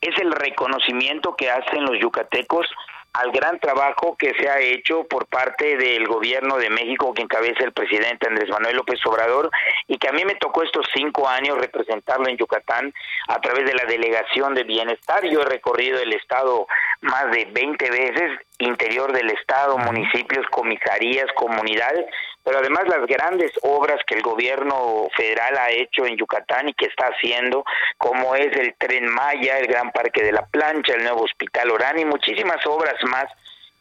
[0.00, 2.66] es el reconocimiento que hacen los yucatecos
[3.12, 7.64] al gran trabajo que se ha hecho por parte del gobierno de México que encabeza
[7.64, 9.50] el presidente Andrés Manuel López Obrador
[9.86, 12.92] y que a mí me tocó estos cinco años representarlo en Yucatán
[13.28, 15.24] a través de la delegación de bienestar.
[15.24, 16.66] Yo he recorrido el estado
[17.00, 22.06] más de 20 veces, interior del estado, municipios, comisarías, comunidades,
[22.48, 26.86] pero además las grandes obras que el gobierno federal ha hecho en Yucatán y que
[26.86, 27.62] está haciendo,
[27.98, 31.98] como es el Tren Maya, el Gran Parque de la Plancha, el nuevo Hospital Orán
[31.98, 33.26] y muchísimas obras más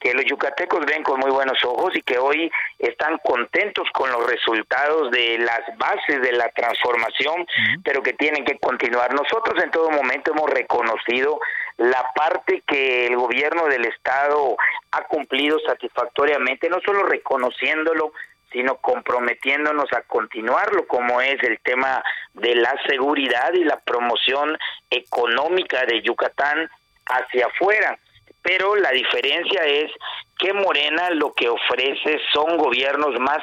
[0.02, 4.30] que los yucatecos ven con muy buenos ojos y que hoy están contentos con los
[4.30, 7.48] resultados de las bases de la transformación,
[7.86, 9.14] pero que tienen que continuar.
[9.14, 11.40] Nosotros en todo momento hemos reconocido
[11.78, 14.58] la parte que el gobierno del Estado
[14.92, 18.12] ha cumplido satisfactoriamente, no solo reconociéndolo,
[18.52, 22.04] sino comprometiéndonos a continuarlo, como es el tema
[22.34, 24.58] de la seguridad y la promoción
[24.90, 26.70] económica de Yucatán
[27.06, 27.98] hacia afuera.
[28.42, 29.92] Pero la diferencia es
[30.40, 33.40] que Morena lo que ofrece son gobiernos más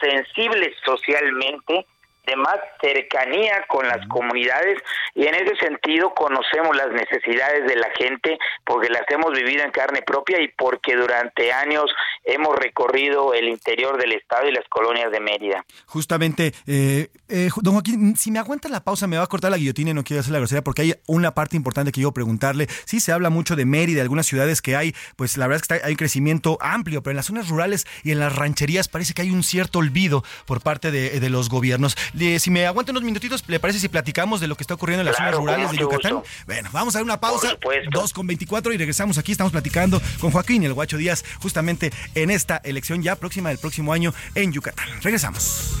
[0.00, 1.86] sensibles socialmente,
[2.28, 4.78] de más cercanía con las comunidades
[5.14, 9.70] y en ese sentido conocemos las necesidades de la gente porque las hemos vivido en
[9.70, 11.90] carne propia y porque durante años
[12.24, 15.64] hemos recorrido el interior del estado y las colonias de Mérida.
[15.86, 19.56] Justamente, eh, eh, don Joaquín, si me aguanta la pausa me va a cortar la
[19.56, 22.66] guillotina y no quiero hacer la grosería porque hay una parte importante que quiero preguntarle.
[22.84, 25.86] Sí se habla mucho de Mérida, algunas ciudades que hay, pues la verdad es que
[25.86, 29.22] hay un crecimiento amplio, pero en las zonas rurales y en las rancherías parece que
[29.22, 31.96] hay un cierto olvido por parte de, de los gobiernos
[32.38, 35.06] si me aguantan unos minutitos, ¿le parece si platicamos de lo que está ocurriendo en
[35.06, 36.22] las zonas rurales de Yucatán?
[36.46, 37.56] Bueno, vamos a dar una pausa,
[37.90, 39.32] 2 con 24 y regresamos aquí.
[39.32, 43.92] Estamos platicando con Joaquín el Guacho Díaz justamente en esta elección ya próxima del próximo
[43.92, 44.86] año en Yucatán.
[45.02, 45.78] Regresamos.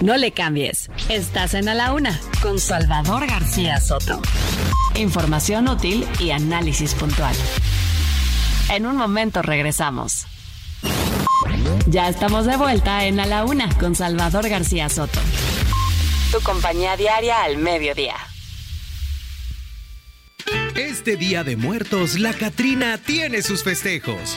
[0.00, 0.90] No le cambies.
[1.08, 4.22] Estás en A la Una con Salvador García Soto.
[4.94, 7.34] Información útil y análisis puntual.
[8.70, 10.26] En un momento regresamos.
[11.86, 15.20] Ya estamos de vuelta en A la Una con Salvador García Soto.
[16.30, 18.14] Tu compañía diaria al mediodía.
[20.74, 24.36] Este Día de Muertos, la Catrina tiene sus festejos.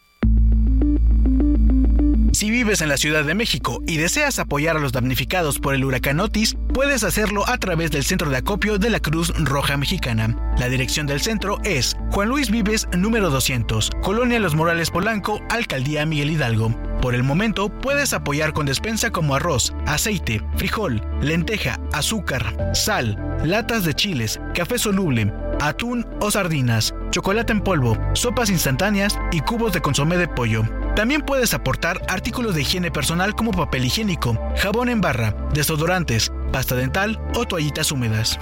[2.41, 5.85] Si vives en la Ciudad de México y deseas apoyar a los damnificados por el
[5.85, 10.35] huracán Otis, puedes hacerlo a través del Centro de Acopio de la Cruz Roja Mexicana.
[10.57, 16.03] La dirección del centro es Juan Luis Vives, número 200, Colonia Los Morales Polanco, Alcaldía
[16.07, 16.75] Miguel Hidalgo.
[16.99, 23.85] Por el momento, puedes apoyar con despensa como arroz, aceite, frijol, lenteja, azúcar, sal, latas
[23.85, 29.81] de chiles, café soluble, atún o sardinas, chocolate en polvo, sopas instantáneas y cubos de
[29.81, 30.63] consomé de pollo.
[30.95, 36.75] También puedes aportar artículos de higiene personal como papel higiénico, jabón en barra, desodorantes, pasta
[36.75, 38.37] dental o toallitas húmedas.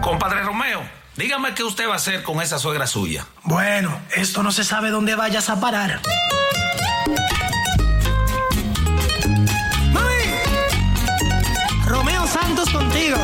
[0.00, 0.82] Compadre Romeo,
[1.16, 3.26] dígame qué usted va a hacer con esa suegra suya.
[3.44, 6.00] Bueno, esto no se sabe dónde vayas a parar.
[9.92, 10.24] ¡Mami!
[11.86, 13.18] Romeo Santos contigo.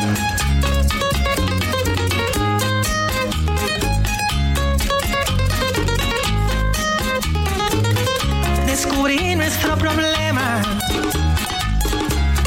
[8.80, 10.62] Descubrí nuestro problema.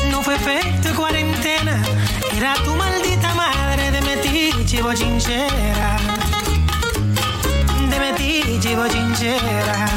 [0.09, 1.83] No fue efecto cuarentena.
[2.33, 5.97] Era tu maldita madre de metiche bochinchera.
[7.89, 9.87] De metiche bochinchera.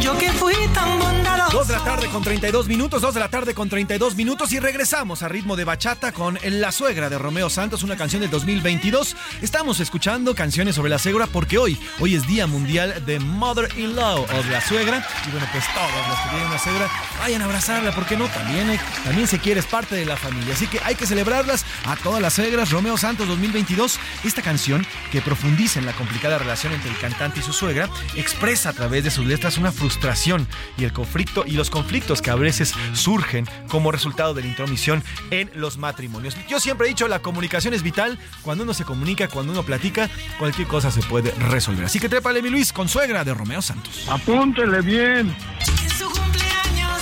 [0.00, 1.61] Yo que fui tan bondadoso.
[1.72, 5.22] De la tarde con 32 minutos, 2 de la tarde con 32 minutos y regresamos
[5.22, 9.16] a ritmo de bachata con La Suegra de Romeo Santos, una canción del 2022.
[9.40, 14.42] Estamos escuchando canciones sobre la suegra porque hoy, hoy es Día Mundial de Mother-in-Law o
[14.42, 15.02] de la suegra.
[15.26, 18.28] Y bueno, pues todos los que tienen una suegra, vayan a abrazarla, porque no?
[18.28, 20.52] También, también se quiere, es parte de la familia.
[20.52, 22.70] Así que hay que celebrarlas a todas las suegras.
[22.70, 27.42] Romeo Santos 2022, esta canción que profundiza en la complicada relación entre el cantante y
[27.42, 30.46] su suegra, expresa a través de sus letras una frustración
[30.76, 35.02] y el conflicto y los conflictos que a veces surgen como resultado de la intromisión
[35.30, 36.36] en los matrimonios.
[36.48, 38.18] Yo siempre he dicho, la comunicación es vital.
[38.42, 40.08] Cuando uno se comunica, cuando uno platica,
[40.38, 41.86] cualquier cosa se puede resolver.
[41.86, 44.06] Así que trépale mi Luis con suegra de Romeo Santos.
[44.08, 45.34] Apúntele bien.
[45.82, 47.00] En su cumpleaños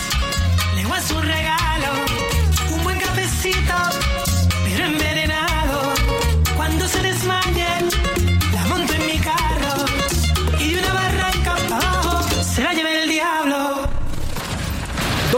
[0.76, 1.88] le voy a su regalo,
[2.74, 3.74] un buen cafecito,
[4.64, 5.19] pero envenenado.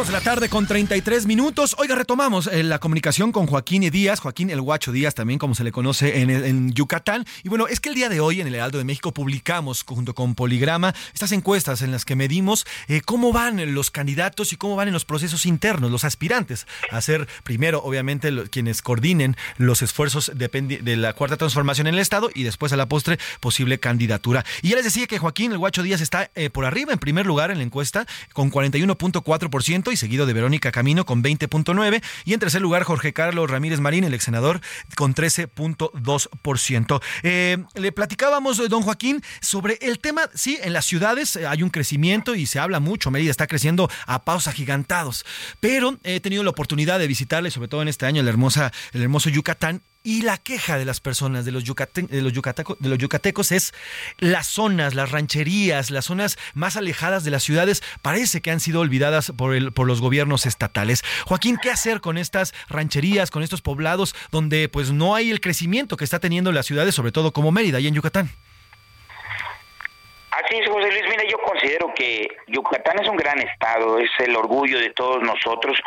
[0.03, 1.77] 2 de la tarde con 33 minutos.
[1.79, 5.63] Oiga, retomamos eh, la comunicación con Joaquín Díaz, Joaquín el Guacho Díaz, también como se
[5.63, 7.25] le conoce en, Yucatán.
[7.45, 10.13] Y bueno, es que el día de hoy en el Heraldo de México publicamos junto
[10.13, 14.75] con Poligrama estas encuestas en las que medimos eh, cómo van los candidatos y cómo
[14.75, 20.33] van en los procesos internos, los aspirantes a ser primero, obviamente, quienes coordinen los esfuerzos
[20.35, 24.45] de, de la cuarta transformación en el Estado y después a la postre posible candidatura.
[24.63, 27.25] Y ya les decía que Joaquín el Guacho Díaz está eh, por arriba en primer
[27.25, 32.41] lugar en la encuesta con 41.4% y seguido de Verónica Camino con 20.9 y en
[32.41, 34.61] tercer lugar Jorge Carlos Ramírez Marín, el ex senador,
[34.97, 37.03] con 13.2%.
[37.23, 41.63] Eh, le platicábamos, eh, don Joaquín, sobre el tema, sí, en las ciudades eh, hay
[41.63, 45.25] un crecimiento y se habla mucho, Mérida está creciendo a pasos agigantados,
[45.61, 49.31] pero he tenido la oportunidad de visitarle, sobre todo en este año, hermosa, el hermoso
[49.31, 52.99] Yucatán y la queja de las personas, de los, yucate, de, los yucateco, de los
[52.99, 53.73] yucatecos, es
[54.19, 58.81] las zonas, las rancherías, las zonas más alejadas de las ciudades, parece que han sido
[58.81, 61.05] olvidadas por, el, por los gobiernos estatales.
[61.27, 65.97] Joaquín, ¿qué hacer con estas rancherías, con estos poblados donde pues no hay el crecimiento
[65.97, 68.31] que está teniendo las ciudades, sobre todo como Mérida y en Yucatán?
[70.33, 71.03] Así es, José Luis.
[71.11, 75.79] Mira, yo considero que Yucatán es un gran estado, es el orgullo de todos nosotros,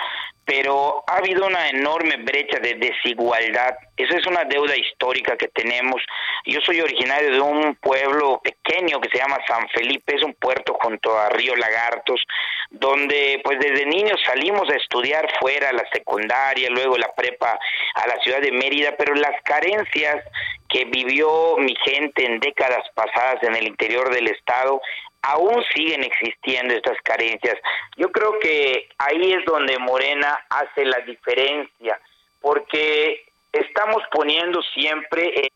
[0.45, 3.75] pero ha habido una enorme brecha de desigualdad.
[3.97, 6.01] Esa es una deuda histórica que tenemos.
[6.45, 10.77] Yo soy originario de un pueblo pequeño que se llama San Felipe, es un puerto
[10.79, 12.21] junto a Río Lagartos,
[12.69, 17.57] donde pues desde niños salimos a estudiar fuera, la secundaria, luego la prepa
[17.95, 20.23] a la ciudad de Mérida, pero las carencias
[20.69, 24.81] que vivió mi gente en décadas pasadas en el interior del estado
[25.25, 27.57] aún siguen existiendo estas carencias.
[27.97, 31.99] Yo creo que ahí es donde Morena hace la diferencia,
[32.41, 35.49] porque estamos poniendo siempre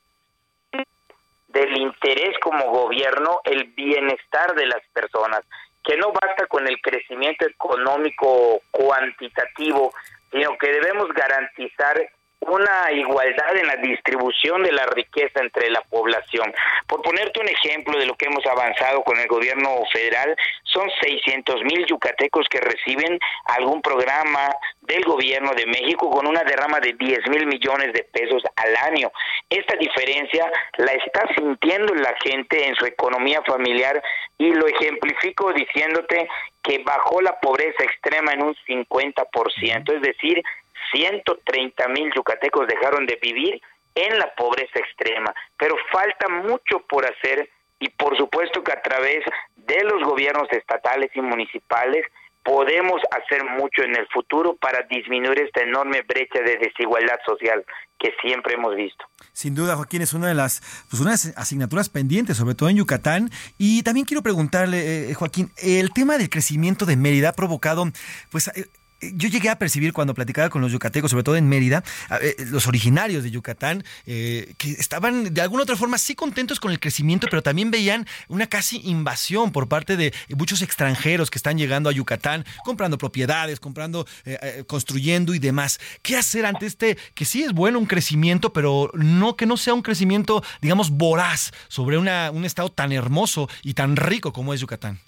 [1.50, 5.42] del interés como gobierno el bienestar de las personas,
[5.84, 9.94] que no basta con el crecimiento económico cuantitativo,
[10.32, 12.10] sino que debemos garantizar
[12.42, 16.54] una igualdad en la distribución de la riqueza entre la población.
[16.88, 21.64] Por ponerte un ejemplo de lo que hemos avanzado con el gobierno federal, son 600
[21.64, 24.50] mil yucatecos que reciben algún programa
[24.82, 29.12] del gobierno de México con una derrama de 10 mil millones de pesos al año.
[29.50, 34.02] Esta diferencia la está sintiendo la gente en su economía familiar
[34.38, 36.28] y lo ejemplifico diciéndote
[36.64, 40.44] que bajó la pobreza extrema en un 50%, es decir,
[40.92, 43.62] 130 mil yucatecos dejaron de vivir
[43.96, 47.50] en la pobreza extrema, pero falta mucho por hacer
[47.80, 49.24] y por supuesto que a través
[49.56, 52.06] de los gobiernos estatales y municipales
[52.44, 57.64] podemos hacer mucho en el futuro para disminuir esta enorme brecha de desigualdad social
[58.00, 59.06] que siempre hemos visto.
[59.34, 63.30] Sin duda, Joaquín, es una de las pues, unas asignaturas pendientes, sobre todo en Yucatán.
[63.58, 67.86] Y también quiero preguntarle, eh, Joaquín, el tema del crecimiento de Mérida ha provocado
[68.32, 68.66] pues eh,
[69.02, 71.84] yo llegué a percibir cuando platicaba con los yucatecos, sobre todo en Mérida,
[72.22, 76.72] eh, los originarios de Yucatán, eh, que estaban de alguna otra forma sí contentos con
[76.72, 81.58] el crecimiento, pero también veían una casi invasión por parte de muchos extranjeros que están
[81.58, 85.80] llegando a Yucatán, comprando propiedades, comprando, eh, construyendo y demás.
[86.02, 89.74] ¿Qué hacer ante este, que sí es bueno un crecimiento, pero no que no sea
[89.74, 94.62] un crecimiento, digamos, voraz sobre una, un estado tan hermoso y tan rico como es
[94.62, 95.00] Yucatán?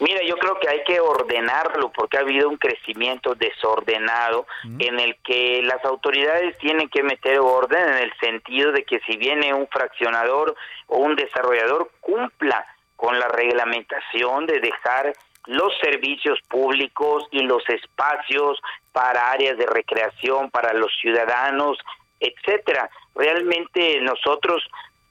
[0.00, 4.46] Mira, yo creo que hay que ordenarlo porque ha habido un crecimiento desordenado
[4.78, 9.16] en el que las autoridades tienen que meter orden en el sentido de que si
[9.16, 10.54] viene un fraccionador
[10.86, 12.64] o un desarrollador cumpla
[12.94, 15.12] con la reglamentación de dejar
[15.46, 18.60] los servicios públicos y los espacios
[18.92, 21.78] para áreas de recreación para los ciudadanos,
[22.20, 22.90] etcétera.
[23.14, 24.62] Realmente nosotros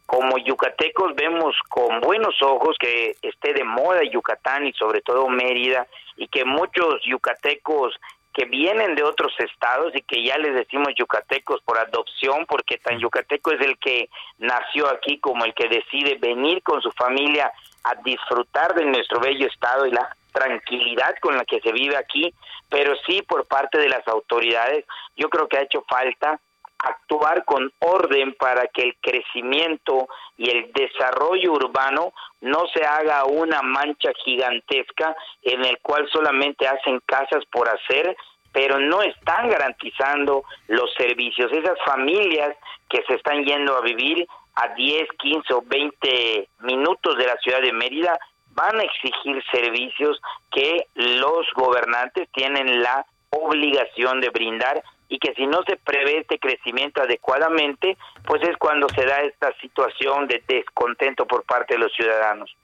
[0.07, 5.85] como yucatecos vemos con buenos ojos que esté de moda Yucatán y sobre todo Mérida
[6.15, 7.93] y que muchos yucatecos
[8.33, 12.99] que vienen de otros estados y que ya les decimos yucatecos por adopción porque tan
[12.99, 17.51] yucateco es el que nació aquí como el que decide venir con su familia
[17.83, 22.33] a disfrutar de nuestro bello estado y la tranquilidad con la que se vive aquí,
[22.69, 24.85] pero sí por parte de las autoridades,
[25.17, 26.39] yo creo que ha hecho falta
[26.79, 33.61] actuar con orden para que el crecimiento y el desarrollo urbano no se haga una
[33.61, 38.15] mancha gigantesca en el cual solamente hacen casas por hacer,
[38.51, 41.51] pero no están garantizando los servicios.
[41.51, 42.55] Esas familias
[42.89, 47.61] que se están yendo a vivir a 10, 15 o 20 minutos de la ciudad
[47.61, 48.17] de Mérida
[48.51, 50.19] van a exigir servicios
[50.51, 56.39] que los gobernantes tienen la obligación de brindar y que si no se prevé este
[56.39, 61.93] crecimiento adecuadamente, pues es cuando se da esta situación de descontento por parte de los
[61.93, 62.55] ciudadanos.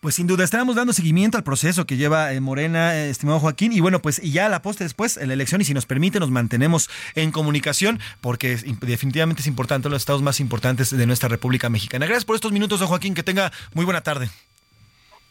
[0.00, 3.72] Pues sin duda, estábamos dando seguimiento al proceso que lleva eh, Morena, eh, estimado Joaquín,
[3.72, 5.86] y bueno, pues y ya a la poste después, en la elección, y si nos
[5.86, 11.28] permite, nos mantenemos en comunicación, porque definitivamente es importante, los estados más importantes de nuestra
[11.28, 12.06] República Mexicana.
[12.06, 14.28] Gracias por estos minutos, don Joaquín, que tenga muy buena tarde.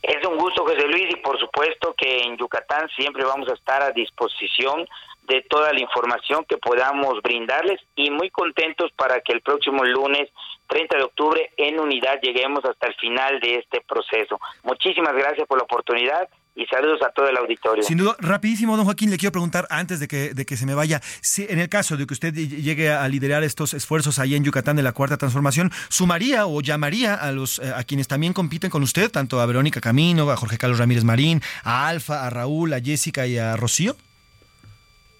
[0.02, 3.82] Es un gusto, José Luis, y por supuesto que en Yucatán siempre vamos a estar
[3.82, 4.88] a disposición
[5.28, 10.30] de toda la información que podamos brindarles y muy contentos para que el próximo lunes
[10.68, 14.40] 30 de octubre en unidad lleguemos hasta el final de este proceso.
[14.64, 17.84] Muchísimas gracias por la oportunidad y saludos a todo el auditorio.
[17.84, 20.74] Sin duda, rapidísimo, don Joaquín, le quiero preguntar antes de que, de que se me
[20.74, 24.44] vaya, si en el caso de que usted llegue a liderar estos esfuerzos ahí en
[24.44, 28.70] Yucatán de la Cuarta Transformación, ¿sumaría o llamaría a los eh, a quienes también compiten
[28.70, 32.74] con usted, tanto a Verónica Camino, a Jorge Carlos Ramírez Marín, a Alfa, a Raúl,
[32.74, 33.98] a Jessica y a Rocío?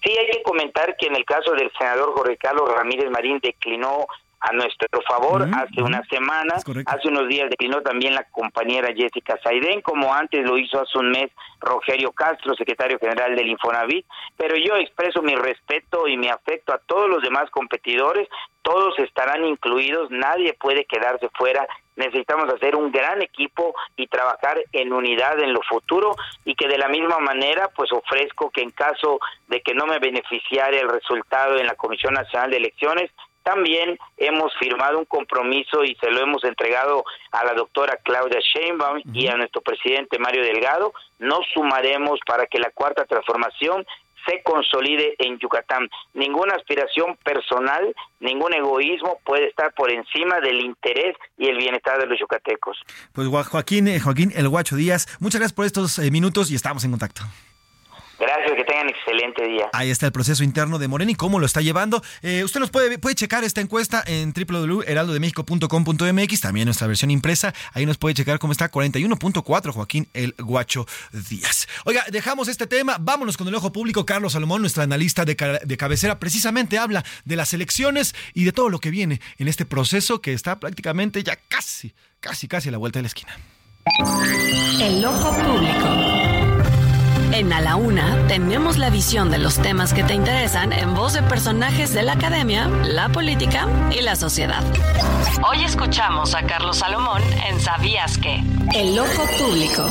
[0.06, 4.06] Sí, hay que comentar que en el caso del senador Jorge Carlos Ramírez Marín declinó
[4.38, 6.54] a nuestro favor hace una semana,
[6.86, 11.10] hace unos días declinó también la compañera Jessica Saidén, como antes lo hizo hace un
[11.10, 14.06] mes Rogerio Castro, secretario general del Infonavit,
[14.36, 18.28] pero yo expreso mi respeto y mi afecto a todos los demás competidores,
[18.62, 21.66] todos estarán incluidos, nadie puede quedarse fuera,
[21.96, 26.14] necesitamos hacer un gran equipo y trabajar en unidad en lo futuro
[26.44, 29.18] y que de la misma manera pues ofrezco que en caso
[29.48, 33.10] de que no me beneficiara el resultado en la Comisión Nacional de Elecciones,
[33.46, 39.02] también hemos firmado un compromiso y se lo hemos entregado a la doctora Claudia Sheinbaum
[39.14, 40.92] y a nuestro presidente Mario Delgado.
[41.20, 43.86] Nos sumaremos para que la cuarta transformación
[44.26, 45.88] se consolide en Yucatán.
[46.14, 52.06] Ninguna aspiración personal, ningún egoísmo puede estar por encima del interés y el bienestar de
[52.06, 52.78] los yucatecos.
[53.12, 56.84] Pues Joaquín, eh, Joaquín El Guacho Díaz, muchas gracias por estos eh, minutos y estamos
[56.84, 57.22] en contacto.
[58.18, 59.68] Gracias, que tengan excelente día.
[59.72, 62.02] Ahí está el proceso interno de Morena y cómo lo está llevando.
[62.22, 67.52] Eh, usted nos puede, puede checar esta encuesta en www.heraldodemexico.com.mx, también nuestra versión impresa.
[67.74, 71.68] Ahí nos puede checar cómo está 41.4 Joaquín El Guacho Díaz.
[71.84, 74.06] Oiga, dejamos este tema, vámonos con el ojo público.
[74.06, 78.70] Carlos Salomón, nuestra analista de, de cabecera, precisamente habla de las elecciones y de todo
[78.70, 82.78] lo que viene en este proceso que está prácticamente ya casi, casi, casi a la
[82.78, 83.36] vuelta de la esquina.
[84.80, 86.25] El ojo público.
[87.32, 91.14] En A la Una tenemos la visión de los temas que te interesan en voz
[91.14, 94.62] de personajes de la academia, la política y la sociedad.
[95.48, 98.42] Hoy escuchamos a Carlos Salomón en Sabías que.
[98.74, 99.88] El ojo público.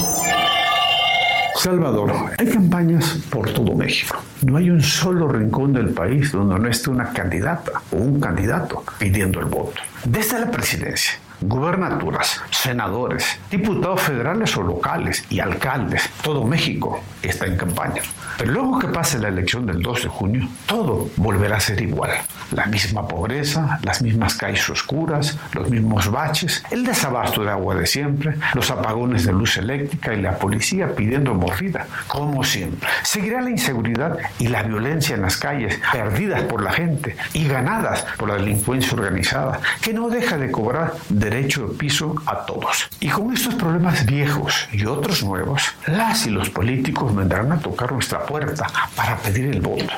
[1.56, 4.18] Salvador, hay campañas por todo México.
[4.42, 8.84] No hay un solo rincón del país donde no esté una candidata o un candidato
[8.98, 9.82] pidiendo el voto.
[10.04, 16.10] Desde la presidencia gubernaturas, senadores, diputados federales o locales y alcaldes.
[16.22, 18.02] Todo México está en campaña.
[18.38, 22.12] Pero luego que pase la elección del 2 de junio, todo volverá a ser igual.
[22.52, 27.88] La misma pobreza, las mismas calles oscuras, los mismos baches, el desabasto de agua de
[27.88, 32.90] siempre, los apagones de luz eléctrica y la policía pidiendo mordida, como siempre.
[33.04, 38.06] Seguirá la inseguridad y la violencia en las calles, perdidas por la gente y ganadas
[38.18, 40.94] por la delincuencia organizada, que no deja de cobrar
[41.26, 42.88] derecho de piso a todos.
[43.00, 47.92] Y con estos problemas viejos y otros nuevos, las y los políticos vendrán a tocar
[47.92, 49.94] nuestra puerta para pedir el voto.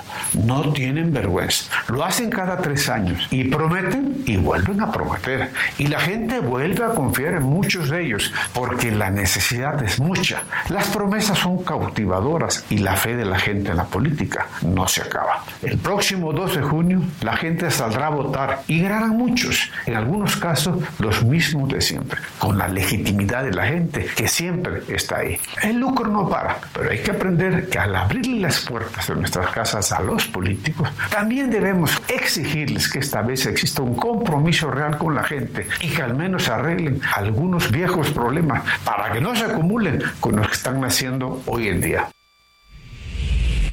[0.45, 1.66] No tienen vergüenza.
[1.90, 5.52] Lo hacen cada tres años y prometen y vuelven a prometer.
[5.78, 10.44] Y la gente vuelve a confiar en muchos de ellos porque la necesidad es mucha.
[10.70, 15.02] Las promesas son cautivadoras y la fe de la gente en la política no se
[15.02, 15.44] acaba.
[15.62, 20.38] El próximo 2 de junio la gente saldrá a votar y ganarán muchos, en algunos
[20.38, 25.39] casos los mismos de siempre, con la legitimidad de la gente que siempre está ahí.
[25.61, 29.49] El lucro no para, pero hay que aprender que al abrir las puertas de nuestras
[29.52, 35.15] casas a los políticos, también debemos exigirles que esta vez exista un compromiso real con
[35.15, 40.02] la gente y que al menos arreglen algunos viejos problemas para que no se acumulen
[40.19, 42.10] con los que están naciendo hoy en día.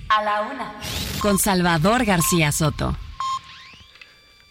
[0.08, 0.72] A la una.
[1.20, 2.96] Con Salvador García Soto.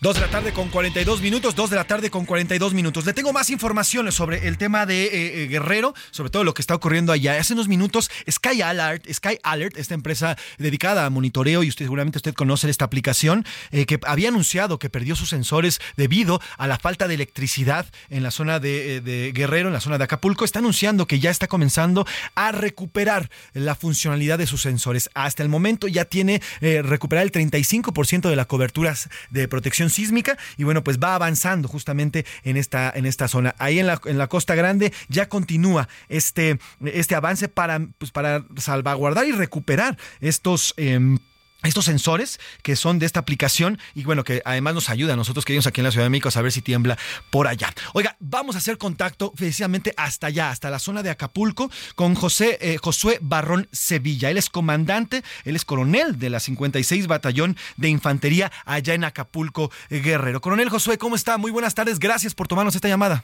[0.04, 3.06] 2 de la tarde con 42 minutos, 2 de la tarde con 42 minutos.
[3.06, 6.62] Le tengo más informaciones sobre el tema de eh, eh, Guerrero, sobre todo lo que
[6.62, 7.40] está ocurriendo allá.
[7.40, 12.18] Hace unos minutos, Sky Alert, Sky Alert, esta empresa dedicada a monitoreo, y usted seguramente
[12.18, 16.78] usted conoce esta aplicación, eh, que había anunciado que perdió sus sensores debido a la
[16.80, 21.08] falta de electricidad en la zona de, Guerrero, en la zona de Acapulco, está anunciando
[21.08, 22.06] que ya está comenzando
[22.36, 25.10] a recuperar la funcionalidad de sus sensores.
[25.14, 28.96] Hasta el momento ya tiene recuperar el 35% de la cobertura
[29.30, 33.56] de protección sísmica y bueno, pues va avanzando justamente en esta, en esta zona.
[33.58, 38.46] Ahí en la, en la Costa Grande ya continúa este, este avance para, pues para
[38.58, 40.74] salvaguardar y recuperar estos...
[40.78, 41.18] Eh,
[41.64, 45.46] estos sensores que son de esta aplicación y bueno, que además nos ayuda a nosotros
[45.46, 46.98] que vivimos aquí en la Ciudad de México a saber si tiembla
[47.30, 47.74] por allá.
[47.94, 52.58] Oiga, vamos a hacer contacto precisamente hasta allá, hasta la zona de Acapulco, con José
[52.62, 54.30] eh, Josué Barrón Sevilla.
[54.30, 59.72] Él es comandante, él es coronel de la 56 Batallón de Infantería allá en Acapulco,
[59.90, 60.42] Guerrero.
[60.42, 61.38] Coronel Josué, ¿cómo está?
[61.38, 63.24] Muy buenas tardes, gracias por tomarnos esta llamada.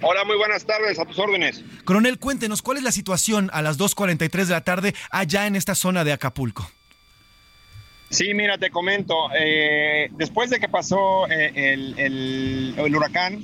[0.00, 1.64] Hola, muy buenas tardes, a tus órdenes.
[1.84, 5.74] Coronel, cuéntenos, ¿cuál es la situación a las 2.43 de la tarde allá en esta
[5.74, 6.70] zona de Acapulco?
[8.08, 13.42] Sí, mira, te comento, eh, después de que pasó eh, el, el, el, huracán,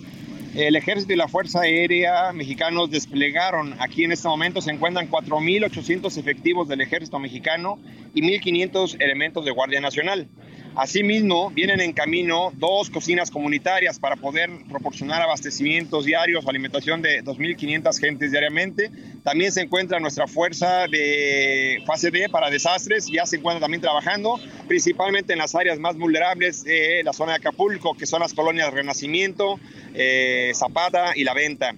[0.54, 6.16] el ejército y la Fuerza Aérea mexicanos desplegaron, aquí en este momento se encuentran 4.800
[6.18, 7.80] efectivos del ejército mexicano
[8.14, 10.28] y 1.500 elementos de Guardia Nacional.
[10.76, 17.22] Asimismo, vienen en camino dos cocinas comunitarias para poder proporcionar abastecimientos diarios o alimentación de
[17.22, 18.90] 2.500 gentes diariamente.
[19.22, 24.40] También se encuentra nuestra fuerza de fase D para desastres, ya se encuentra también trabajando,
[24.66, 28.72] principalmente en las áreas más vulnerables de la zona de Acapulco, que son las colonias
[28.72, 29.60] Renacimiento,
[29.94, 31.72] eh, Zapata y La Venta.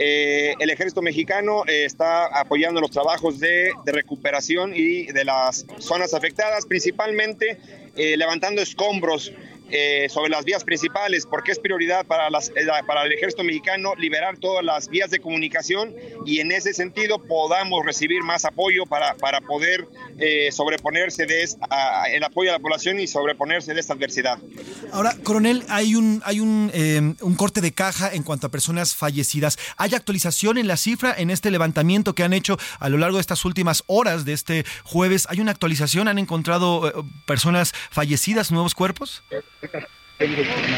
[0.00, 6.14] Eh, el ejército mexicano eh, está apoyando los trabajos de, recuperación y de las zonas
[6.14, 7.58] afectadas, principalmente
[7.96, 9.32] eh, levantando escombros
[9.70, 13.94] eh, sobre las vías principales, porque es prioridad para, las, eh, para el ejército mexicano
[13.96, 15.94] liberar todas las vías de comunicación
[16.26, 19.86] y en ese sentido podamos recibir más apoyo para, para poder
[20.18, 21.48] eh, sobreponerse de
[22.12, 24.38] el apoyo a la población y sobreponerse de esta adversidad.
[24.92, 28.94] Ahora, coronel, hay un, hay un, eh, un corte de caja en cuanto a personas
[28.94, 29.58] fallecidas.
[29.76, 33.20] ¿Hay actualización en la cifra en este levantamiento que han hecho a lo largo de
[33.20, 35.26] estas últimas horas de este jueves?
[35.30, 36.08] ¿Hay una actualización?
[36.08, 36.92] ¿Han encontrado eh,
[37.26, 39.22] personas fallecidas, nuevos cuerpos?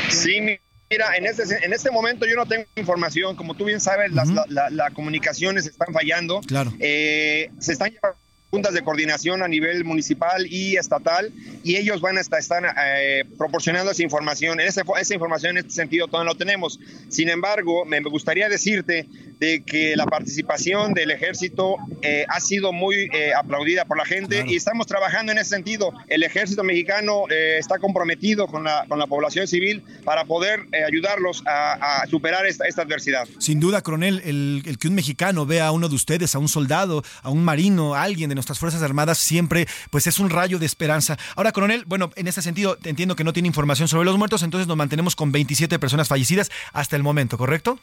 [0.08, 3.36] Sí, mira, en este, en este momento yo no tengo información.
[3.36, 6.40] Como tú bien sabes, las, la, la, la comunicaciones están fallando.
[6.40, 6.72] Claro.
[6.78, 8.18] Eh, se están llevando
[8.50, 11.32] juntas de coordinación a nivel municipal y estatal
[11.62, 14.60] y ellos van a estar, están eh, proporcionando esa información.
[14.60, 16.80] Esa, esa información en este sentido todavía no tenemos.
[17.08, 19.06] Sin embargo, me gustaría decirte
[19.38, 24.36] de que la participación del ejército eh, ha sido muy eh, aplaudida por la gente
[24.36, 24.50] claro.
[24.50, 25.92] y estamos trabajando en ese sentido.
[26.08, 30.84] El ejército mexicano eh, está comprometido con la, con la población civil para poder eh,
[30.84, 33.26] ayudarlos a, a, superar esta, esta adversidad.
[33.38, 36.48] Sin duda, coronel, el, el que un mexicano vea a uno de ustedes, a un
[36.48, 40.58] soldado, a un marino, a alguien de nuestras Fuerzas Armadas siempre pues es un rayo
[40.58, 41.18] de esperanza.
[41.36, 44.66] Ahora, coronel, bueno, en este sentido entiendo que no tiene información sobre los muertos, entonces
[44.66, 47.78] nos mantenemos con 27 personas fallecidas hasta el momento, ¿correcto?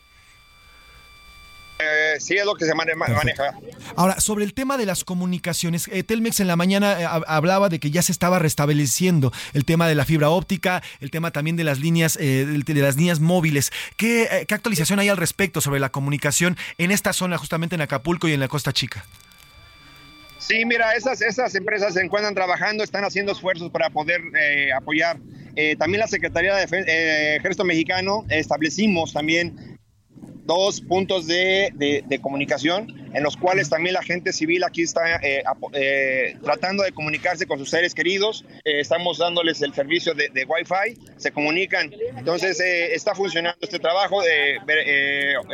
[1.79, 3.53] Eh, sí, es lo que se maneja.
[3.95, 7.79] Ahora, sobre el tema de las comunicaciones, eh, Telmex en la mañana eh, hablaba de
[7.79, 11.63] que ya se estaba restableciendo el tema de la fibra óptica, el tema también de
[11.63, 13.71] las líneas, eh, de las líneas móviles.
[13.95, 18.27] ¿Qué, ¿Qué actualización hay al respecto sobre la comunicación en esta zona, justamente en Acapulco
[18.27, 19.05] y en la Costa Chica?
[20.47, 25.17] Sí, mira, esas, esas empresas se encuentran trabajando, están haciendo esfuerzos para poder eh, apoyar.
[25.57, 29.77] Eh, también la Secretaría de eh, Ejército Mexicano establecimos también
[30.45, 35.17] dos puntos de, de, de, comunicación en los cuales también la gente civil aquí está
[35.17, 35.43] eh,
[35.73, 38.45] eh, tratando de comunicarse con sus seres queridos.
[38.65, 41.91] Eh, estamos dándoles el servicio de, Wi-Fi, se comunican.
[42.17, 44.21] Entonces está funcionando este trabajo.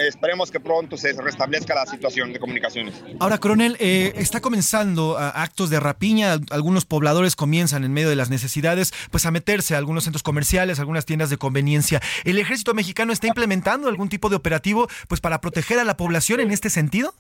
[0.08, 2.96] esperemos que pronto se restablezca la situación de comunicaciones.
[3.20, 6.38] Ahora, coronel, está comenzando actos de rapiña.
[6.52, 10.80] Algunos pobladores comienzan en medio de las necesidades pues a meterse a algunos centros comerciales,
[10.80, 12.02] algunas tiendas de conveniencia.
[12.24, 16.40] ¿El ejército mexicano está implementando algún tipo de operativo pues para proteger a la población
[16.40, 17.14] en este sentido?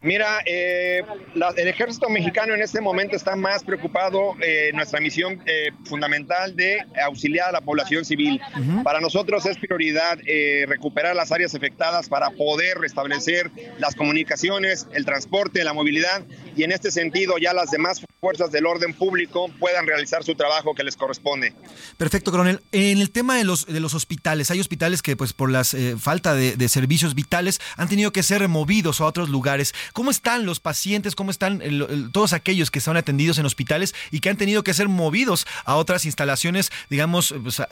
[0.00, 1.02] Mira, eh,
[1.34, 5.70] la- el ejército mexicano en este momento está más preocupado eh, en nuestra misión eh,
[5.86, 8.40] fundamental de auxiliar a la población civil.
[8.84, 15.04] Para nosotros es prioridad eh, recuperar las áreas afectadas para poder restablecer las comunicaciones, el
[15.04, 16.22] transporte, la movilidad
[16.56, 20.74] y en este sentido ya las demás fuerzas del orden público puedan realizar su trabajo
[20.74, 21.52] que les corresponde.
[21.96, 22.60] Perfecto, coronel.
[22.72, 25.62] En el tema de los, de los hospitales, hay hospitales que pues por la
[25.98, 29.72] falta de, de servicios vitales han tenido que ser removidos a otros lugares.
[29.92, 31.14] ¿Cómo están los pacientes?
[31.14, 34.62] ¿Cómo están el- el- todos aquellos que son atendidos en hospitales y que han tenido
[34.62, 37.66] que ser movidos a otras instalaciones, digamos, eh, pues, eh,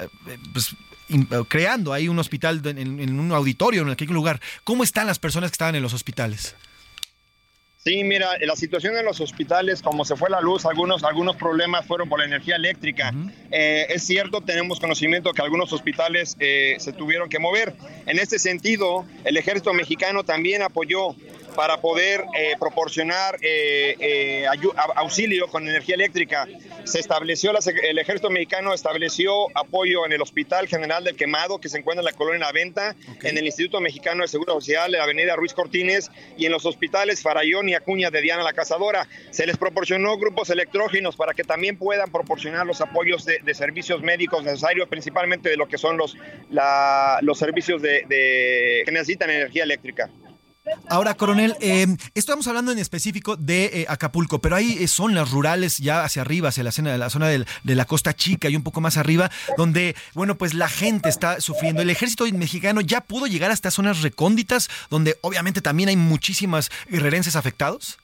[0.53, 0.75] pues,
[1.09, 4.41] in- eh, creando ahí un hospital en, en un auditorio, en aquel lugar?
[4.65, 6.55] ¿Cómo están las personas que estaban en los hospitales?
[7.79, 11.87] Sí, mira, la situación en los hospitales, como se fue la luz, algunos, algunos problemas
[11.87, 13.15] fueron por la energía eléctrica.
[13.53, 17.77] Eh, es cierto, tenemos conocimiento que algunos hospitales eh, se tuvieron que mover.
[18.07, 21.15] En este sentido, el ejército mexicano también apoyó
[21.57, 24.47] para poder eh, proporcionar eh, eh,
[24.95, 26.47] auxilio con energía eléctrica.
[26.85, 31.69] Se estableció, la el ejército mexicano estableció apoyo en el Hospital General del Quemado, que
[31.69, 34.99] se encuentra en la colonia La Venta, en el Instituto Mexicano de Seguro Social, en
[34.99, 39.09] la avenida Ruiz Cortines, y en los hospitales Farallón y Acuña de Diana la Cazadora.
[39.31, 44.03] Se les proporcionó grupos electrógenos para que también puedan proporcionar los apoyos de, de servicios
[44.03, 46.17] médicos necesarios, principalmente de lo que son los,
[46.51, 50.11] la- los servicios de, de- que necesitan energía eléctrica.
[50.89, 55.79] Ahora, coronel, eh, estamos hablando en específico de eh, Acapulco, pero hay eh, zonas rurales
[55.79, 58.81] ya hacia arriba, hacia la zona, la zona de la costa chica y un poco
[58.81, 61.83] más arriba, donde, bueno, pues la gente está sufriendo.
[61.83, 67.37] El ejército mexicano ya pudo llegar hasta zonas recónditas, donde obviamente también hay muchísimas guerrerenses
[67.37, 67.99] afectados.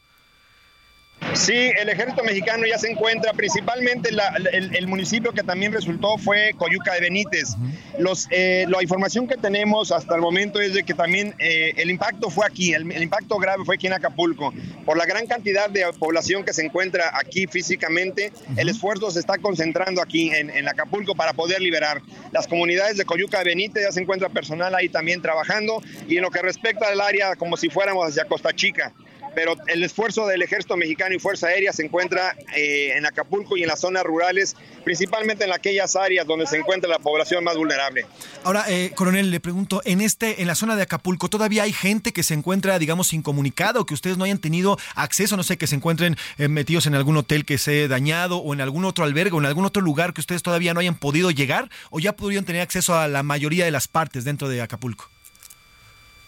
[1.35, 6.19] Sí, el ejército mexicano ya se encuentra, principalmente la- el, el municipio que también resultó
[6.19, 7.55] fue Coyuca de Benítez.
[7.99, 11.91] Los, eh, la información que tenemos hasta el momento es de que también eh, el
[11.91, 14.53] impacto fue aquí, el, el impacto grave fue aquí en Acapulco.
[14.85, 19.39] Por la gran cantidad de población que se encuentra aquí físicamente, el esfuerzo se está
[19.39, 22.03] concentrando aquí en, en Acapulco para poder liberar.
[22.33, 26.23] Las comunidades de Coyuca de Benítez ya se encuentra personal ahí también trabajando y en
[26.23, 28.93] lo que respecta al área como si fuéramos hacia Costa Chica
[29.35, 33.63] pero el esfuerzo del ejército mexicano y Fuerza Aérea se encuentra eh, en Acapulco y
[33.63, 38.07] en las zonas rurales, principalmente en aquellas áreas donde se encuentra la población más vulnerable.
[38.45, 42.13] Ahora, eh, coronel, le pregunto, en este, en la zona de Acapulco, ¿todavía hay gente
[42.13, 45.67] que se encuentra, digamos, incomunicada o que ustedes no hayan tenido acceso, no sé, que
[45.67, 49.37] se encuentren eh, metidos en algún hotel que se dañado o en algún otro albergue
[49.37, 52.45] o en algún otro lugar que ustedes todavía no hayan podido llegar o ya pudieron
[52.45, 55.09] tener acceso a la mayoría de las partes dentro de Acapulco?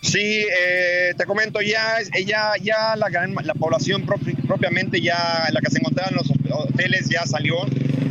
[0.05, 5.60] Sí, eh, te comento, ya, ya, ya la, gran- la población propi- propiamente, ya la
[5.60, 7.56] que se encontraba en los hoteles ya salió.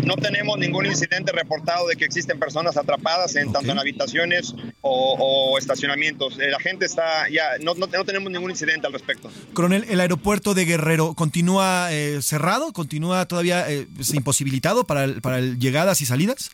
[0.03, 5.15] No tenemos ningún incidente reportado de que existen personas atrapadas en tanto en habitaciones o,
[5.53, 6.37] o estacionamientos.
[6.39, 9.31] Eh, la gente está ya, no, no, no tenemos ningún incidente al respecto.
[9.53, 12.73] Coronel, ¿el aeropuerto de Guerrero continúa eh, cerrado?
[12.73, 16.49] ¿Continúa todavía eh, pues, imposibilitado para, para llegadas y salidas?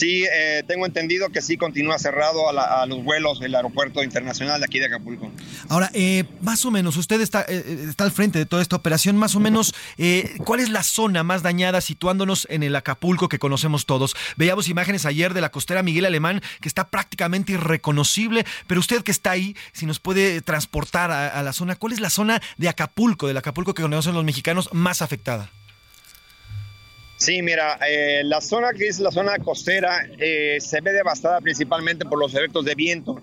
[0.00, 4.02] Sí, eh, tengo entendido que sí continúa cerrado a, la- a los vuelos del aeropuerto
[4.02, 5.30] internacional de aquí de Acapulco.
[5.68, 9.18] Ahora, eh, más o menos, usted está, eh, está al frente de toda esta operación,
[9.18, 13.38] más o menos, eh, ¿cuál es la zona más dañada situándonos en el Acapulco que
[13.38, 14.16] conocemos todos?
[14.38, 19.10] Veíamos imágenes ayer de la costera Miguel Alemán, que está prácticamente irreconocible, pero usted que
[19.10, 22.70] está ahí, si nos puede transportar a, a la zona, ¿cuál es la zona de
[22.70, 25.50] Acapulco, del Acapulco que conocen los mexicanos, más afectada?
[27.20, 32.06] Sí, mira, eh, la zona que es la zona costera eh, se ve devastada principalmente
[32.06, 33.20] por los efectos de viento.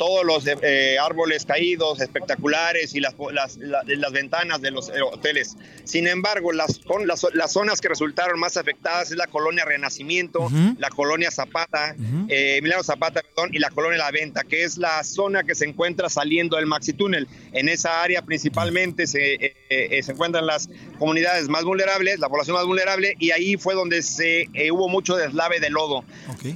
[0.00, 5.02] Todos los eh, árboles caídos espectaculares y las, las, la- las ventanas de los eh,
[5.02, 5.58] hoteles.
[5.84, 10.48] Sin embargo, las, con- las, las zonas que resultaron más afectadas es la colonia Renacimiento,
[10.78, 11.94] la colonia Zapata,
[12.28, 15.66] eh, Emiliano Zapata, perdón, y la colonia La Venta, que es la zona que se
[15.66, 17.28] encuentra saliendo del Maxi Túnel.
[17.52, 22.56] En esa área principalmente se, eh, eh, se encuentran las comunidades más vulnerables, la población
[22.56, 26.04] más vulnerable, y ahí fue donde se eh, hubo mucho deslave de lodo.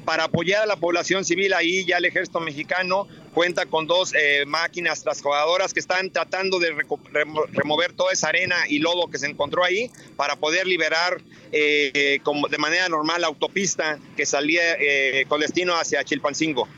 [0.07, 4.45] Para apoyar a la población civil, ahí ya el ejército mexicano cuenta con dos eh,
[4.47, 9.27] máquinas transformadoras que están tratando de remo- remover toda esa arena y lodo que se
[9.27, 11.21] encontró ahí para poder liberar
[11.53, 16.69] eh, eh, como de manera normal la autopista que salía eh, con destino hacia Chilpancingo.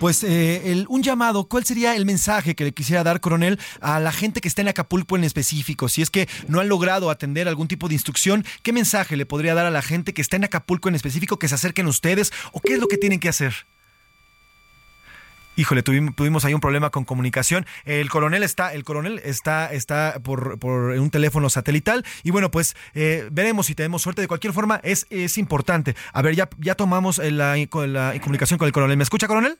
[0.00, 4.12] Pues el- un llamado, ¿cuál sería el mensaje que le quisiera dar, coronel, a la
[4.12, 5.88] gente que está en Acapulco en específico?
[5.88, 9.54] Si es que no han logrado atender algún tipo de instrucción, ¿qué mensaje le podría
[9.54, 12.60] dar a la gente que está en Acapulco en específico, que se acerquen ustedes o
[12.60, 13.52] qué es lo que tienen que hacer?
[15.58, 17.66] Híjole, tuvimos, tuvimos ahí un problema con comunicación.
[17.84, 22.04] El coronel está, el coronel está, está por, por un teléfono satelital.
[22.22, 24.22] Y bueno, pues eh, veremos si tenemos suerte.
[24.22, 25.96] De cualquier forma, es, es importante.
[26.12, 27.56] A ver, ya, ya tomamos eh, la
[28.20, 28.96] comunicación con el coronel.
[28.96, 29.58] ¿Me escucha, coronel?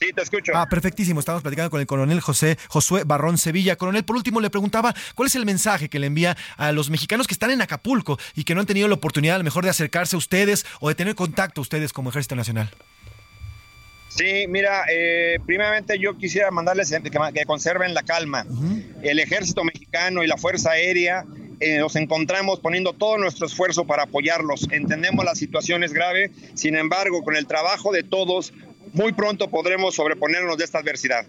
[0.00, 0.52] Sí, te escucho.
[0.54, 1.20] Ah, perfectísimo.
[1.20, 3.76] Estamos platicando con el coronel José Josué Barrón Sevilla.
[3.76, 7.26] Coronel, por último le preguntaba cuál es el mensaje que le envía a los mexicanos
[7.26, 9.70] que están en Acapulco y que no han tenido la oportunidad a lo mejor de
[9.70, 12.70] acercarse a ustedes o de tener contacto a ustedes como Ejército Nacional.
[14.10, 18.44] Sí, mira, eh, primeramente yo quisiera mandarles que, que conserven la calma.
[19.02, 21.24] El ejército mexicano y la Fuerza Aérea
[21.60, 24.66] eh, nos encontramos poniendo todo nuestro esfuerzo para apoyarlos.
[24.72, 28.52] Entendemos la situación es grave, sin embargo, con el trabajo de todos,
[28.92, 31.26] muy pronto podremos sobreponernos de esta adversidad.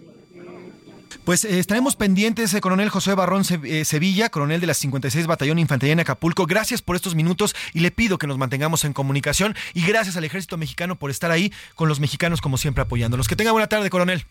[1.24, 5.60] Pues eh, estaremos pendientes, eh, coronel José Barrón eh, Sevilla, coronel de la 56 Batallón
[5.60, 6.46] Infantería en Acapulco.
[6.46, 10.24] Gracias por estos minutos y le pido que nos mantengamos en comunicación y gracias al
[10.24, 13.28] ejército mexicano por estar ahí con los mexicanos como siempre apoyándolos.
[13.28, 14.26] Que tenga buena tarde, coronel.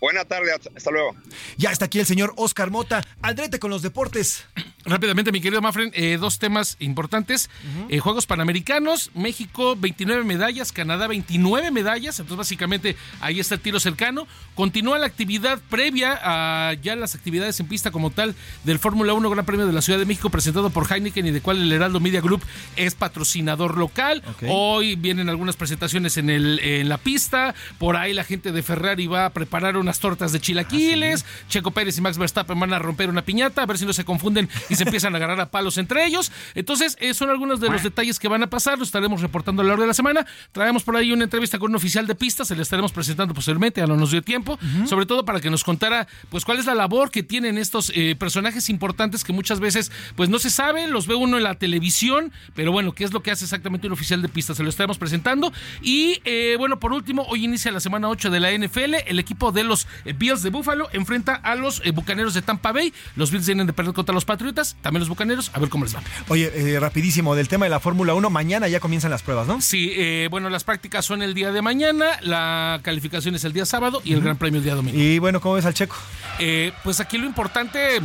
[0.00, 1.14] Buena tarde, hasta luego.
[1.58, 3.04] Ya está aquí el señor Oscar Mota.
[3.20, 4.46] Aldrete con los deportes.
[4.84, 7.50] Rápidamente, mi querido Mafren, eh, dos temas importantes.
[7.90, 13.78] Eh, Juegos Panamericanos, México 29 medallas, Canadá 29 medallas, entonces básicamente ahí está el tiro
[13.78, 14.26] cercano.
[14.54, 18.34] Continúa la actividad previa a ya las actividades en pista como tal
[18.64, 21.42] del Fórmula 1 Gran Premio de la Ciudad de México presentado por Heineken y de
[21.42, 22.42] cual el Heraldo Media Group
[22.76, 24.22] es patrocinador local.
[24.48, 29.06] Hoy vienen algunas presentaciones en, el, en la pista, por ahí la gente de Ferrari
[29.06, 33.10] va a preparar unas tortas de chilaquiles, Checo Pérez y Max Verstappen van a romper
[33.10, 35.76] una piñata, a ver si no se confunden y se empiezan a agarrar a palos
[35.76, 36.32] entre ellos.
[36.54, 39.64] Entonces, eh, son algunos de los detalles que van a pasar, lo estaremos reportando a
[39.64, 40.26] lo largo de la semana.
[40.52, 43.82] Traemos por ahí una entrevista con un oficial de pista, se le estaremos presentando posteriormente,
[43.82, 46.74] a no nos dio tiempo, sobre todo para que nos contara pues cuál es la
[46.74, 51.06] labor que tienen estos eh, personajes importantes que muchas veces pues no se sabe, los
[51.06, 54.22] ve uno en la televisión, pero bueno, qué es lo que hace exactamente un oficial
[54.22, 55.52] de pista, se lo estaremos presentando.
[55.82, 59.52] Y eh, bueno, por último, hoy inicia la semana 8 de la NFL, el equipo
[59.52, 63.46] de los eh, Bills de Buffalo enfrenta a los Bucaneros de Tampa Bay, los Bills
[63.46, 66.02] vienen de perder contra los Patriotas, también los Bucaneros, a ver cómo les va.
[66.28, 69.60] Oye, eh, rapidísimo, del tema de la Fórmula 1, mañana ya comienzan las pruebas, ¿no?
[69.60, 73.66] Sí, eh, bueno, las prácticas son el día de mañana, la calificación es el día
[73.66, 74.98] sábado y el Gran Premio el día domingo.
[74.98, 75.96] Y bueno, ¿cómo ves al checo?
[76.38, 78.00] Eh, pues aquí lo importante.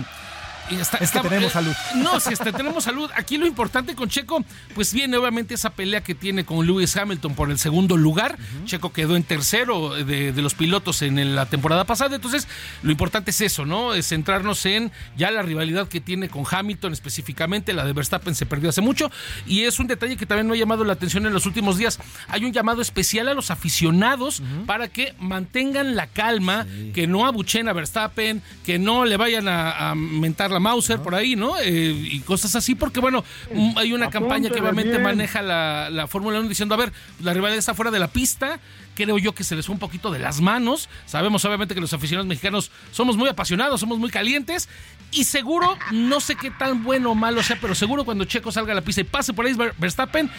[0.69, 1.73] Está- Es que está- tenemos eh, salud.
[1.95, 3.09] No, si este, tenemos salud.
[3.15, 4.43] Aquí lo importante con Checo,
[4.73, 8.37] pues viene obviamente esa pelea que tiene con Lewis Hamilton por el segundo lugar.
[8.65, 12.15] Checo quedó en tercero de, de los pilotos en la temporada pasada.
[12.15, 12.47] Entonces,
[12.83, 13.93] lo importante es eso, ¿no?
[13.93, 17.73] Es centrarnos en ya la rivalidad que tiene con Hamilton específicamente.
[17.73, 19.11] La de Verstappen se perdió hace mucho.
[19.45, 21.99] Y es un detalle que también me ha llamado la atención en los últimos días.
[22.27, 27.67] Hay un llamado especial a los aficionados para que mantengan la calma, que no abuchen
[27.69, 31.57] a Verstappen, que no le vayan a, a mentar Mauser por ahí, ¿no?
[31.59, 33.23] Eh, y cosas así, porque bueno,
[33.53, 35.03] mm, hay una campaña que obviamente bien.
[35.03, 36.91] maneja la, la Fórmula 1 diciendo, a ver,
[37.21, 38.59] la rivalidad está fuera de la pista.
[38.95, 40.87] Creo yo que se les fue un poquito de las manos.
[41.05, 44.69] Sabemos obviamente que los aficionados mexicanos somos muy apasionados, somos muy calientes.
[45.15, 48.73] Y seguro, no sé qué tan bueno o malo sea, pero seguro cuando Checo salga
[48.73, 50.29] a la pista y pase por ahí Ver- Verstappen,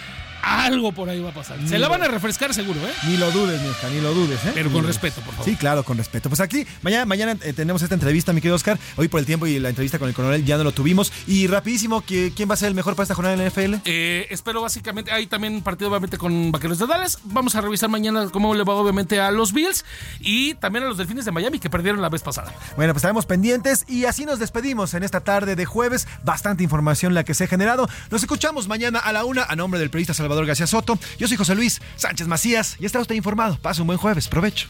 [0.43, 1.59] algo por ahí va a pasar.
[1.67, 2.93] Se la van a refrescar seguro, ¿eh?
[3.09, 4.53] Ni lo dudes, Mirka, ni lo dudes, ¿eh?
[4.55, 4.95] Pero Ni con dudes.
[4.95, 5.45] respeto, por favor.
[5.45, 6.29] Sí, claro, con respeto.
[6.29, 8.79] Pues aquí, mañana, mañana eh, tenemos esta entrevista, mi querido Oscar.
[8.97, 11.13] Hoy por el tiempo y la entrevista con el coronel ya no lo tuvimos.
[11.27, 13.81] Y rapidísimo, ¿qui- ¿quién va a ser el mejor para esta jornada en la NFL?
[13.87, 17.19] Eh, espero básicamente, hay también partido obviamente con Vaqueros de Dallas.
[17.25, 19.85] Vamos a revisar mañana cómo le va obviamente a los Bills
[20.21, 22.53] y también a los Delfines de Miami que perdieron la vez pasada.
[22.77, 26.09] Bueno, pues estaremos pendientes y así nos despedimos en esta tarde de jueves.
[26.25, 27.89] Bastante información la que se ha generado.
[28.11, 30.99] Nos escuchamos mañana a la una a nombre del periodista Salvador García Soto.
[31.19, 33.59] Yo soy José Luis Sánchez Macías y está usted informado.
[33.63, 34.27] Pase un buen jueves.
[34.27, 34.67] Provecho.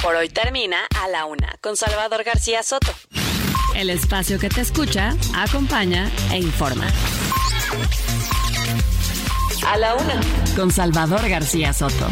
[0.00, 2.94] Por hoy termina A la Una con Salvador García Soto.
[3.74, 6.86] El espacio que te escucha, acompaña e informa.
[9.66, 10.20] A la Una.
[10.54, 12.08] Con Salvador García Soto.